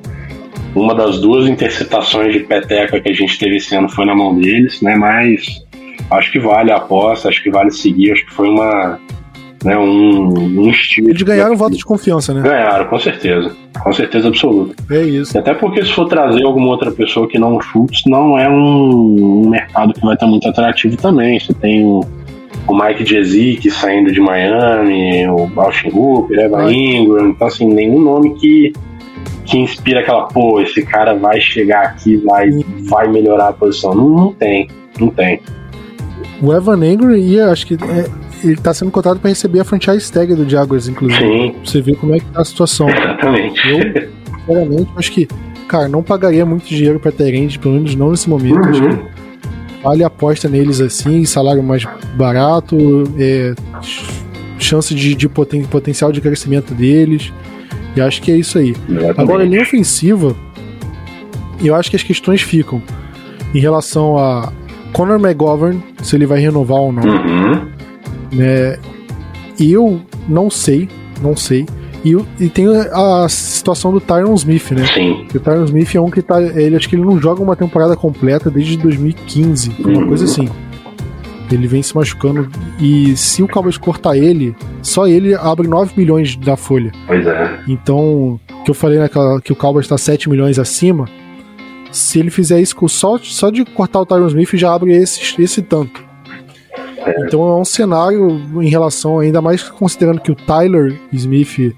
[0.74, 4.34] Uma das duas interceptações de peteca que a gente teve esse ano foi na mão
[4.34, 4.96] deles, né?
[4.96, 5.62] Mas
[6.10, 8.98] acho que vale a aposta, acho que vale seguir, acho que foi uma
[9.64, 11.10] né, um, um estilo.
[11.10, 12.42] Eles ganharam um voto de confiança, né?
[12.42, 13.54] Ganharam, com certeza.
[13.82, 14.74] Com certeza absoluta.
[14.90, 15.38] É isso.
[15.38, 19.44] Até porque se for trazer alguma outra pessoa que não o Schultz, não é um,
[19.44, 21.38] um, mercado que vai estar muito atrativo também.
[21.38, 22.00] Você tem o,
[22.66, 27.30] o Mike Jezik saindo de Miami, o Austin Hooper, Eva Ingram.
[27.30, 28.72] Então, assim, nenhum nome que,
[29.44, 32.50] que inspira aquela, pô, esse cara vai chegar aqui, vai,
[32.88, 33.94] vai melhorar a posição.
[33.94, 34.68] Não, não tem,
[34.98, 35.40] não tem.
[36.40, 38.08] O Evan Ingram ia, acho que é,
[38.42, 41.20] ele tá sendo cotado para receber a franchise tag do Jaguars, inclusive.
[41.20, 41.52] Sim.
[41.52, 42.88] Pra você ver como é que tá a situação.
[42.88, 43.68] Exatamente.
[43.68, 44.08] Eu,
[44.38, 45.28] sinceramente, acho que,
[45.66, 48.56] cara, não pagaria muito dinheiro pra Tyrande, pelo menos não nesse momento.
[48.56, 48.70] Uhum.
[48.70, 49.18] Acho que
[49.82, 52.76] vale a aposta neles assim, salário mais barato,
[53.18, 53.54] é,
[54.58, 57.32] chance de, de poten potencial de crescimento deles.
[57.96, 58.70] E acho que é isso aí.
[58.88, 59.20] Exatamente.
[59.20, 60.36] Agora, linha ofensiva,
[61.62, 62.82] eu acho que as questões ficam
[63.54, 64.52] em relação a
[64.92, 67.02] Conor McGovern, se ele vai renovar ou não.
[67.02, 67.77] Uhum.
[68.38, 68.78] É,
[69.60, 70.88] eu não sei,
[71.22, 71.66] não sei.
[72.04, 74.86] E, e tem a situação do Tyron Smith, né?
[74.94, 75.26] Sim.
[75.34, 76.40] o Tyron Smith é um que tá.
[76.40, 80.30] Ele acho que ele não joga uma temporada completa desde 2015, uma coisa Uhum.
[80.30, 80.48] assim.
[81.50, 82.48] Ele vem se machucando.
[82.78, 86.92] E se o Cowboys cortar ele, só ele abre 9 milhões da folha.
[87.06, 87.60] Pois é.
[87.66, 91.08] Então, que eu falei naquela, que o Cowboys está 7 milhões acima.
[91.90, 95.40] Se ele fizer isso com só, só de cortar o Tyron Smith, já abre esse,
[95.42, 96.04] esse tanto.
[97.08, 97.26] É.
[97.26, 101.74] Então é um cenário em relação, ainda mais considerando que o Tyler Smith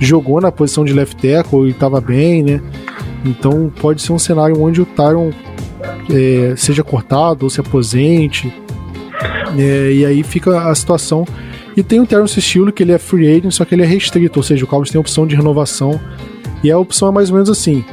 [0.00, 2.60] jogou na posição de left tackle e estava bem, né?
[3.24, 5.30] Então pode ser um cenário onde o Tyron
[6.10, 8.52] é, seja cortado ou se aposente.
[9.58, 11.26] É, e aí fica a situação.
[11.76, 14.38] E tem o Terence Steele, que ele é free agent, só que ele é restrito,
[14.38, 16.00] ou seja, o Cowboys tem opção de renovação.
[16.62, 17.84] E a opção é mais ou menos assim: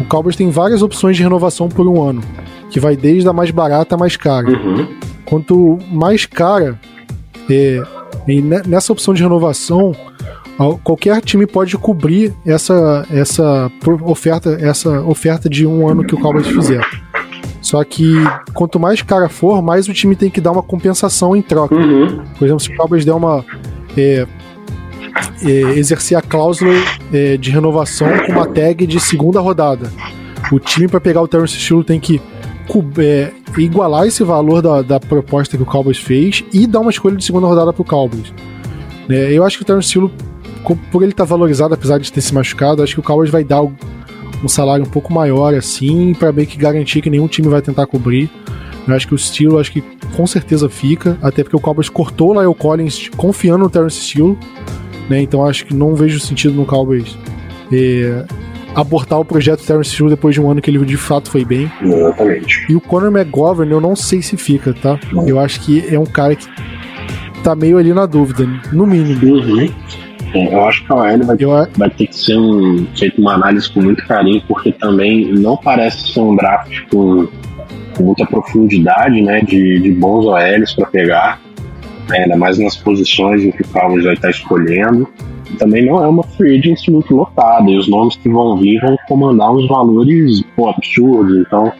[0.00, 2.22] o Cowboys tem várias opções de renovação por um ano,
[2.70, 4.48] que vai desde a mais barata à mais cara.
[4.48, 4.86] Uhum.
[5.24, 6.78] Quanto mais cara,
[7.50, 7.82] é,
[8.66, 9.94] nessa opção de renovação,
[10.82, 13.70] qualquer time pode cobrir essa, essa
[14.04, 16.84] oferta, essa oferta de um ano que o Cowboys fizer.
[17.60, 18.14] Só que
[18.52, 21.74] quanto mais cara for, mais o time tem que dar uma compensação em troca.
[21.74, 22.22] Uhum.
[22.38, 23.44] Por exemplo, se o Cowboys der uma.
[23.96, 24.26] É,
[25.44, 26.72] é, exercer a cláusula
[27.12, 29.92] é, de renovação com uma tag de segunda rodada.
[30.50, 32.20] O time, para pegar o Terence Steele, tem que
[32.98, 37.16] é, igualar esse valor da, da, proposta que o Cowboys fez e dar uma escolha
[37.16, 38.32] de segunda rodada para o Cowboys.
[39.08, 40.10] É, eu acho que o Terence Steele
[40.90, 43.42] por ele estar tá valorizado, apesar de ter se machucado, acho que o Cowboys vai
[43.42, 47.60] dar um salário um pouco maior assim, para bem que garantir que nenhum time vai
[47.60, 48.30] tentar cobrir.
[48.86, 49.82] Eu acho que o Steele, acho que
[50.16, 54.36] com certeza fica, até porque o Cowboys cortou o Lyle Collins confiando no Terence Steele,
[55.08, 55.20] né?
[55.22, 57.16] Então acho que não vejo sentido no Cowboys
[57.72, 58.24] é,
[58.74, 61.70] abortar o projeto Terence Steele depois de um ano que ele de fato foi bem.
[61.82, 62.66] Exatamente.
[62.68, 64.98] E o Conor McGovern, eu não sei se fica, tá?
[65.26, 66.46] Eu acho que é um cara que
[67.42, 69.24] tá meio ali na dúvida, no mínimo.
[69.24, 69.68] Uhum.
[70.34, 71.50] É, eu acho que a OL vai, eu...
[71.76, 76.12] vai ter que ser um, feito uma análise com muito carinho, porque também não parece
[76.12, 77.28] ser um draft com,
[77.96, 81.40] com muita profundidade, né, de, de bons OLs para pegar,
[82.08, 85.06] né, ainda mais nas posições em que o Cowboys vai estar escolhendo.
[85.58, 88.96] Também não é uma free agency muito lotada, e os nomes que vão vir vão
[89.08, 91.72] comandar uns valores pô, absurdos, então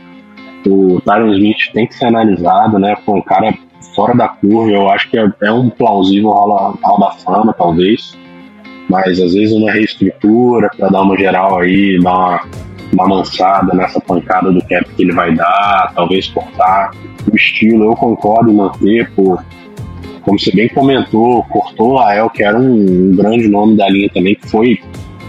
[0.67, 3.53] o Tyron Smith tem que ser analisado, né, com um cara
[3.95, 8.17] fora da curva, eu acho que é, é um plausível hall, hall da fama, talvez
[8.93, 12.41] mas às vezes uma reestrutura para dar uma geral aí, dar uma,
[12.93, 16.91] uma mansada nessa pancada do cap que ele vai dar, talvez cortar
[17.31, 17.87] o estilo.
[17.87, 19.43] Eu concordo em manter, por,
[20.23, 24.09] como você bem comentou, cortou o Lael, que era um, um, grande nome da linha
[24.13, 24.81] também, que foi,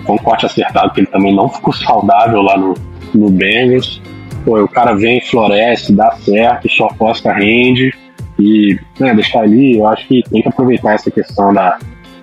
[0.07, 2.73] um corte acertado, que ele também não ficou saudável lá no,
[3.13, 4.01] no Bengals.
[4.45, 7.93] Pô, o cara vem, floresce, dá certo, sua aposta rende
[8.39, 11.77] e né, deixar ali, eu acho que tem que aproveitar essa questão da,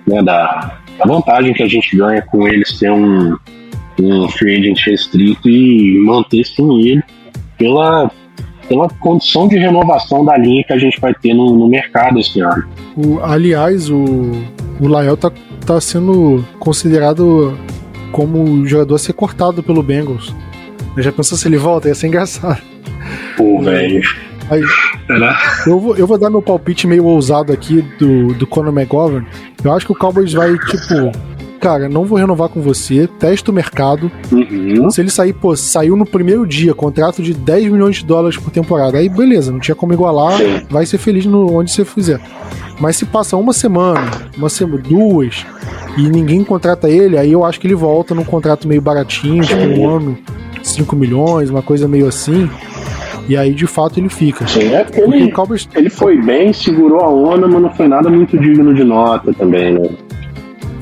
[0.05, 3.35] né, da, a vantagem que a gente ganha com ele ser um,
[3.99, 7.03] um free agent restrito e manter sim ele
[7.57, 8.11] pela,
[8.71, 12.39] pela condição de renovação da linha que a gente vai ter no, no mercado esse
[12.39, 12.63] ano.
[12.95, 14.31] O, aliás, o,
[14.79, 15.29] o Lael tá,
[15.65, 17.57] tá sendo considerado
[18.13, 20.33] como jogador a ser cortado pelo Bengals.
[20.95, 21.89] Eu já pensou se ele volta?
[21.89, 22.61] Ia ser engraçado.
[23.35, 24.01] Pô, velho.
[25.67, 29.27] Eu vou, eu vou dar meu palpite meio ousado aqui do, do Conor McGovern.
[29.61, 31.11] Eu acho que o Cowboys vai, tipo,
[31.61, 34.11] cara, não vou renovar com você, testa o mercado.
[34.31, 34.89] Uhum.
[34.89, 38.49] Se ele sair, pô, saiu no primeiro dia, contrato de 10 milhões de dólares por
[38.49, 40.65] temporada, aí beleza, não tinha como igualar, Sim.
[40.69, 42.19] vai ser feliz no, onde você fizer.
[42.79, 45.45] Mas se passa uma semana, uma semana, duas,
[45.95, 49.61] e ninguém contrata ele, aí eu acho que ele volta num contrato meio baratinho, tipo
[49.61, 50.17] um ano,
[50.63, 52.49] 5 milhões, uma coisa meio assim.
[53.29, 54.47] E aí, de fato, ele fica.
[54.47, 55.69] Sim, é porque, ele, Cowboys...
[55.75, 59.73] ele foi bem, segurou a onda, mas não foi nada muito digno de nota também,
[59.73, 59.89] né?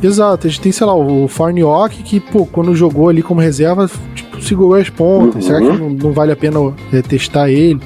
[0.02, 3.90] Exato, a gente tem, sei lá, o Farniok que, pô, quando jogou ali como reserva,
[4.16, 5.36] tipo, segurou as pontas.
[5.36, 5.42] Uhum.
[5.42, 6.60] Será que não, não, vale a pena
[6.92, 7.80] é, testar ele?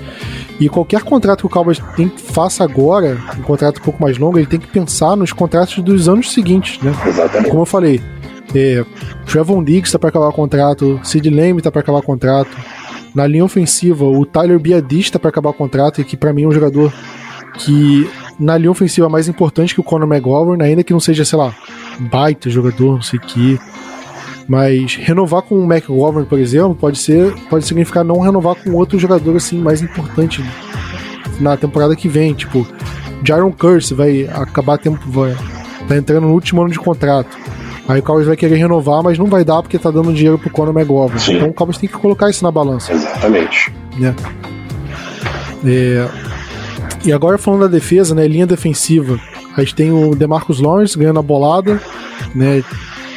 [0.60, 4.38] E qualquer contrato que o Cowboys tem, faça agora, um contrato um pouco mais longo,
[4.38, 6.94] ele tem que pensar nos contratos dos anos seguintes, né?
[7.06, 7.50] Exatamente.
[7.50, 8.00] Como eu falei,
[8.56, 8.86] é,
[9.26, 12.56] Trevon Diggs tá para acabar o contrato, Sid Lamb tá para acabar o contrato,
[13.16, 16.48] na linha ofensiva, o Tyler Biadista para acabar o contrato, e que para mim é
[16.48, 16.94] um jogador
[17.58, 18.10] que
[18.40, 21.38] na linha ofensiva é mais importante que o Conor McGovern, ainda que não seja, sei
[21.38, 21.54] lá,
[22.00, 23.60] baita jogador, não sei o que.
[24.48, 29.00] Mas renovar com o McGovern, por exemplo, pode ser pode significar não renovar com outro
[29.00, 30.44] jogador assim mais importante
[31.40, 32.68] na temporada que vem, tipo,
[33.24, 35.36] Jaron Curse vai acabar tempo vai
[35.88, 37.38] tá entrando no último ano de contrato.
[37.88, 40.50] Aí o Cowboys vai querer renovar, mas não vai dar porque tá dando dinheiro pro
[40.50, 41.20] Conor McGovern.
[41.20, 41.36] Sim.
[41.36, 42.94] Então o Cowboys tem que colocar isso na balança.
[42.94, 43.74] Exatamente.
[43.98, 44.16] Né?
[45.66, 46.08] É...
[47.06, 48.26] E agora falando da defesa, né?
[48.26, 49.20] Linha defensiva.
[49.56, 51.82] A gente tem o DeMarcus Lawrence ganhando a bolada,
[52.34, 52.64] né?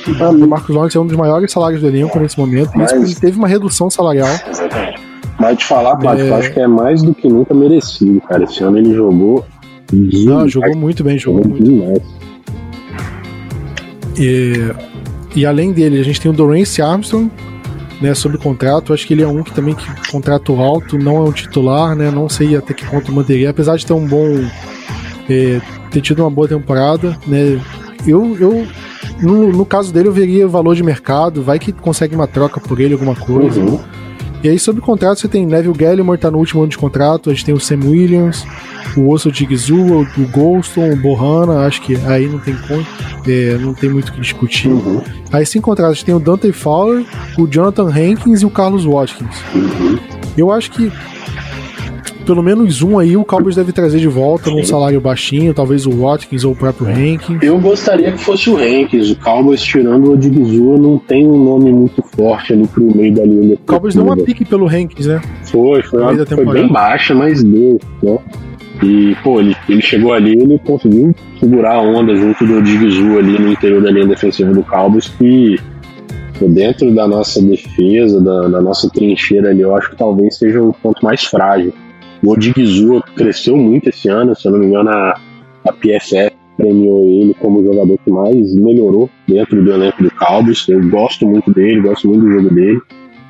[0.07, 2.71] O DeMarcus Lawrence é um dos maiores salários do elenco nesse momento.
[2.75, 2.93] Mas...
[2.93, 4.29] Isso ele teve uma redução salarial.
[4.49, 5.01] Exatamente.
[5.39, 6.29] Mas te falar, Paty, é...
[6.31, 8.45] eu acho que é mais do que nunca merecido, cara.
[8.45, 9.45] Esse ano ele jogou.
[9.93, 11.71] Não, jogou muito bem, jogou, jogou muito.
[11.71, 12.03] Demais.
[14.19, 14.73] E,
[15.35, 17.31] e além dele, a gente tem o Dorance Armstrong,
[18.01, 18.93] né, sobre contrato.
[18.93, 22.11] Acho que ele é um que também que contrato alto, não é um titular, né?
[22.11, 24.27] Não sei até que ponto manteria, apesar de ter um bom
[25.29, 25.61] é,
[25.97, 27.59] ter tido uma boa temporada, né?
[28.07, 28.67] Eu, eu
[29.21, 32.61] no, no caso dele, eu veria o valor de mercado, vai que consegue uma troca
[32.61, 33.61] por ele, alguma coisa.
[33.61, 33.81] Uhum.
[34.45, 37.33] E aí, sobre contrato, você tem Neville Gallimore, tá no último ano de contrato, a
[37.33, 38.47] gente tem o Sam Williams,
[38.95, 42.87] o Osso Digzu, o Golston, o Bohana, acho que aí não tem como,
[43.27, 44.69] é, não tem muito o que discutir.
[44.69, 45.01] Uhum.
[45.33, 47.07] Aí, sem contrato, a gente tem o Dante Fowler,
[47.39, 49.37] o Jonathan Hankins e o Carlos Watkins.
[49.55, 49.99] Uhum.
[50.37, 50.93] Eu acho que
[52.27, 55.91] pelo menos um aí o Cowboys deve trazer de volta num salário baixinho, talvez o
[55.91, 57.41] Watkins ou o próprio Hankins.
[57.41, 59.11] Eu gostaria que fosse o Hankins.
[59.11, 63.25] O Cowboys, tirando o Odigizua, não tem um nome muito forte ali pro meio da
[63.25, 63.55] linha.
[63.55, 65.23] O Cowboys deu uma pique pelo Hankins, né?
[65.45, 68.19] Foi, foi, uma, foi bem baixa, mas deu, né?
[68.83, 73.39] E, pô, ele, ele chegou ali ele conseguiu segurar a onda junto do Odigizua ali
[73.39, 75.57] no interior da linha defensiva do Cowboys, que
[76.47, 80.75] dentro da nossa defesa, da, da nossa trincheira ali, eu acho que talvez seja o
[80.75, 81.73] ponto mais frágil.
[82.23, 85.21] O Odigizua cresceu muito esse ano, se eu não me engano, a,
[85.65, 85.73] a
[86.57, 90.67] premiou ele como o jogador que mais melhorou dentro do elenco do Cowboys.
[90.69, 92.81] Eu gosto muito dele, gosto muito do jogo dele.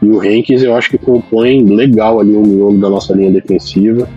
[0.02, 4.08] E o Hankins eu acho que compõe legal ali o miolo da nossa linha defensiva.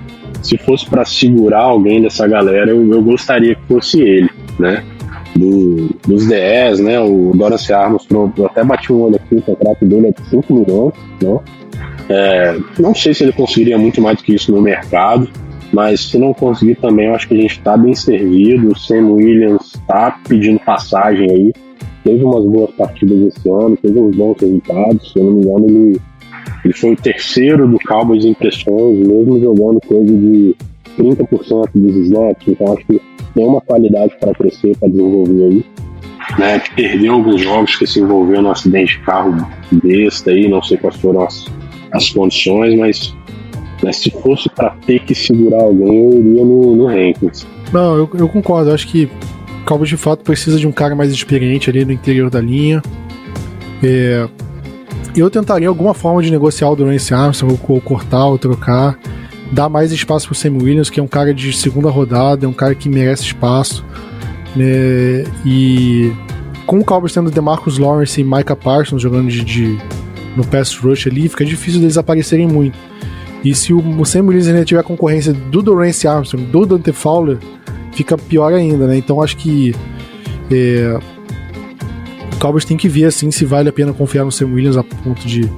[0.41, 4.83] Se fosse para segurar alguém dessa galera, eu, eu gostaria que fosse ele, né?
[5.35, 6.99] Do, dos 10, né?
[6.99, 10.53] O Dorance Armstrong, eu até bati um olho aqui, o contrato dele é de 5
[10.53, 11.39] milhões, né?
[12.09, 15.29] É, não sei se ele conseguiria muito mais do que isso no mercado,
[15.71, 18.71] mas se não conseguir também, eu acho que a gente está bem servido.
[18.71, 21.53] O Sam Williams está pedindo passagem aí.
[22.03, 25.11] Teve umas boas partidas esse ano, teve uns bons resultados.
[25.11, 26.01] Se eu não me engano, ele,
[26.65, 30.55] ele foi o terceiro do Cowboys em pressões, mesmo jogando coisa de
[30.97, 32.47] 30% dos snaps.
[32.47, 33.01] Então acho que
[33.35, 35.65] tem uma qualidade para crescer, para desenvolver aí.
[36.37, 40.61] Né, que perdeu alguns jogos que se envolveu no acidente de carro besta aí, não
[40.61, 41.45] sei quais foram as,
[41.91, 43.15] as condições, mas
[43.83, 47.45] né, se fosse para ter que segurar alguém, eu iria no, no Hankins.
[47.71, 48.69] Não, eu, eu concordo.
[48.69, 51.91] Eu acho que o Cowboys de fato precisa de um cara mais experiente ali no
[51.91, 52.81] interior da linha.
[53.83, 54.27] É,
[55.15, 58.97] eu tentaria alguma forma de negociar o Durance Armstrong, ou, ou cortar, ou trocar.
[59.51, 62.53] Dar mais espaço pro Sam Williams, que é um cara de segunda rodada, é um
[62.53, 63.83] cara que merece espaço.
[64.55, 66.11] Né, e
[66.65, 69.77] com o Cowboys tendo DeMarcus Lawrence e Micah Parsons jogando de, de-
[70.35, 72.77] no pass rush ali, fica difícil deles aparecerem muito.
[73.43, 77.37] E se o, Sam Williams ainda tiver concorrência do Durance Armstrong, do Dante Fowler,
[77.93, 78.97] fica pior ainda, né?
[78.97, 79.73] Então acho que
[80.51, 80.99] é,
[82.33, 84.83] o Cowboys tem que ver assim se vale a pena confiar no Sam Williams a
[84.83, 85.49] ponto de,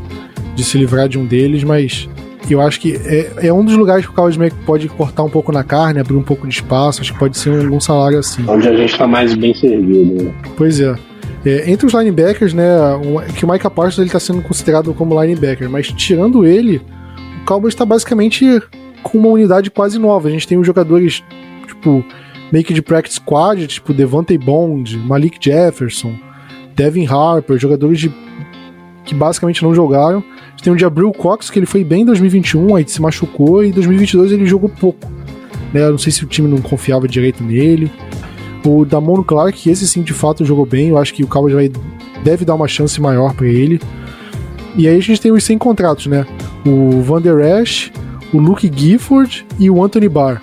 [0.55, 2.07] de se livrar de um deles, mas
[2.49, 5.23] eu acho que é, é um dos lugares que o Cowboys meio que pode cortar
[5.23, 7.79] um pouco na carne, abrir um pouco de espaço, acho que pode ser um, um
[7.79, 8.43] salário assim.
[8.47, 10.23] Onde a gente tá mais bem servido.
[10.23, 10.33] Né?
[10.55, 10.95] Pois é.
[11.45, 12.63] É, entre os linebackers, né,
[13.35, 16.81] que o Micah Parsons ele tá sendo considerado como linebacker, mas tirando ele,
[17.41, 18.61] o Cowboys está basicamente
[19.01, 20.27] com uma unidade quase nova.
[20.27, 21.23] A gente tem os jogadores,
[21.67, 22.05] tipo,
[22.51, 26.15] meio que de practice squad, tipo Devante Bond, Malik Jefferson,
[26.75, 28.13] Devin Harper, jogadores de
[29.03, 30.23] que basicamente não jogaram.
[30.47, 33.63] A gente tem o Jabril Cox, que ele foi bem em 2021, aí se machucou,
[33.63, 35.11] e em 2022 ele jogou pouco.
[35.73, 35.81] Né?
[35.81, 37.91] Eu não sei se o time não confiava direito nele.
[38.63, 41.71] O Damon Clark, esse sim de fato jogou bem, eu acho que o Cowboys vai,
[42.23, 43.81] deve dar uma chance maior pra ele.
[44.75, 46.25] E aí a gente tem os 100 contratos, né?
[46.65, 47.91] O Van Der Esch,
[48.33, 50.41] o Luke Gifford e o Anthony Barr.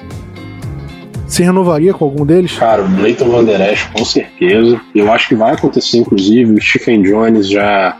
[1.26, 2.56] Você renovaria com algum deles?
[2.56, 4.80] Cara, o Leighton Van Der Esch, com certeza.
[4.94, 6.52] Eu acho que vai acontecer, inclusive.
[6.52, 7.96] O Stephen Jones já,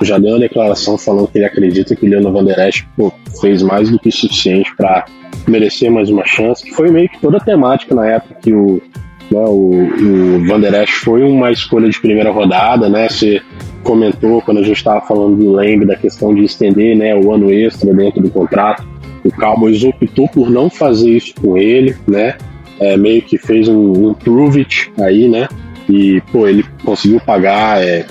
[0.00, 3.12] já deu uma declaração falando que ele acredita que o Leandro Van Der Esch pô,
[3.40, 5.04] fez mais do que o suficiente para
[5.46, 6.64] merecer mais uma chance.
[6.64, 8.82] Que foi meio que toda a temática na época que o,
[9.30, 13.08] né, o, o Esch foi uma escolha de primeira rodada, né?
[13.08, 13.40] Você
[13.82, 17.50] comentou quando a gente estava falando do Lamb da questão de estender né, o ano
[17.50, 18.86] extra dentro do contrato.
[19.24, 22.36] O Cowboys optou por não fazer isso com ele, né?
[22.78, 25.46] É, meio que fez um, um prove it aí, né?
[25.88, 27.82] E, pô, ele conseguiu pagar.
[27.82, 28.06] É...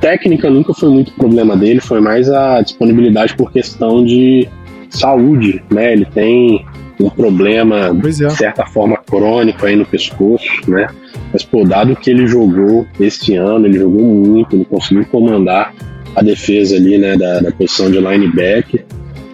[0.00, 4.46] Técnica nunca foi muito problema dele, foi mais a disponibilidade por questão de
[4.90, 5.94] saúde, né?
[5.94, 6.64] Ele tem
[7.00, 7.92] um problema, é.
[7.92, 10.86] de certa forma, crônico aí no pescoço, né?
[11.32, 15.74] Mas, pô, dado que ele jogou esse ano, ele jogou muito, ele conseguiu comandar
[16.14, 18.84] a defesa ali, né, da, da posição de linebacker.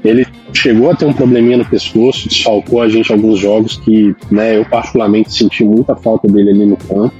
[0.05, 4.59] Ele chegou a ter um probleminha no pescoço, desfalcou a gente alguns jogos que, né,
[4.59, 7.15] eu particularmente senti muita falta dele ali no campo.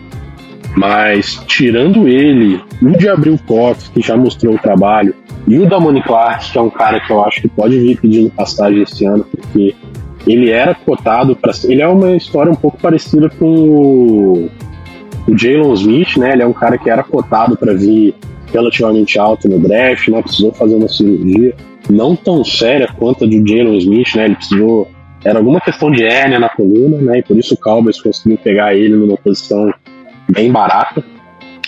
[0.75, 5.15] Mas, tirando ele, o de Abril Cox, que já mostrou o trabalho,
[5.47, 8.31] e o Damone Clark, que é um cara que eu acho que pode vir pedindo
[8.31, 9.75] passagem esse ano, porque
[10.27, 11.53] ele era cotado para.
[11.65, 14.51] Ele é uma história um pouco parecida com o,
[15.27, 16.33] o Jalen Smith, né?
[16.33, 18.15] Ele é um cara que era cotado para vir
[18.53, 20.23] relativamente alto no draft, né?
[20.23, 21.55] Precisou fazer uma cirurgia
[21.91, 24.27] não tão séria quanto a do Jalen Smith, né?
[24.27, 24.89] Ele precisou
[25.25, 27.19] era alguma questão de hérnia na coluna, né?
[27.19, 29.73] E por isso o Cowboys conseguiu pegar ele numa posição
[30.29, 31.03] bem barata.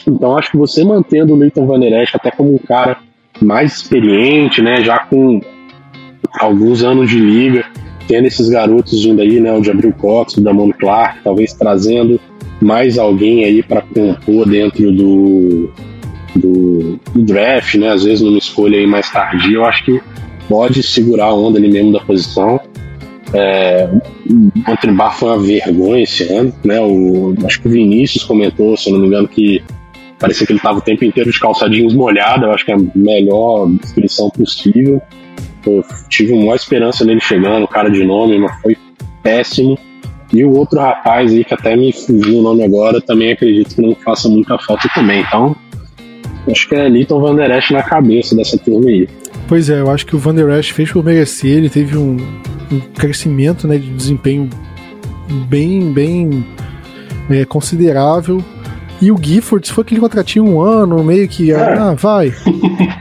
[0.07, 2.99] Então acho que você mantendo o Leighton Van Der Esch até como um cara
[3.41, 4.83] mais experiente, né?
[4.83, 5.41] Já com
[6.41, 7.65] alguns anos de liga,
[8.07, 9.53] tendo esses garotos vindo aí, né?
[9.53, 12.21] O Jabril Cox, o Damon Clark, talvez trazendo
[12.61, 15.71] mais alguém aí para compor dentro do,
[16.35, 17.91] do, do, draft, né?
[17.91, 20.01] Às vezes numa escolha aí mais tardia, eu acho que
[20.49, 22.61] pode segurar a onda ali mesmo da posição.
[23.33, 23.89] É,
[24.31, 26.81] o Anthony Barr foi uma vergonha esse ano, né?
[26.81, 29.63] O, acho que o Vinícius comentou, se eu não me engano, que
[30.19, 32.45] parecia que ele estava o tempo inteiro de calçadinhos molhados.
[32.45, 35.03] Eu acho que é a melhor descrição possível.
[35.67, 38.77] Eu tive uma esperança nele chegando, cara de nome, mas foi
[39.23, 39.79] péssimo.
[40.33, 43.83] E o outro rapaz aí, que até me fugiu o nome agora, também acredito que
[43.83, 45.21] não faça muita falta também.
[45.21, 45.55] Então,
[46.51, 49.09] acho que é Liton Van Der Esch na cabeça dessa turma aí.
[49.47, 52.17] Pois é, eu acho que o Van Der Esch fez por merecer, ele teve um,
[52.73, 54.49] um crescimento né, de desempenho
[55.49, 56.45] bem, bem
[57.31, 58.43] é, considerável.
[59.01, 61.57] E o Gifford, se foi aquele contratinho um ano, meio que, é.
[61.57, 62.33] ah, vai.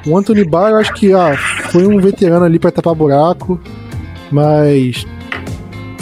[0.06, 1.38] O Anthony Barr, eu acho que ah,
[1.72, 3.58] foi um veterano ali para tapar buraco,
[4.30, 5.06] mas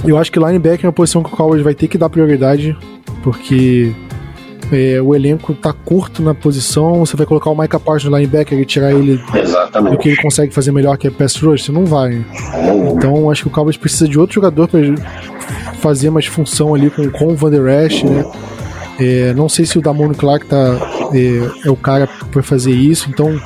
[0.03, 2.75] eu acho que linebacker é uma posição que o Cowboys vai ter que dar prioridade,
[3.21, 3.93] porque
[4.71, 8.57] é, o elenco tá curto na posição, você vai colocar o Micah Parsons no linebacker
[8.57, 9.95] e tirar ele Exatamente.
[9.95, 12.25] do que ele consegue fazer melhor, que é pass rush, você não vai.
[12.95, 14.79] Então acho que o Cowboys precisa de outro jogador para
[15.79, 18.25] fazer mais função ali com, com o Van Der Esch, né?
[19.01, 20.77] É, não sei se o Damon Clark tá,
[21.11, 23.41] é, é o cara para fazer isso, então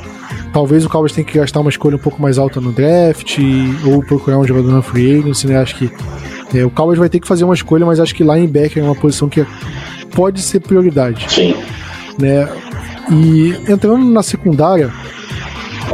[0.51, 3.39] talvez o Cowboys tenha que gastar uma escolha um pouco mais alta no draft
[3.85, 5.57] ou procurar um jogador na free agency, né?
[5.57, 5.89] Acho que
[6.53, 8.95] é, o Cowboys vai ter que fazer uma escolha, mas acho que linebacker é uma
[8.95, 9.45] posição que
[10.13, 11.25] pode ser prioridade.
[11.31, 11.55] Sim.
[12.19, 12.49] Né?
[13.09, 14.91] E entrando na secundária,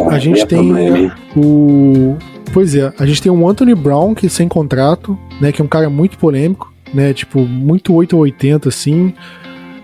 [0.09, 2.17] a gente tem o.
[2.51, 5.51] Pois é, a gente tem o Anthony Brown, que sem contrato, né?
[5.51, 7.13] Que é um cara muito polêmico, né?
[7.13, 9.13] Tipo, muito 8 ou 80, assim.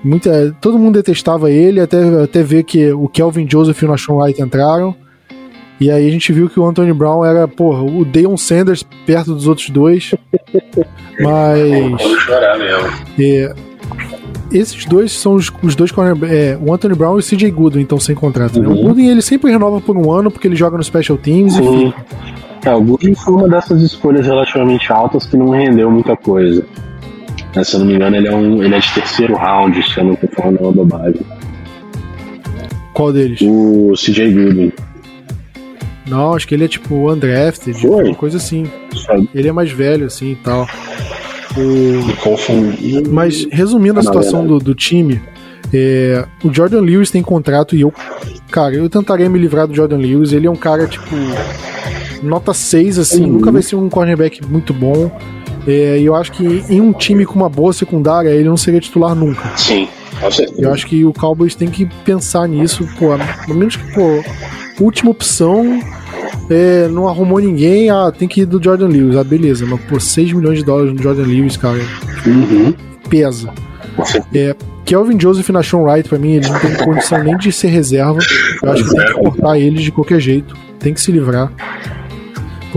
[0.04, 4.16] Muita, todo mundo detestava ele, até, até ver que o Kelvin Joseph e o Nashon
[4.16, 4.96] Wright entraram.
[5.80, 9.34] E aí a gente viu que o Anthony Brown era, porra, o Deion Sanders perto
[9.34, 10.14] dos outros dois.
[11.20, 12.02] Mas.
[12.02, 12.88] Vou chorar mesmo.
[13.20, 13.54] É,
[14.52, 15.92] esses dois são os, os dois
[16.30, 18.60] é, o Anthony Brown e o CJ Goodwin estão sem contrato.
[18.60, 18.68] Né?
[18.68, 21.94] O Goodwin ele sempre renova por um ano porque ele joga no Special Teams Sim.
[22.64, 26.66] e É, o Goodwin foi uma dessas escolhas relativamente altas que não rendeu muita coisa.
[27.58, 30.00] É, se eu não me engano, ele é, um, ele é de terceiro round, se
[30.00, 31.22] eu não tô falando uma bobagem.
[32.94, 33.40] Qual deles?
[33.42, 34.72] O CJ Goodwin.
[36.08, 38.06] Não, acho que ele é tipo undrafted, Foi?
[38.06, 38.70] uma coisa assim.
[39.34, 40.68] Ele é mais velho, assim e tal.
[41.58, 43.10] O...
[43.10, 45.20] Mas resumindo a situação do, do time,
[45.74, 47.92] é, o Jordan Lewis tem contrato e eu,
[48.52, 50.32] cara, eu tentaria me livrar do Jordan Lewis.
[50.32, 51.16] Ele é um cara, tipo,
[52.22, 53.34] nota 6, assim, uhum.
[53.34, 55.12] nunca vai ser um cornerback muito bom.
[55.68, 58.80] É, e eu acho que em um time com uma boa secundária, ele não seria
[58.80, 59.52] titular nunca.
[59.58, 59.88] Sim,
[60.58, 63.18] Eu acho que o Cowboys tem que pensar nisso, pô, a
[63.54, 64.24] menos que, pô,
[64.80, 65.80] última opção
[66.50, 69.18] é, não arrumou ninguém, ah, tem que ir do Jordan Lewis.
[69.18, 71.80] Ah, beleza, mas por 6 milhões de dólares no Jordan Lewis, cara,
[72.26, 72.74] uhum.
[73.10, 73.52] pesa.
[74.34, 77.68] É, Kelvin Joseph na Sean Wright, pra mim, eles não tem condição nem de ser
[77.68, 78.20] reserva.
[78.64, 80.56] Eu acho que tem que cortar eles de qualquer jeito.
[80.80, 81.52] Tem que se livrar.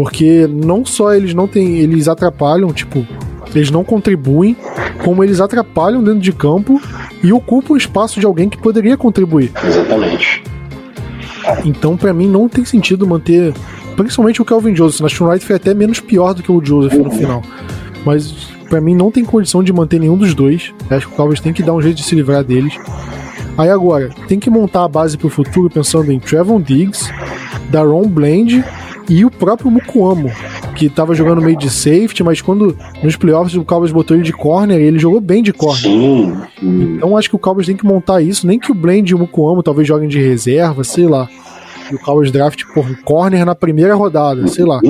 [0.01, 1.77] Porque não só eles não têm.
[1.77, 3.07] Eles atrapalham, tipo,
[3.55, 4.57] eles não contribuem,
[5.05, 6.81] como eles atrapalham dentro de campo
[7.23, 9.53] e ocupam o espaço de alguém que poderia contribuir.
[9.63, 10.43] Exatamente.
[11.67, 13.53] Então, para mim, não tem sentido manter.
[13.95, 15.03] Principalmente o Calvin Joseph.
[15.03, 17.43] Na Wright foi até menos pior do que o Joseph no final.
[18.03, 18.33] Mas
[18.71, 20.73] para mim não tem condição de manter nenhum dos dois.
[20.89, 22.73] Acho que o Cowboys tem que dar um jeito de se livrar deles.
[23.59, 27.13] Aí agora, tem que montar a base pro futuro pensando em Trevon Diggs,
[27.71, 28.65] Daron Bland
[29.11, 30.31] e o próprio Mukuamo,
[30.77, 34.33] que tava jogando meio de safety, mas quando nos playoffs o Cowboys botou ele de
[34.33, 35.83] corner, ele jogou bem de corner.
[35.83, 36.37] Sim.
[36.63, 39.19] Então acho que o Cowboys tem que montar isso, nem que o Blend e o
[39.19, 41.29] Mukuamo talvez joguem de reserva, sei lá.
[41.91, 44.81] E o Cowboys draft por um corner na primeira rodada, sei lá.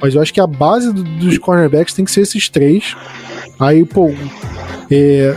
[0.00, 2.96] Mas eu acho que a base do, dos cornerbacks tem que ser esses três.
[3.60, 4.10] Aí, pô,
[4.90, 5.36] é,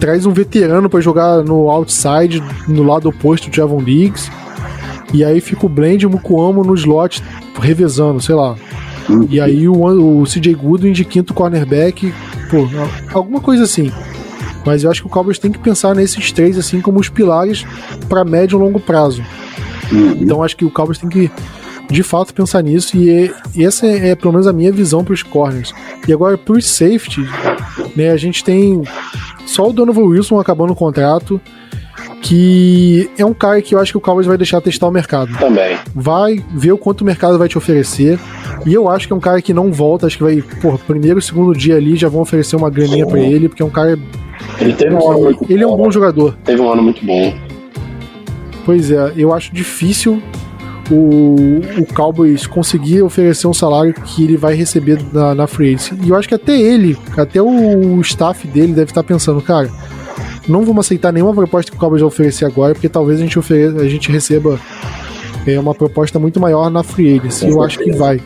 [0.00, 4.28] traz um veterano para jogar no outside, no lado oposto do Javon Diggs.
[5.12, 7.22] E aí fica o Blend e o Mukuamo no slot
[7.58, 8.56] revezando, sei lá.
[9.28, 12.12] E aí o, o CJ Goodwin de quinto cornerback,
[12.50, 12.68] pô,
[13.12, 13.90] alguma coisa assim.
[14.64, 17.64] Mas eu acho que o Cowboys tem que pensar nesses três assim como os pilares
[18.08, 19.24] para médio e longo prazo.
[20.20, 21.30] Então acho que o Cowboys tem que
[21.90, 25.14] de fato pensar nisso e, e essa é, é, pelo menos a minha visão para
[25.14, 25.72] os corners.
[26.06, 27.20] E agora para os safety,
[27.96, 28.82] né, a gente tem
[29.44, 31.40] só o Donovan Wilson acabando o contrato
[32.20, 35.36] que é um cara que eu acho que o Cowboys vai deixar testar o mercado.
[35.38, 35.78] Também.
[35.94, 38.18] Vai ver o quanto o mercado vai te oferecer.
[38.66, 41.20] E eu acho que é um cara que não volta, acho que vai, porra, primeiro,
[41.20, 43.98] segundo dia ali já vão oferecer uma graninha pra ele, porque é um cara.
[44.60, 45.92] Ele teve um ano muito Ele é um bom né?
[45.92, 46.36] jogador.
[46.44, 47.34] Teve um ano muito bom.
[48.64, 50.22] Pois é, eu acho difícil
[50.90, 55.94] o, o Cowboys conseguir oferecer um salário que ele vai receber na, na free agency.
[56.02, 59.70] E eu acho que até ele, até o staff dele deve estar pensando, cara,
[60.50, 63.38] não vamos aceitar nenhuma proposta que o Cowboys vai oferecer agora, porque talvez a gente,
[63.38, 64.58] ofere a gente receba
[65.46, 67.48] é, uma proposta muito maior na free agency.
[67.48, 68.20] Eu acho que vai.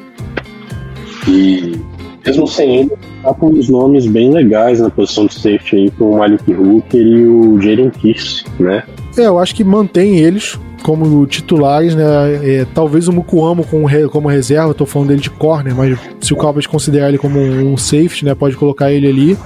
[1.28, 1.80] E
[2.26, 2.92] mesmo sem ele,
[3.22, 7.00] tá com uns nomes bem legais na posição de safety aí, com o Malik Hooker
[7.00, 8.82] e o Jaden Kirst, né?
[9.16, 12.04] É, eu acho que mantém eles como titulares, né?
[12.42, 16.32] É, talvez o Mukuamo como, como reserva, eu tô falando dele de corner, mas se
[16.32, 18.34] o Cowboys considerar ele como um safety, né?
[18.34, 19.38] Pode colocar ele ali.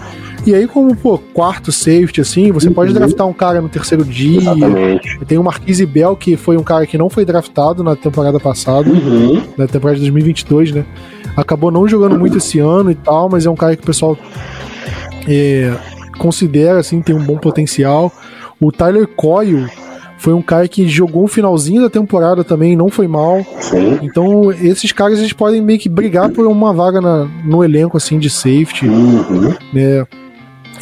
[0.47, 2.74] E aí, como, pô, quarto safety, assim, você Uhum.
[2.74, 4.40] pode draftar um cara no terceiro dia.
[4.40, 5.19] Exatamente.
[5.27, 8.89] Tem o Marquise Bell, que foi um cara que não foi draftado na temporada passada,
[8.89, 9.43] Uhum.
[9.59, 10.85] na temporada de 2022, né?
[11.36, 14.16] Acabou não jogando muito esse ano e tal, mas é um cara que o pessoal
[15.28, 15.73] é,
[16.19, 18.10] considera, assim, tem um bom potencial.
[18.60, 19.66] O Tyler Coyle
[20.19, 23.44] foi um cara que jogou o finalzinho da temporada também, não foi mal.
[23.60, 23.98] Sim.
[24.02, 28.19] Então, esses caras eles podem meio que brigar por uma vaga na- no elenco, assim,
[28.19, 29.55] de safety, Uhum.
[29.73, 30.06] né?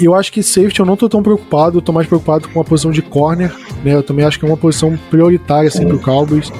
[0.01, 2.65] Eu acho que safety eu não tô tão preocupado, eu tô mais preocupado com a
[2.65, 3.53] posição de corner,
[3.85, 3.95] né?
[3.95, 6.53] Eu também acho que é uma posição prioritária, assim, pro Cowboys.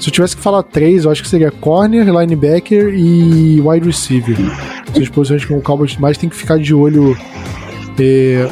[0.00, 4.36] Se eu tivesse que falar três, eu acho que seria corner, linebacker e wide receiver.
[4.92, 7.16] São as posições que o Cowboys mais tem que ficar de olho
[7.98, 8.48] é,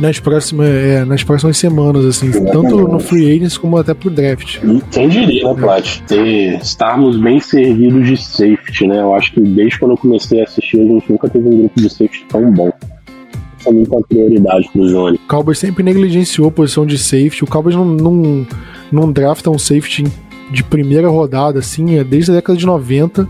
[0.00, 4.58] nas, próximas, é, nas próximas semanas, assim, tanto no free agents como até pro draft.
[4.90, 6.00] Quem diria, né, Plat?
[6.06, 9.00] Ter, estarmos bem servidos de safety, né?
[9.00, 11.80] Eu acho que desde quando eu comecei a assistir, a gente nunca teve um grupo
[11.80, 12.70] de safety tão bom.
[13.68, 15.16] Essa é muita prioridade pro Johnny.
[15.16, 17.44] O Cowboys sempre negligenciou a posição de safety.
[17.44, 18.46] O Cowboys não, não,
[18.90, 20.04] não drafta um safety
[20.50, 23.28] de primeira rodada, assim, é desde a década de 90.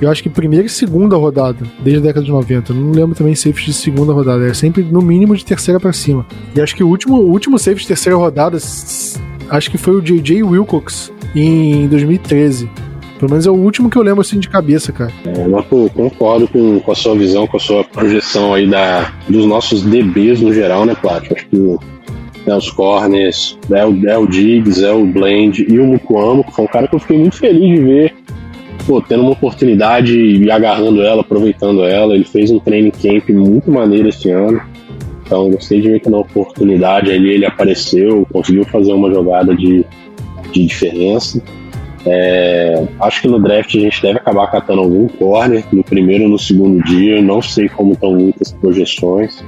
[0.00, 2.74] Eu acho que primeira e segunda rodada, desde a década de 90.
[2.74, 4.46] Não lembro também safety de segunda rodada.
[4.46, 6.26] É sempre no mínimo de terceira pra cima.
[6.54, 8.58] E acho que o último, o último safety de terceira rodada,
[9.48, 10.42] acho que foi o J.J.
[10.42, 12.68] Wilcox em 2013.
[13.22, 15.12] Pelo menos é o último que eu lembro assim de cabeça, cara.
[15.24, 19.46] É, pô, concordo com, com a sua visão, com a sua projeção aí da, dos
[19.46, 21.32] nossos DBs no geral, né, Plat?
[21.32, 21.56] Acho que
[22.44, 26.52] né, os corners, é o, é o Diggs, é o Blend e o Mukuamo, que
[26.52, 28.14] foi um cara que eu fiquei muito feliz de ver
[28.88, 32.16] pô, tendo uma oportunidade e agarrando ela, aproveitando ela.
[32.16, 34.60] Ele fez um training camp muito maneiro esse ano.
[35.24, 39.86] Então gostei de ver que na oportunidade ali ele apareceu, conseguiu fazer uma jogada de,
[40.50, 41.40] de diferença.
[42.04, 46.30] É, acho que no draft a gente deve acabar catando algum corner no primeiro ou
[46.30, 47.22] no segundo dia.
[47.22, 49.44] Não sei como estão muitas projeções.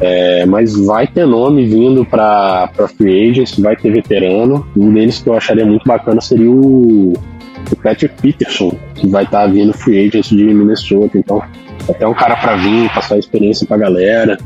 [0.00, 4.66] É, mas vai ter nome vindo para free agents, vai ter veterano.
[4.76, 9.46] Um deles que eu acharia muito bacana seria o, o Patrick Peterson, que vai estar
[9.46, 11.18] vindo free agents de Minnesota.
[11.18, 11.42] Então,
[11.88, 14.38] até um cara para vir, passar experiência pra galera,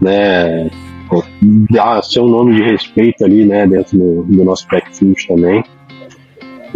[0.00, 0.70] né?
[1.70, 3.66] Dar seu nome de respeito ali, né?
[3.66, 5.62] Dentro do, do nosso backfield também.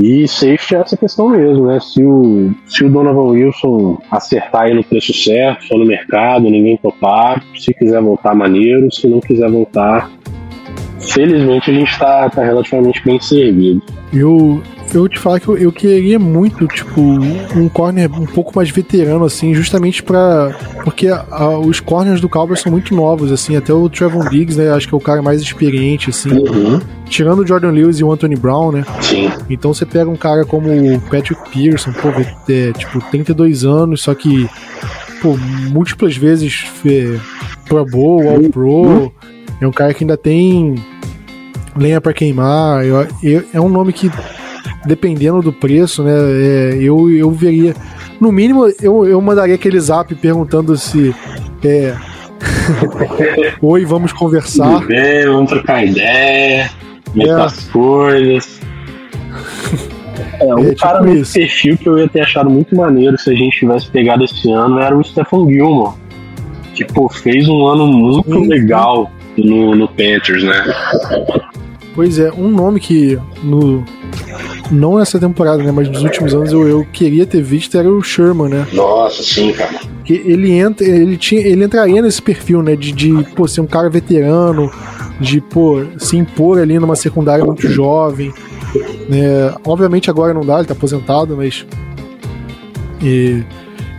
[0.02, 1.78] E safety é essa questão mesmo, né?
[1.78, 6.78] Se o, se o Donovan Wilson acertar aí no preço certo, for no mercado, ninguém
[6.78, 8.90] topar, se quiser voltar, maneiro.
[8.90, 10.10] Se não quiser voltar,
[11.00, 13.82] felizmente a gente tá, tá relativamente bem servido.
[14.12, 14.60] Eu,
[14.92, 19.24] eu te falar que eu, eu queria muito, tipo, um corner um pouco mais veterano,
[19.24, 20.52] assim, justamente pra.
[20.84, 24.58] Porque a- a- os corners do Cowboys são muito novos, assim, até o Trevor Diggs,
[24.58, 24.70] né?
[24.72, 26.30] Acho que é o cara mais experiente, assim.
[26.30, 26.80] Uhum.
[27.08, 28.84] Tirando o Jordan Lewis e o Anthony Brown, né?
[29.00, 29.30] Sim.
[29.48, 32.08] Então você pega um cara como o Patrick Pearson, pô,
[32.48, 34.48] é, tipo, 32 anos, só que,
[35.22, 35.36] pô,
[35.70, 37.16] múltiplas vezes é,
[37.68, 39.12] Pro Bowl, All Pro.
[39.60, 40.76] É um cara que ainda tem
[41.76, 42.84] lenha pra queimar.
[42.84, 44.10] Eu- eu- é um nome que,
[44.86, 47.74] dependendo do preço, né, é, eu, eu veria.
[48.20, 51.14] No mínimo, eu, eu mandaria aquele zap perguntando se.
[51.64, 51.94] É,
[53.60, 54.76] Oi, vamos conversar.
[54.80, 56.70] Tudo bem, vamos trocar ideia,
[57.14, 57.32] ver É.
[57.32, 58.60] as coisas.
[60.40, 61.32] É, um É, cara tipo nesse isso.
[61.34, 64.78] perfil que eu ia ter achado muito maneiro se a gente tivesse pegado esse ano
[64.78, 65.94] era o Stephen Gilmore.
[66.74, 68.48] Que, pô, fez um ano muito Sim, sim.
[68.48, 70.64] legal no, no Panthers, né?
[71.94, 73.84] Pois é, um nome que no
[74.70, 78.00] não nessa temporada, né, mas nos últimos anos eu, eu queria ter visto era o
[78.02, 78.66] Sherman, né?
[78.72, 79.80] Nossa, sim, cara.
[80.04, 83.66] Que ele entra, ele tinha, ele entraria nesse perfil, né, de, de pô, ser um
[83.66, 84.70] cara veterano,
[85.20, 88.32] de pô, se impor ali numa secundária muito jovem,
[89.08, 89.52] né?
[89.64, 91.66] Obviamente agora não dá, ele tá aposentado, mas
[93.02, 93.42] e,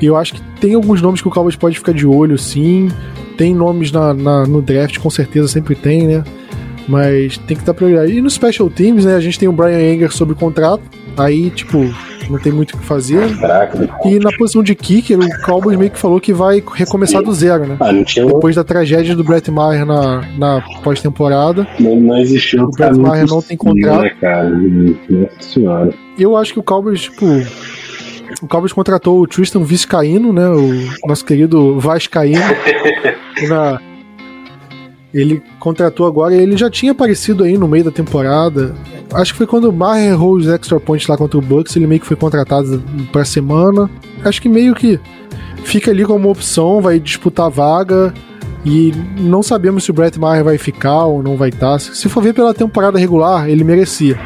[0.02, 2.90] e eu acho que tem alguns nomes que o Cowboys pode ficar de olho, sim.
[3.38, 6.24] Tem nomes na, na- no draft, com certeza sempre tem, né?
[6.88, 8.12] Mas tem que estar prioridade.
[8.12, 9.16] E no Special Teams, né?
[9.16, 10.84] A gente tem o Brian Anger sob contrato.
[11.18, 11.78] Aí, tipo,
[12.30, 13.38] não tem muito o que fazer.
[13.38, 13.90] Caraca.
[14.06, 17.68] E na posição de kicker, o Cowboys meio que falou que vai recomeçar do zero,
[17.68, 17.78] né?
[17.80, 17.92] Ah.
[17.92, 21.68] Depois da tragédia do Brett Maher na, na pós-temporada.
[21.80, 24.02] Não, não existiu O Brett Maher não tem contrato.
[24.02, 24.50] Né, cara?
[24.50, 25.94] Nossa senhora.
[26.18, 27.26] Eu acho que o Cowboys, tipo.
[28.42, 30.48] O Cowboys contratou o Tristan Viscaíno, né?
[30.48, 32.42] O nosso querido Vascaíno.
[33.50, 33.82] na,
[35.14, 38.74] ele contratou agora, ele já tinha aparecido aí no meio da temporada.
[39.14, 41.88] Acho que foi quando o Maher errou os extra points lá contra o Bucks, ele
[41.88, 42.82] meio que foi contratado
[43.12, 43.90] pra semana.
[44.24, 45.00] Acho que meio que
[45.64, 48.14] fica ali como opção, vai disputar a vaga.
[48.64, 51.80] E não sabemos se o Brett Maher vai ficar ou não vai estar.
[51.80, 54.20] Se for ver pela temporada regular, ele merecia.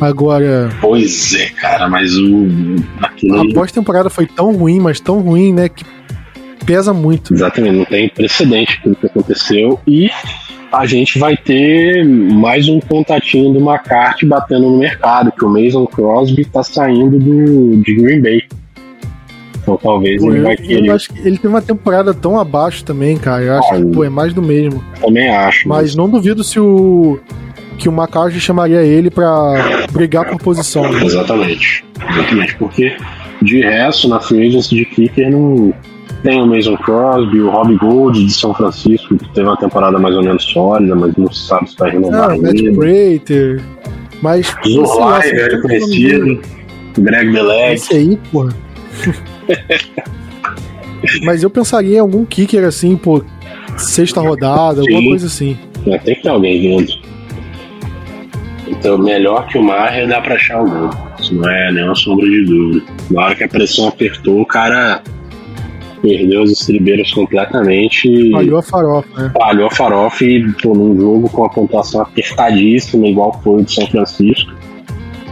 [0.00, 2.46] Agora, Pois é, cara, mas o.
[3.00, 5.84] Aquilo a pós-temporada foi tão ruim, mas tão ruim, né, que
[6.66, 7.32] pesa muito.
[7.32, 9.78] Exatamente, não tem precedente pelo que aconteceu.
[9.86, 10.10] E
[10.72, 15.86] a gente vai ter mais um contatinho do McCarthy batendo no mercado, que o Mason
[15.86, 18.42] Crosby tá saindo do, de Green Bay.
[19.62, 20.90] Então talvez Pô, ele eu, vai eu querer.
[20.90, 23.42] acho que ele teve uma temporada tão abaixo também, cara.
[23.42, 24.82] Eu acho Ah, que pô, é mais do mesmo.
[25.00, 25.68] Também acho.
[25.68, 27.18] Mas não duvido se o
[27.78, 30.82] que o McCarthy chamaria ele pra brigar por posição.
[30.90, 31.04] né?
[31.04, 31.84] Exatamente.
[32.10, 32.54] Exatamente.
[32.56, 32.96] Porque
[33.42, 35.74] de resto, na free agency de kicker não
[36.26, 40.16] tem o Mason Crosby, o Rob Gold de São Francisco, que teve uma temporada mais
[40.16, 42.72] ou menos sólida, mas não se sabe se vai renovar Ah, Matt ainda.
[42.72, 43.62] Prater.
[44.20, 46.40] Mas se velho tô conhecido.
[46.98, 47.74] Greg Beleg.
[47.74, 48.52] Esse aí, porra.
[51.22, 53.22] Mas eu pensaria em algum kicker assim, pô,
[53.76, 55.08] sexta rodada, alguma Sim.
[55.10, 55.56] coisa assim.
[55.86, 56.92] É, tem que ter alguém vindo.
[58.66, 60.90] Então, melhor que o Maher dá pra achar algum.
[61.20, 62.84] Isso não é nenhuma sombra de dúvida.
[63.10, 65.02] Na hora que a pressão apertou, o cara
[66.06, 68.30] perdeu as estribeiras completamente.
[68.30, 69.32] Falhou a farofa, né?
[69.36, 73.72] Falhou a farofa e pô, num jogo com a pontuação apertadíssima, igual foi o de
[73.72, 74.52] São Francisco.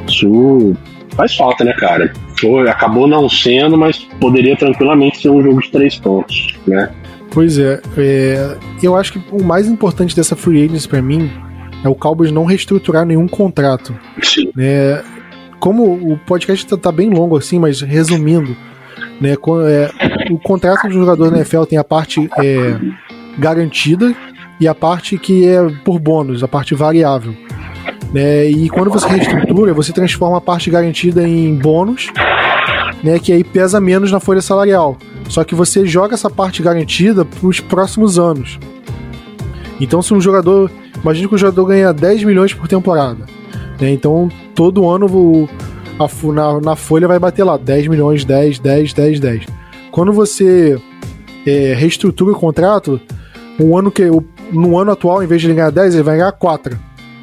[0.09, 0.75] Isso
[1.11, 2.13] faz falta, né, cara?
[2.41, 6.91] Foi, acabou não sendo, mas poderia tranquilamente ser um jogo de três pontos, né?
[7.31, 11.31] Pois é, é, eu acho que o mais importante dessa free agency pra mim
[11.85, 13.95] é o Cowboys não reestruturar nenhum contrato.
[14.23, 14.51] Sim.
[14.55, 15.03] né?
[15.59, 18.55] Como o podcast tá, tá bem longo assim, mas resumindo,
[19.21, 19.35] né?
[19.69, 19.91] é,
[20.31, 22.79] o contrato do jogador na NFL tem a parte é,
[23.39, 24.15] garantida
[24.61, 27.35] e a parte que é por bônus, a parte variável.
[28.13, 28.47] Né?
[28.47, 32.11] E quando você reestrutura, você transforma a parte garantida em bônus,
[33.03, 33.19] né?
[33.19, 34.97] Que aí pesa menos na folha salarial.
[35.29, 38.59] Só que você joga essa parte garantida para os próximos anos.
[39.81, 40.71] Então, se um jogador.
[41.03, 43.27] Imagina que o jogador ganha 10 milhões por temporada.
[43.81, 43.91] né?
[43.91, 45.49] Então, todo ano o,
[45.99, 49.47] a na, na folha vai bater lá 10 milhões, 10, 10, 10, 10.
[49.91, 50.79] Quando você
[51.47, 53.01] é, reestrutura o contrato,
[53.61, 56.17] um ano que, o- no ano atual, em vez de ele ganhar 10, ele vai
[56.17, 56.77] ganhar 4.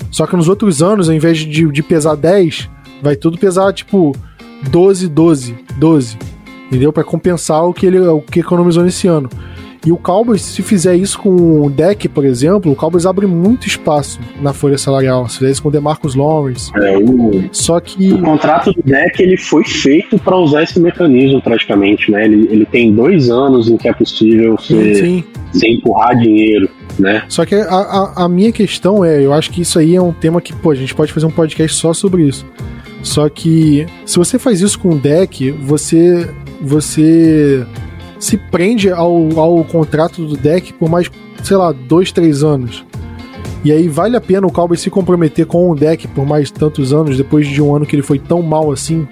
[0.10, 2.70] Só que nos outros anos, ao invés de, de pesar 10,
[3.02, 4.16] vai tudo pesar tipo
[4.70, 6.18] 12, 12, 12.
[6.68, 6.94] Entendeu?
[6.94, 9.30] Pra compensar o que ele o que economizou nesse ano.
[9.86, 13.68] E o Cowboys, se fizer isso com o deck, por exemplo, o Cowboys abre muito
[13.68, 15.28] espaço na folha salarial.
[15.28, 16.72] Se fizer isso com o DeMarcus Lawrence.
[16.76, 18.14] É, o, Só que.
[18.14, 22.26] o contrato do deck ele foi feito para usar esse mecanismo praticamente, né?
[22.26, 25.24] Ele, ele tem dois anos em que é possível você, Sim.
[25.52, 27.24] você empurrar dinheiro, né?
[27.28, 30.14] Só que a, a, a minha questão é, eu acho que isso aí é um
[30.14, 32.46] tema que, pô, a gente pode fazer um podcast só sobre isso.
[33.02, 36.30] Só que se você faz isso com o deck, você
[36.62, 37.66] você
[38.22, 41.10] se prende ao, ao contrato do deck por mais,
[41.44, 42.86] sei lá, dois, três anos.
[43.66, 46.94] E aí vale a pena o Cowboys se comprometer com o deck por mais tantos
[46.94, 49.08] anos, depois de um ano que ele foi tão mal assim?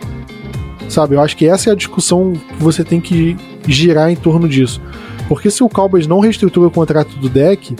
[0.88, 3.36] Sabe, eu acho que essa é a discussão que você tem que
[3.68, 4.82] girar em torno disso.
[5.28, 7.76] Porque se o Cowboys não reestrutura o contrato do deck,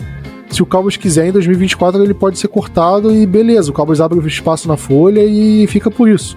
[0.48, 4.18] se o Cowboys quiser em 2024 ele pode ser cortado e beleza, o Cowboys abre
[4.18, 6.36] o espaço na folha e fica por isso.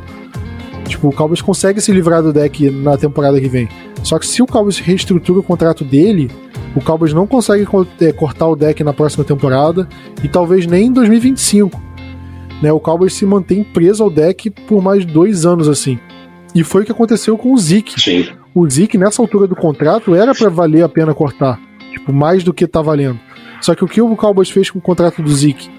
[0.88, 3.68] Tipo, o Cowboys consegue se livrar do deck na temporada que vem.
[4.04, 6.30] Só que se o Cowboys reestrutura o contrato dele,
[6.76, 9.88] o Cowboys não consegue co- é, cortar o deck na próxima temporada
[10.24, 11.82] e talvez nem em 2025.
[12.62, 16.00] Né, o Cowboys se mantém preso ao deck por mais dois anos assim.
[16.56, 18.28] E foi o que aconteceu com o Zeke Sim.
[18.54, 21.60] o Zeke nessa altura do contrato era pra valer a pena cortar,
[21.92, 23.20] tipo, mais do que tá valendo.
[23.60, 25.70] Só que o que o Cowboys fez com o contrato do Zeke?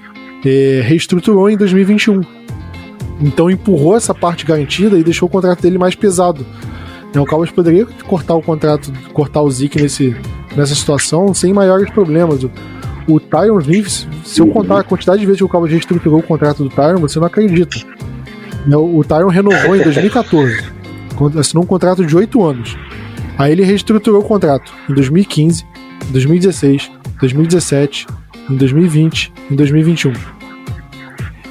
[0.45, 2.21] É, reestruturou em 2021.
[3.21, 6.45] Então empurrou essa parte garantida e deixou o contrato dele mais pesado.
[7.15, 10.17] Né, O Cowboys poderia cortar o contrato, cortar o Zeke nesse,
[10.57, 12.45] nessa situação sem maiores problemas.
[13.07, 16.23] O, Tyron Smith, se eu contar a quantidade de vezes que o Cowboys reestruturou o
[16.23, 17.77] contrato do Tyron, você não acredita.
[18.67, 20.65] Né, O o Tyron renovou em 2014.
[21.15, 22.77] Con- Assinou um contrato de 8 anos.
[23.39, 25.65] Aí ele reestruturou o contrato em 2015,
[26.11, 28.07] 2016, 2017,
[28.51, 30.13] em 2020, em 2021.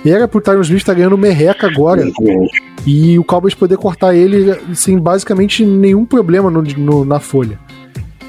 [0.06, 2.04] Era pro Tyron Smith estar ganhando merreca agora.
[2.86, 7.58] E o Cowboys poder cortar ele sem basicamente nenhum problema no, no, na folha.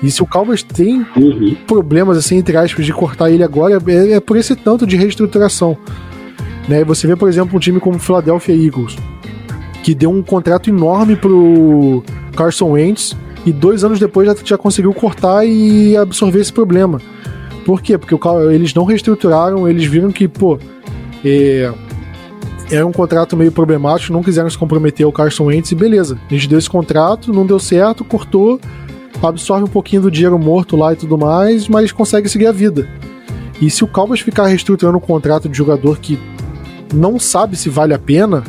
[0.03, 1.57] E se o Cowboys tem Uhum.
[1.67, 5.77] problemas, assim, entre aspas, de cortar ele agora, é, é por esse tanto de reestruturação.
[6.69, 6.85] Né?
[6.85, 8.97] Você vê, por exemplo, um time como o Philadelphia Eagles,
[9.83, 12.03] que deu um contrato enorme pro
[12.37, 17.01] Carson Wentz e dois anos depois já, já conseguiu cortar e absorver esse problema.
[17.65, 17.97] Por quê?
[17.99, 20.59] Porque o, eles não reestruturaram, eles viram que, pô,
[21.25, 21.73] é,
[22.71, 26.19] era um contrato meio problemático, não quiseram se comprometer ao Carson Wentz e beleza.
[26.31, 28.61] A gente deu esse contrato, não deu certo, cortou,
[29.23, 32.89] absorve um pouquinho do dinheiro morto lá e tudo mais, mas consegue seguir a vida.
[33.61, 36.19] E se o Cowboys ficar reestruturando um contrato de jogador que
[36.93, 38.43] não sabe se vale a pena,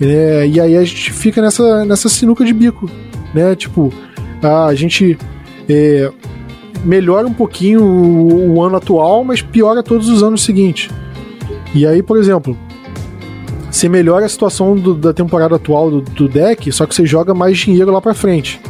[0.00, 2.90] é, e aí a gente fica nessa, nessa sinuca de bico,
[3.34, 3.54] né?
[3.54, 3.92] Tipo,
[4.42, 5.18] a gente
[5.68, 6.10] é,
[6.84, 10.88] melhora um pouquinho o, o ano atual, mas piora todos os anos seguintes.
[11.74, 12.56] E aí, por exemplo,
[13.70, 17.34] você melhora a situação do- da temporada atual do, do deck, só que você joga
[17.34, 18.60] mais dinheiro lá pra frente.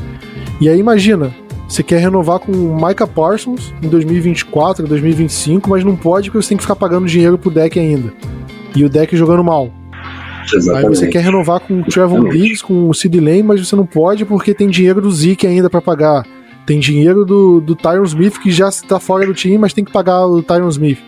[0.60, 1.32] E aí imagina,
[1.68, 6.48] você quer renovar com o Micah Parsons em 2024, 2025, mas não pode porque você
[6.50, 8.12] tem que ficar pagando dinheiro pro deck ainda.
[8.74, 9.70] E o deck jogando mal.
[9.92, 10.88] Aí Exatamente.
[10.96, 12.30] você quer renovar com o Trevor.
[12.30, 15.68] Diggs, com o Sid Lane, mas você não pode porque tem dinheiro do Zeke ainda
[15.68, 16.26] pra pagar.
[16.66, 19.92] Tem dinheiro do, do Tyron Smith que já está fora do time, mas tem que
[19.92, 20.98] pagar o Tyron Smith.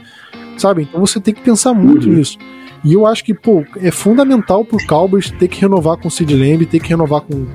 [0.60, 0.82] Sabe?
[0.82, 2.16] Então você tem que pensar muito Uhum.
[2.16, 2.36] nisso.
[2.82, 6.34] E eu acho que, pô, é fundamental pro Cowboys ter que renovar com o Sid
[6.34, 7.46] Lamb, ter que renovar com,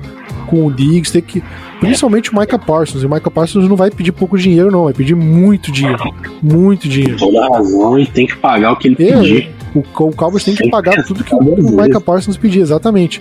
[0.46, 1.42] com o Diggs, ter que.
[1.80, 3.02] Principalmente o Micah Parsons.
[3.02, 5.98] E o Micah Parsons não vai pedir pouco dinheiro, não, vai pedir muito dinheiro.
[6.42, 7.16] Muito dinheiro.
[7.18, 9.50] Toda a razão e tem que pagar o que ele É, pedir.
[9.74, 11.76] o, o Cowboys tem que pagar tudo que o, o.
[11.82, 13.20] Micah Parsons pedir, exatamente.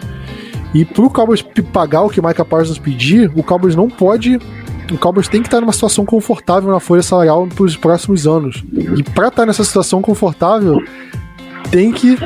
[0.76, 1.42] E pro Cowboys
[1.74, 4.40] pagar o que o Micah Parsons pedir, o Cowboys não pode.
[4.92, 8.64] O Cowboys tem que estar numa situação confortável na folha salarial pros próximos anos.
[8.98, 10.80] E pra estar nessa situação confortável,
[11.72, 12.18] tem que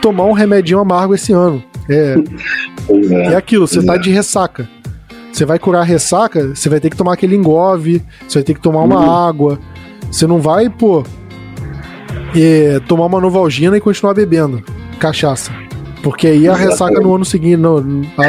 [0.00, 1.62] tomar um remedinho amargo esse ano.
[1.88, 2.16] É,
[2.88, 3.36] é é.
[3.36, 3.98] aquilo, você Pois tá é.
[3.98, 4.68] de ressaca.
[5.32, 8.54] Você vai curar a ressaca, você vai ter que tomar aquele engove, você vai ter
[8.54, 9.10] que tomar uma Uhum.
[9.28, 9.58] água.
[10.10, 11.02] Você não vai, pô,
[12.36, 14.62] é, tomar uma novalgina e continuar bebendo
[14.98, 15.52] cachaça.
[16.02, 17.80] Porque aí a ressaca no ano seguinte, no,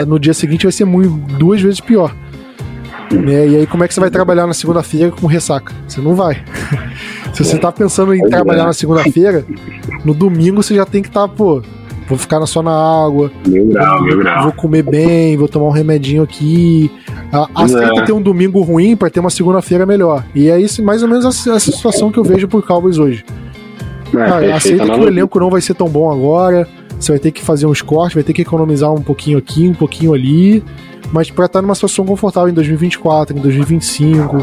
[0.07, 2.15] no dia seguinte vai ser muito, duas vezes pior.
[3.11, 3.47] Né?
[3.47, 5.73] E aí como é que você vai trabalhar na segunda-feira com ressaca?
[5.87, 6.43] Você não vai.
[7.33, 8.29] Se você tá pensando em é.
[8.29, 9.45] trabalhar na segunda-feira,
[10.03, 11.61] no domingo você já tem que estar, pô,
[12.07, 14.43] vou ficar só na água, Mil grau, mil grau.
[14.43, 16.89] Vou comer bem, vou tomar um remedinho aqui.
[17.53, 18.05] Aceita É.
[18.05, 20.23] ter um domingo ruim pra ter uma segunda-feira melhor.
[20.33, 23.25] E é isso, mais ou menos essa, essa situação que eu vejo por Cowboys hoje.
[24.15, 26.67] É, Ah, aceita que o elenco não vai ser tão bom agora.
[26.97, 29.73] Você vai ter que fazer uns cortes, vai ter que economizar um pouquinho aqui, um
[29.73, 30.63] pouquinho ali.
[31.11, 34.37] Mas pra estar numa situação confortável em 2024, em 2025.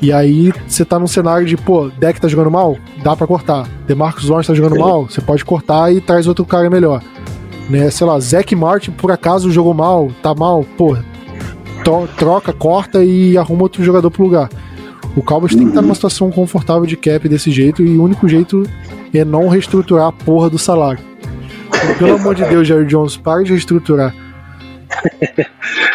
[0.00, 2.76] E aí você tá num cenário de, pô, deck tá jogando mal?
[3.02, 3.68] Dá pra cortar.
[3.86, 4.80] DeMarcus Lawrence tá jogando Sim.
[4.80, 5.04] mal?
[5.04, 7.02] Você pode cortar e traz outro cara melhor.
[7.68, 10.96] Né, sei lá, Zack Martin por acaso jogou mal, tá mal, pô,
[12.16, 14.48] troca, corta e arruma outro jogador pro lugar.
[15.16, 18.28] O Cowboys tem que estar numa situação confortável de cap desse jeito e o único
[18.28, 18.64] jeito
[19.12, 21.00] é não reestruturar a porra do salário.
[21.98, 24.14] Pelo amor de Deus, Jerry Jones, para de reestruturar.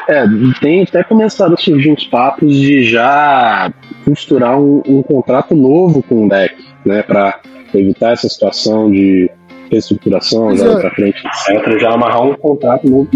[0.08, 0.24] É,
[0.62, 3.74] tem até começado a surgir uns papos de já
[4.06, 6.56] costurar um, um contrato novo com o deck,
[6.86, 7.02] né?
[7.02, 7.40] Pra
[7.74, 9.30] evitar essa situação de
[9.72, 10.82] reestruturação, Pois andando é.
[10.82, 11.80] pra frente, etc.
[11.80, 13.10] Já amarrar um contrato novo.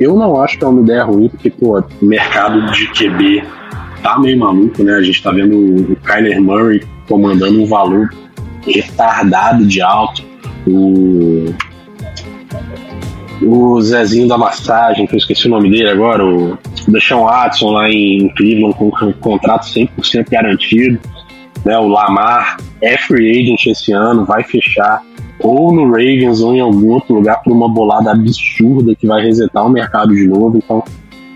[0.00, 3.44] Eu não acho que é uma ideia ruim, porque, pô, o mercado de QB
[4.02, 4.94] tá meio maluco, né?
[4.94, 8.08] A gente tá vendo o Kyler Murray comandando um valor
[8.66, 10.24] retardado de alto.
[10.66, 11.54] O
[13.42, 16.58] o Zezinho da massagem, que eu esqueci o nome dele agora, o
[16.88, 20.98] Deshaun Watson lá em Cleveland com um contrato 100% garantido,
[21.64, 25.02] né, o Lamar é free agent esse ano, vai fechar
[25.40, 29.66] ou no Ravens ou em algum outro lugar por uma bolada absurda que vai resetar
[29.66, 30.82] o mercado de novo, então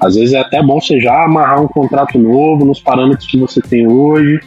[0.01, 3.61] às vezes é até bom você já amarrar um contrato novo nos parâmetros que você
[3.61, 4.41] tem hoje,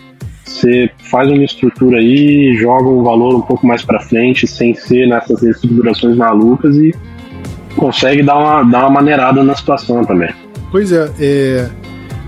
[0.46, 5.08] você faz uma estrutura aí, joga um valor um pouco mais para frente, sem ser
[5.08, 6.94] nessas reestruturações malucas e
[7.76, 10.30] consegue dar uma, dar uma maneirada na situação também.
[10.72, 11.70] Pois é, é,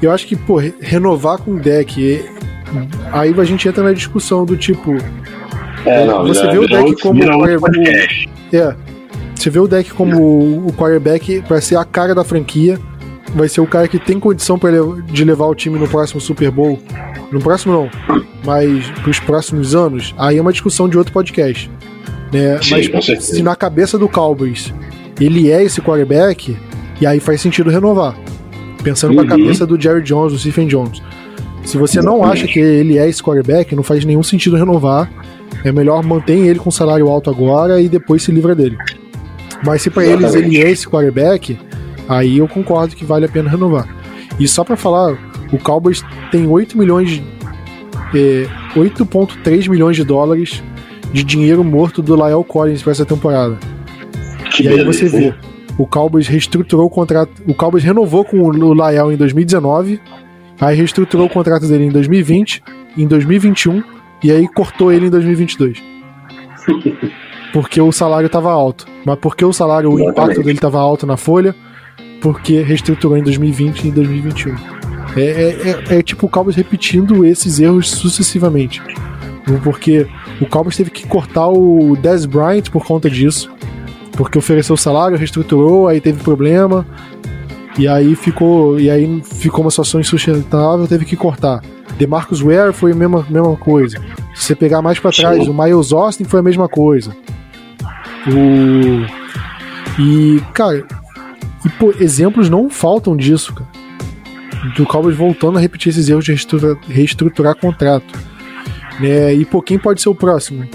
[0.01, 2.25] eu acho que, pô, re- renovar com deck, é-
[3.11, 4.95] aí a gente entra na discussão do tipo,
[5.85, 7.21] É, não, Você vira- vê o deck como.
[8.53, 8.75] É.
[9.35, 12.79] Você vê o deck como o- o quarterback vai ser a cara da franquia.
[13.35, 14.69] Vai ser o cara que tem condição pra
[15.11, 16.79] de levar o time no próximo Super Bowl.
[17.31, 17.89] No próximo não,
[18.45, 20.13] mas pros próximos anos.
[20.17, 21.69] Aí é uma discussão de outro podcast.
[22.31, 22.59] Né?
[22.61, 24.73] Sim, mas se na cabeça do Cowboys
[25.19, 26.57] ele é esse quarterback,
[26.99, 28.15] e aí faz sentido renovar.
[28.83, 29.17] Pensando Uhum.
[29.17, 31.01] com a cabeça do Jerry Jones, do Stephen Jones.
[31.63, 35.09] Se você não acha que ele é esse quarterback, não faz nenhum sentido renovar.
[35.63, 38.77] É melhor manter ele com salário alto agora e depois se livra dele.
[39.65, 41.57] Mas se para eles ele é esse quarterback,
[42.09, 43.87] aí eu concordo que vale a pena renovar.
[44.37, 45.17] E só para falar,
[45.53, 47.21] o Cowboys tem 8 milhões,
[48.13, 48.45] é,
[48.75, 50.61] 8,3 milhões de dólares
[51.13, 53.57] de dinheiro morto do Lyle Collins para essa temporada.
[54.53, 55.33] Que e aí beleza, você vê,
[55.77, 59.99] o Cowboys reestruturou o contrato, o Cowboys renovou com o Lyle em 2019,
[60.61, 62.63] aí reestruturou o contrato dele em 2020,
[62.97, 63.83] em 2021
[64.23, 65.81] e aí cortou ele em 2022.
[67.51, 68.87] Porque o salário estava alto.
[69.05, 71.53] Mas porque o salário, o impacto dele estava alto na folha,
[72.19, 74.55] porque reestruturou em 2020 e em 2021.
[75.15, 78.81] É, é, é, é tipo o Cowboys repetindo esses erros sucessivamente.
[79.63, 80.07] Porque
[80.41, 83.51] o Cowboys teve que cortar o Dez Bryant por conta disso.
[84.13, 86.85] Porque ofereceu salário, reestruturou, aí teve problema.
[87.77, 91.61] E aí ficou, e aí ficou uma situação insustentável, teve que cortar.
[91.97, 93.99] DeMarcus Ware foi a mesma, mesma coisa.
[94.35, 97.15] Se você pegar mais pra trás, o Miles Austin foi a mesma coisa.
[98.27, 99.23] O
[99.99, 100.85] e cara,
[101.65, 103.69] e, pô, exemplos não faltam disso, cara.
[104.75, 108.17] Do Cowboys voltando a repetir esses erros de reestruturar, reestruturar contrato.
[108.99, 109.33] Né?
[109.33, 110.67] E pô, quem pode ser o próximo?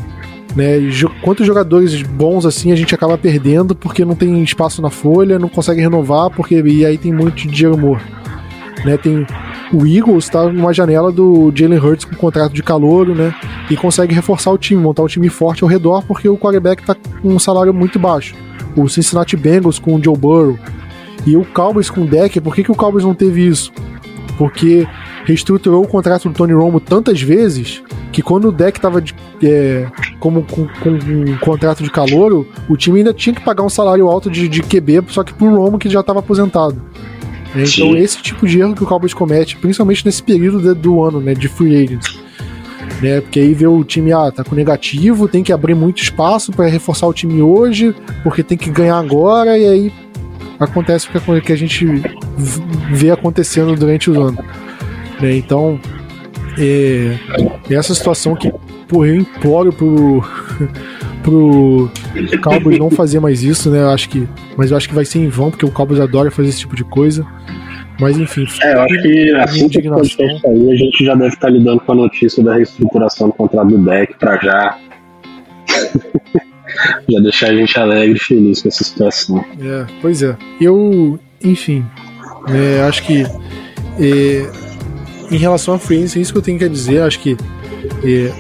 [0.56, 0.78] Né?
[1.22, 5.48] Quantos jogadores bons assim a gente acaba perdendo porque não tem espaço na folha, não
[5.48, 8.04] consegue renovar, porque e aí tem muito dinheiro morto.
[8.84, 8.96] Né?
[8.96, 9.26] Tem
[9.72, 13.34] o Eagles está numa janela do Jalen Hurts com contrato de calouro, né?
[13.70, 16.94] E consegue reforçar o time, montar um time forte ao redor, porque o quarterback tá
[16.94, 18.34] com um salário muito baixo.
[18.74, 20.58] O Cincinnati Bengals com o Joe Burrow.
[21.26, 23.72] E o Cowboys com o Deck, por que, que o Cowboys não teve isso?
[24.38, 24.86] Porque
[25.24, 27.82] reestruturou o contrato do Tony Romo tantas vezes
[28.12, 29.86] que quando o Deck tava de- é,
[30.18, 34.08] como com, com um contrato de calouro, o time ainda tinha que pagar um salário
[34.08, 36.80] alto de, de QB, só que pro Romo que já estava aposentado.
[37.54, 37.96] É, Então, Sim.
[37.98, 41.34] esse tipo de erro que o Cowboys comete, principalmente nesse período de- do ano, né,
[41.34, 42.18] de free agents.
[43.02, 46.50] Né, porque aí vê o time, ah, tá com negativo, tem que abrir muito espaço
[46.50, 49.92] para reforçar o time hoje, porque tem que ganhar agora, e aí
[50.58, 51.86] acontece o que a- gente
[52.90, 54.38] vê acontecendo durante o ano.
[55.20, 55.80] Né, então,
[56.58, 57.16] é,
[57.70, 58.52] essa situação que,
[58.88, 60.22] pô, eu imploro pro,
[61.22, 61.90] pro
[62.42, 63.82] Cowboys não fazer mais isso, né?
[63.82, 66.30] Eu acho que, mas eu acho que vai ser em vão, porque o Cowboys adora
[66.30, 67.26] fazer esse tipo de coisa.
[68.00, 71.80] Mas enfim, É, eu acho que assim que sair, a gente já deve estar lidando
[71.80, 74.78] com a notícia da reestruturação do contrato do deck pra já.
[77.10, 79.44] já deixar a gente alegre e feliz com essa situação.
[79.60, 80.36] É, pois é.
[80.60, 81.84] Eu, enfim,
[82.48, 83.24] é, acho que
[83.98, 84.67] é,
[85.30, 87.02] em relação agency, é isso que eu tenho que dizer.
[87.02, 87.36] Acho que
[88.04, 88.32] é,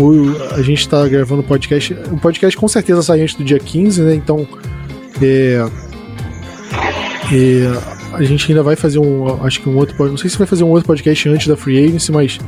[0.00, 1.94] o, a gente tá gravando o podcast.
[2.10, 4.14] O podcast com certeza sai antes do dia 15, né?
[4.14, 4.46] Então,
[5.20, 5.66] é,
[7.32, 10.46] é, a gente ainda vai fazer um, acho que um outro, não sei se vai
[10.46, 12.38] fazer um outro podcast antes da free agency, mas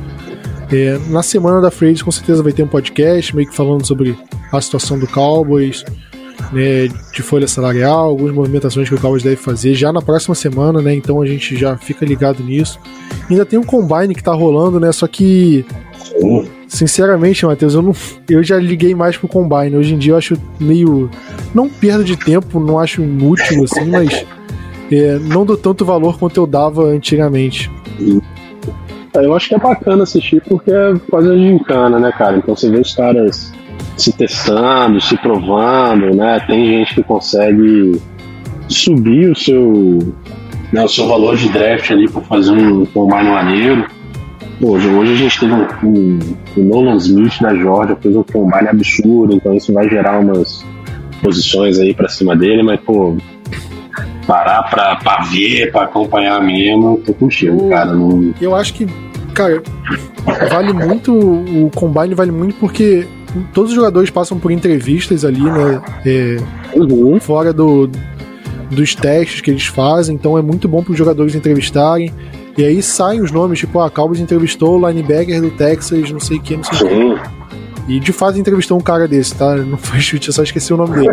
[0.71, 3.85] é, na semana da free agency com certeza vai ter um podcast meio que falando
[3.85, 4.17] sobre
[4.51, 5.83] a situação do Cowboys,
[6.51, 10.81] né, de folha salarial, algumas movimentações que o Cowboys deve fazer já na próxima semana,
[10.81, 10.93] né?
[10.93, 12.79] Então a gente já fica ligado nisso.
[13.29, 14.91] Ainda tem um combine que tá rolando, né?
[14.91, 15.65] Só que
[16.67, 17.93] sinceramente, Matheus, eu não
[18.29, 19.75] eu já liguei mais pro combine.
[19.75, 21.09] Hoje em dia eu acho meio
[21.53, 24.25] não perda de tempo, não acho inútil assim, mas
[24.91, 27.71] é, não dou tanto valor quanto eu dava antigamente.
[29.13, 32.37] Eu acho que é bacana assistir porque é quase a gincana, né, cara?
[32.37, 33.53] Então você vê os caras
[33.97, 36.39] se testando, se provando, né?
[36.47, 38.01] Tem gente que consegue
[38.67, 40.13] subir o seu,
[40.71, 43.85] né, o seu valor de draft ali por fazer um combine maneiro.
[44.61, 46.19] Hoje, hoje a gente teve um, um,
[46.57, 50.65] o Nolan Smith da Georgia, fez um combine absurdo, então isso vai gerar umas
[51.21, 53.17] posições aí pra cima dele, mas, pô,
[54.25, 57.93] parar pra, pra ver, pra acompanhar mesmo, tô contigo, cara.
[57.93, 58.87] Não, Eu acho que,
[59.33, 59.61] cara,
[60.49, 61.13] vale muito.
[61.13, 63.05] O combine vale muito porque
[63.53, 65.81] todos os jogadores passam por entrevistas ali, né?
[66.05, 66.37] é,
[66.75, 67.19] Uhum.
[67.19, 67.89] fora do,
[68.69, 72.11] dos testes que eles fazem, então é muito bom para os jogadores entrevistarem.
[72.57, 76.37] E aí saem os nomes, tipo, a Cowboys entrevistou o linebacker do Texas, não sei
[76.37, 76.95] o que, não sei o que.
[76.95, 77.17] Sim.
[77.87, 79.55] E de fato entrevistou um cara desse, tá?
[79.61, 81.09] Não foi chute, eu só esqueci o nome dele.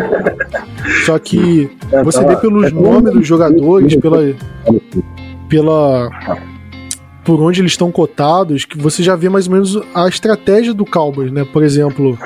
[1.05, 1.69] Só que
[2.03, 4.33] você vê pelos nomes dos jogadores, pela.
[5.47, 6.09] pela.
[7.23, 10.85] Por onde eles estão cotados, que você já vê mais ou menos a estratégia do
[10.85, 11.45] Cowboys, né?
[11.45, 12.17] Por exemplo,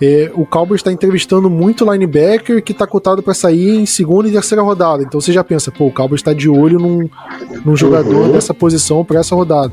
[0.00, 4.32] é, o Cowboys está entrevistando muito linebacker que está cotado para sair em segunda e
[4.32, 5.02] terceira rodada.
[5.02, 7.08] Então você já pensa, pô, o Cowboys está de olho num,
[7.64, 8.32] num jogador Uhum.
[8.32, 9.72] dessa posição para essa rodada.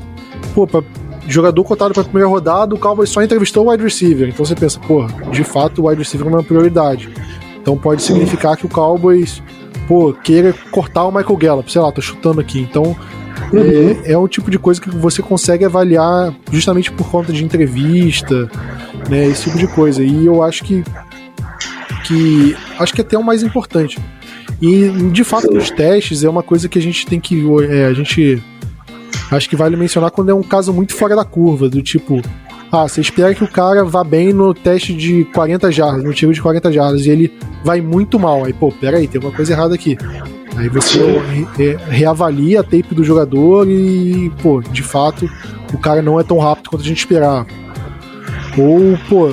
[0.54, 0.82] Pô, pra,
[1.28, 4.28] jogador cotado para primeira rodada, o Cowboys só entrevistou o wide receiver.
[4.28, 7.10] Então você pensa, pô, de fato o wide receiver é uma prioridade.
[7.60, 9.42] Então pode significar que o Cowboys,
[9.86, 11.72] pô, queira cortar o Michael Gallup.
[11.72, 12.60] Sei lá, tô chutando aqui.
[12.60, 12.96] Então
[13.52, 18.50] é, é um tipo de coisa que você consegue avaliar justamente por conta de entrevista,
[19.08, 19.26] né?
[19.26, 20.02] Esse tipo de coisa.
[20.02, 20.84] E eu acho que
[22.06, 23.98] que acho que é até o mais importante.
[24.60, 27.42] E de fato, nos testes é uma coisa que a gente tem que.
[27.68, 28.42] É, a gente.
[29.30, 32.20] Acho que vale mencionar quando é um caso muito fora da curva, do tipo.
[32.76, 36.32] Ah, você espera que o cara vá bem no teste de 40 jardas, no tiro
[36.32, 37.32] de 40 jardas, e ele
[37.62, 38.44] vai muito mal.
[38.44, 39.96] Aí, pô, peraí, tem alguma coisa errada aqui.
[40.56, 40.98] Aí você
[41.56, 45.30] re reavalia a tape do jogador e, pô, de fato,
[45.72, 47.46] o cara não é tão rápido quanto a gente esperava.
[48.58, 49.32] Ou, pô,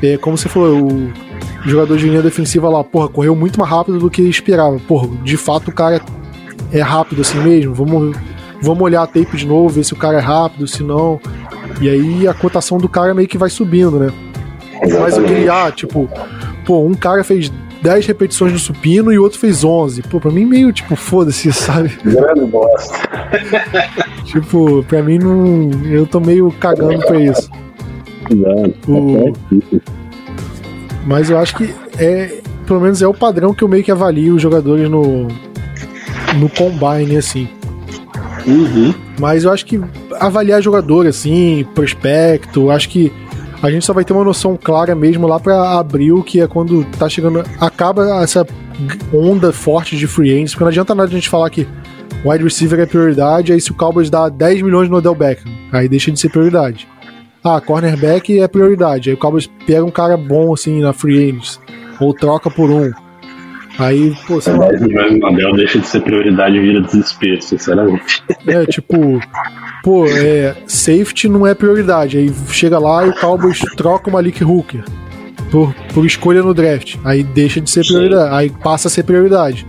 [0.00, 1.12] é, como você falou, o
[1.68, 4.78] jogador de linha defensiva lá, porra, correu muito mais rápido do que esperava.
[4.86, 6.00] Porra, de fato o cara
[6.70, 7.74] é rápido assim mesmo.
[7.74, 8.16] Vamos,
[8.60, 11.20] vamos olhar a tape de novo, ver se o cara é rápido, se não.
[11.80, 14.12] E aí a cotação do cara meio que vai subindo, né?
[14.82, 14.98] Exatamente.
[15.00, 16.08] Mas aquele, ah, tipo,
[16.64, 17.50] pô, um cara fez
[17.82, 20.02] 10 repetições no supino e o outro fez 11.
[20.02, 21.96] Pô, pra mim meio, tipo, foda-se, sabe?
[22.04, 22.98] Grande bosta.
[24.24, 25.70] tipo, pra mim não.
[25.84, 27.50] Eu tô meio cagando pra isso.
[28.86, 29.32] O...
[31.06, 32.40] Mas eu acho que é.
[32.66, 35.28] Pelo menos é o padrão que eu meio que avalio os jogadores no.
[36.36, 37.48] No combine, assim.
[38.48, 38.94] Uhum.
[39.20, 39.80] Mas eu acho que
[40.18, 43.12] avaliar jogador, assim, prospecto, acho que
[43.62, 46.84] a gente só vai ter uma noção clara mesmo lá para abril, que é quando
[46.98, 47.44] tá chegando.
[47.60, 48.46] Acaba essa
[49.12, 51.66] onda forte de free agents, porque não adianta nada a gente falar que
[52.24, 55.88] wide receiver é prioridade, aí se o Cowboys dá 10 milhões no Odell Beckham, aí
[55.88, 56.86] deixa de ser prioridade.
[57.42, 59.10] Ah, cornerback é prioridade.
[59.10, 61.60] Aí o Cowboys pega um cara bom assim na free agents,
[62.00, 62.90] ou troca por um.
[63.78, 64.68] Aí, pô, sei lá.
[64.68, 68.24] 10 milhões no Odell deixa de ser prioridade e vira desespero, sinceramente.
[68.46, 69.20] É, tipo,
[69.84, 72.18] pô, é, safety não é prioridade.
[72.18, 74.82] Aí chega lá e o Cowboys troca o Malik Hooker
[75.50, 76.96] por, por escolha no draft.
[77.04, 78.30] Aí deixa de ser prioridade.
[78.30, 78.36] Sim.
[78.36, 79.64] Aí passa a ser prioridade.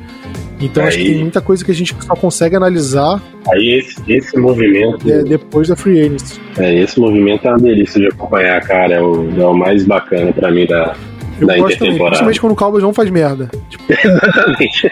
[0.59, 3.21] Então aí, acho que tem muita coisa que a gente só consegue analisar.
[3.49, 5.09] Aí esse, esse movimento.
[5.09, 6.39] É, depois da Free Agency.
[6.57, 8.95] É, esse movimento é uma delícia de acompanhar, cara.
[8.95, 10.95] É o, é o mais bacana pra mim da,
[11.41, 13.49] eu da gosto também, principalmente quando o Cowboys não faz merda.
[13.69, 14.91] Tipo, Exatamente.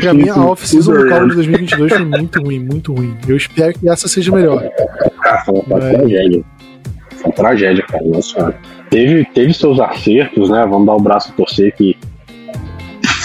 [0.00, 3.16] pra mim, a off-season do Cowboys 2022 foi muito ruim, muito ruim.
[3.26, 4.62] Eu espero que essa seja melhor.
[5.22, 6.44] Cara, foi uma tragédia.
[7.16, 8.04] Foi uma tragédia, cara.
[8.04, 8.54] Nossa,
[8.90, 10.66] teve, teve seus acertos, né?
[10.68, 11.96] Vamos dar o braço a torcer que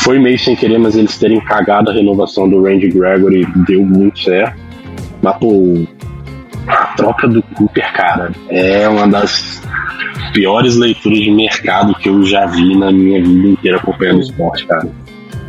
[0.03, 4.19] foi meio sem querer, mas eles terem cagado a renovação do Randy Gregory deu muito
[4.19, 4.59] certo.
[5.21, 5.85] Mas, pô,
[6.67, 9.61] a troca do Cooper, cara, é uma das
[10.33, 14.65] piores leituras de mercado que eu já vi na minha vida inteira acompanhando o esporte,
[14.65, 14.87] cara.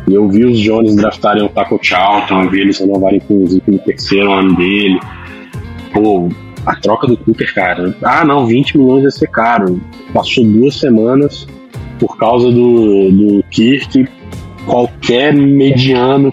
[0.07, 3.47] E eu vi os Jones draftarem o Taco Charlton, eu vi eles renovarem com o
[3.47, 4.99] Zico no terceiro ano dele.
[5.91, 6.29] Pô,
[6.65, 7.95] a troca do Cooper, cara.
[8.03, 9.81] Ah, não, 20 milhões vai ser caro.
[10.13, 11.47] Passou duas semanas
[11.99, 14.07] por causa do, do Kirk.
[14.67, 16.31] Qualquer mediano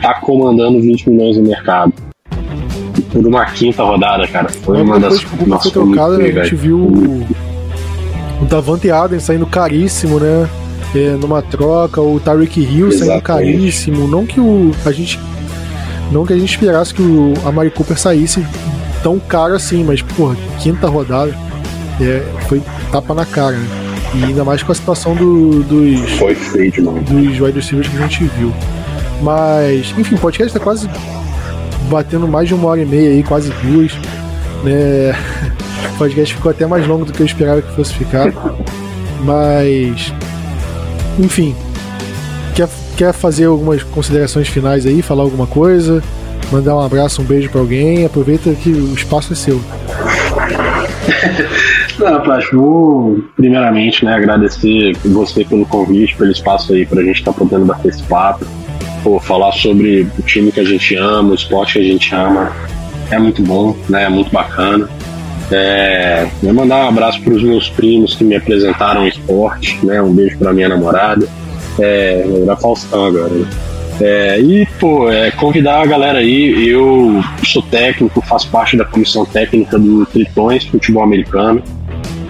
[0.00, 1.92] tá comandando 20 milhões no mercado
[3.14, 4.48] por uma quinta rodada, cara.
[4.48, 5.24] Foi uma das.
[5.46, 7.26] Nossa, foi trocada, a gente viu o,
[8.42, 10.48] o Davante Adams saindo caríssimo, né?
[10.94, 12.98] É, numa troca, o Tyreek Hill Exatamente.
[12.98, 14.08] saindo caríssimo.
[14.08, 14.72] Não que o.
[14.84, 15.20] A gente.
[16.10, 18.44] Não que a gente esperasse que o, a Mari Cooper saísse
[19.02, 21.32] tão caro assim, mas, porra, quinta rodada.
[22.00, 22.60] É, foi
[22.90, 23.66] tapa na cara, né?
[24.16, 26.10] E ainda mais com a situação do, dos.
[26.18, 27.00] Foi feito, mano.
[27.02, 28.52] Dos wide receivers que a gente viu.
[29.22, 30.88] Mas, enfim, o podcast tá quase
[31.88, 33.92] batendo mais de uma hora e meia aí, quase duas.
[34.62, 35.14] Né?
[35.94, 38.32] O podcast ficou até mais longo do que eu esperava que fosse ficar.
[39.22, 40.12] Mas.
[41.20, 41.54] Enfim.
[42.56, 45.02] Quer, quer fazer algumas considerações finais aí?
[45.02, 46.02] Falar alguma coisa?
[46.50, 48.04] Mandar um abraço, um beijo para alguém?
[48.04, 49.60] Aproveita que o espaço é seu.
[51.98, 57.32] Não, Plástico, primeiramente né, agradecer você pelo convite, pelo espaço aí para a gente estar
[57.32, 58.44] tá podendo bater esse papo
[59.04, 62.50] pô, falar sobre o time que a gente ama, o esporte que a gente ama,
[63.10, 64.04] é muito bom, né?
[64.04, 64.88] É muito bacana.
[65.52, 70.00] É, vou mandar um abraço para os meus primos que me apresentaram o esporte, né?
[70.00, 71.28] Um beijo para minha namorada.
[71.78, 73.28] É, era Faustão agora.
[73.28, 73.46] Né?
[74.00, 76.66] É, e, pô, é, convidar a galera aí.
[76.66, 81.62] Eu sou técnico, faço parte da comissão técnica do Tritões Futebol Americano.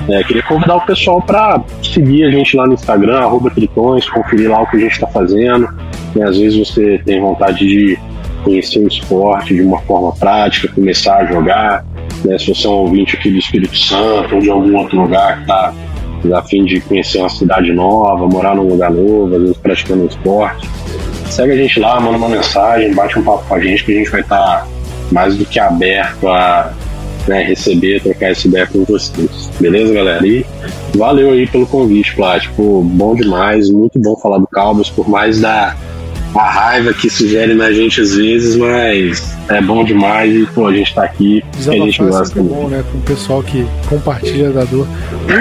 [0.09, 4.51] É, queria convidar o pessoal para seguir a gente lá no Instagram, arroba Tritões, conferir
[4.51, 5.67] lá o que a gente está fazendo.
[6.17, 7.99] E às vezes você tem vontade de
[8.45, 11.85] conhecer o esporte de uma forma prática, começar a jogar.
[12.25, 12.39] Né?
[12.39, 15.43] Se você é um ouvinte aqui do Espírito Santo ou de algum outro lugar que
[15.43, 15.75] está
[16.33, 20.07] a fim de conhecer uma cidade nova, morar num lugar novo, às vezes praticando um
[20.07, 20.69] esporte,
[21.29, 23.95] segue a gente lá, manda uma mensagem, bate um papo com a gente que a
[23.97, 24.67] gente vai estar tá
[25.13, 26.73] mais do que aberto a
[27.27, 29.51] né, receber, trocar essa ideia com vocês.
[29.61, 30.27] Beleza, galera?
[30.27, 30.45] E
[30.95, 32.83] valeu aí pelo convite, Plástico.
[32.83, 35.77] Bom demais, muito bom falar do Cowboys, por mais da
[36.35, 40.73] a raiva que sugere na gente às vezes, mas é bom demais e pô, a
[40.73, 41.45] gente tá aqui.
[41.57, 42.39] a gente gosta.
[42.39, 42.85] É bom, né?
[42.91, 44.87] Com o pessoal que compartilha da dor.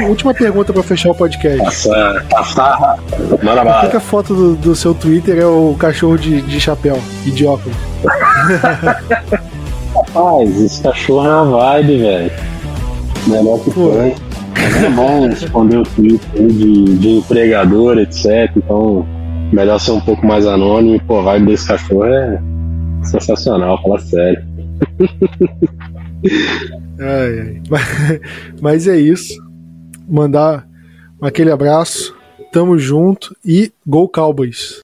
[0.08, 1.64] Última pergunta pra fechar o podcast.
[1.64, 2.98] Passa, passa,
[3.42, 7.00] manda Por que a foto do, do, seu Twitter é o cachorro de, de chapéu
[7.26, 7.76] e de óculos?
[9.94, 12.32] Rapaz, esse cachorro é uma vibe, velho.
[13.28, 14.16] Melhor que foi.
[14.56, 18.52] É bom responder o Twitter de, de empregador, etc.
[18.56, 19.06] Então,
[19.54, 21.00] melhor ser um pouco mais anônimo.
[21.06, 22.42] Pô, a vibe desse cachorro é
[23.04, 24.44] sensacional, fala sério.
[27.00, 27.62] ai, ai.
[27.70, 27.84] Mas,
[28.62, 29.42] mas é isso.
[30.08, 30.68] Mandar
[31.22, 32.16] aquele abraço.
[32.52, 34.83] Tamo junto e Go Cowboys!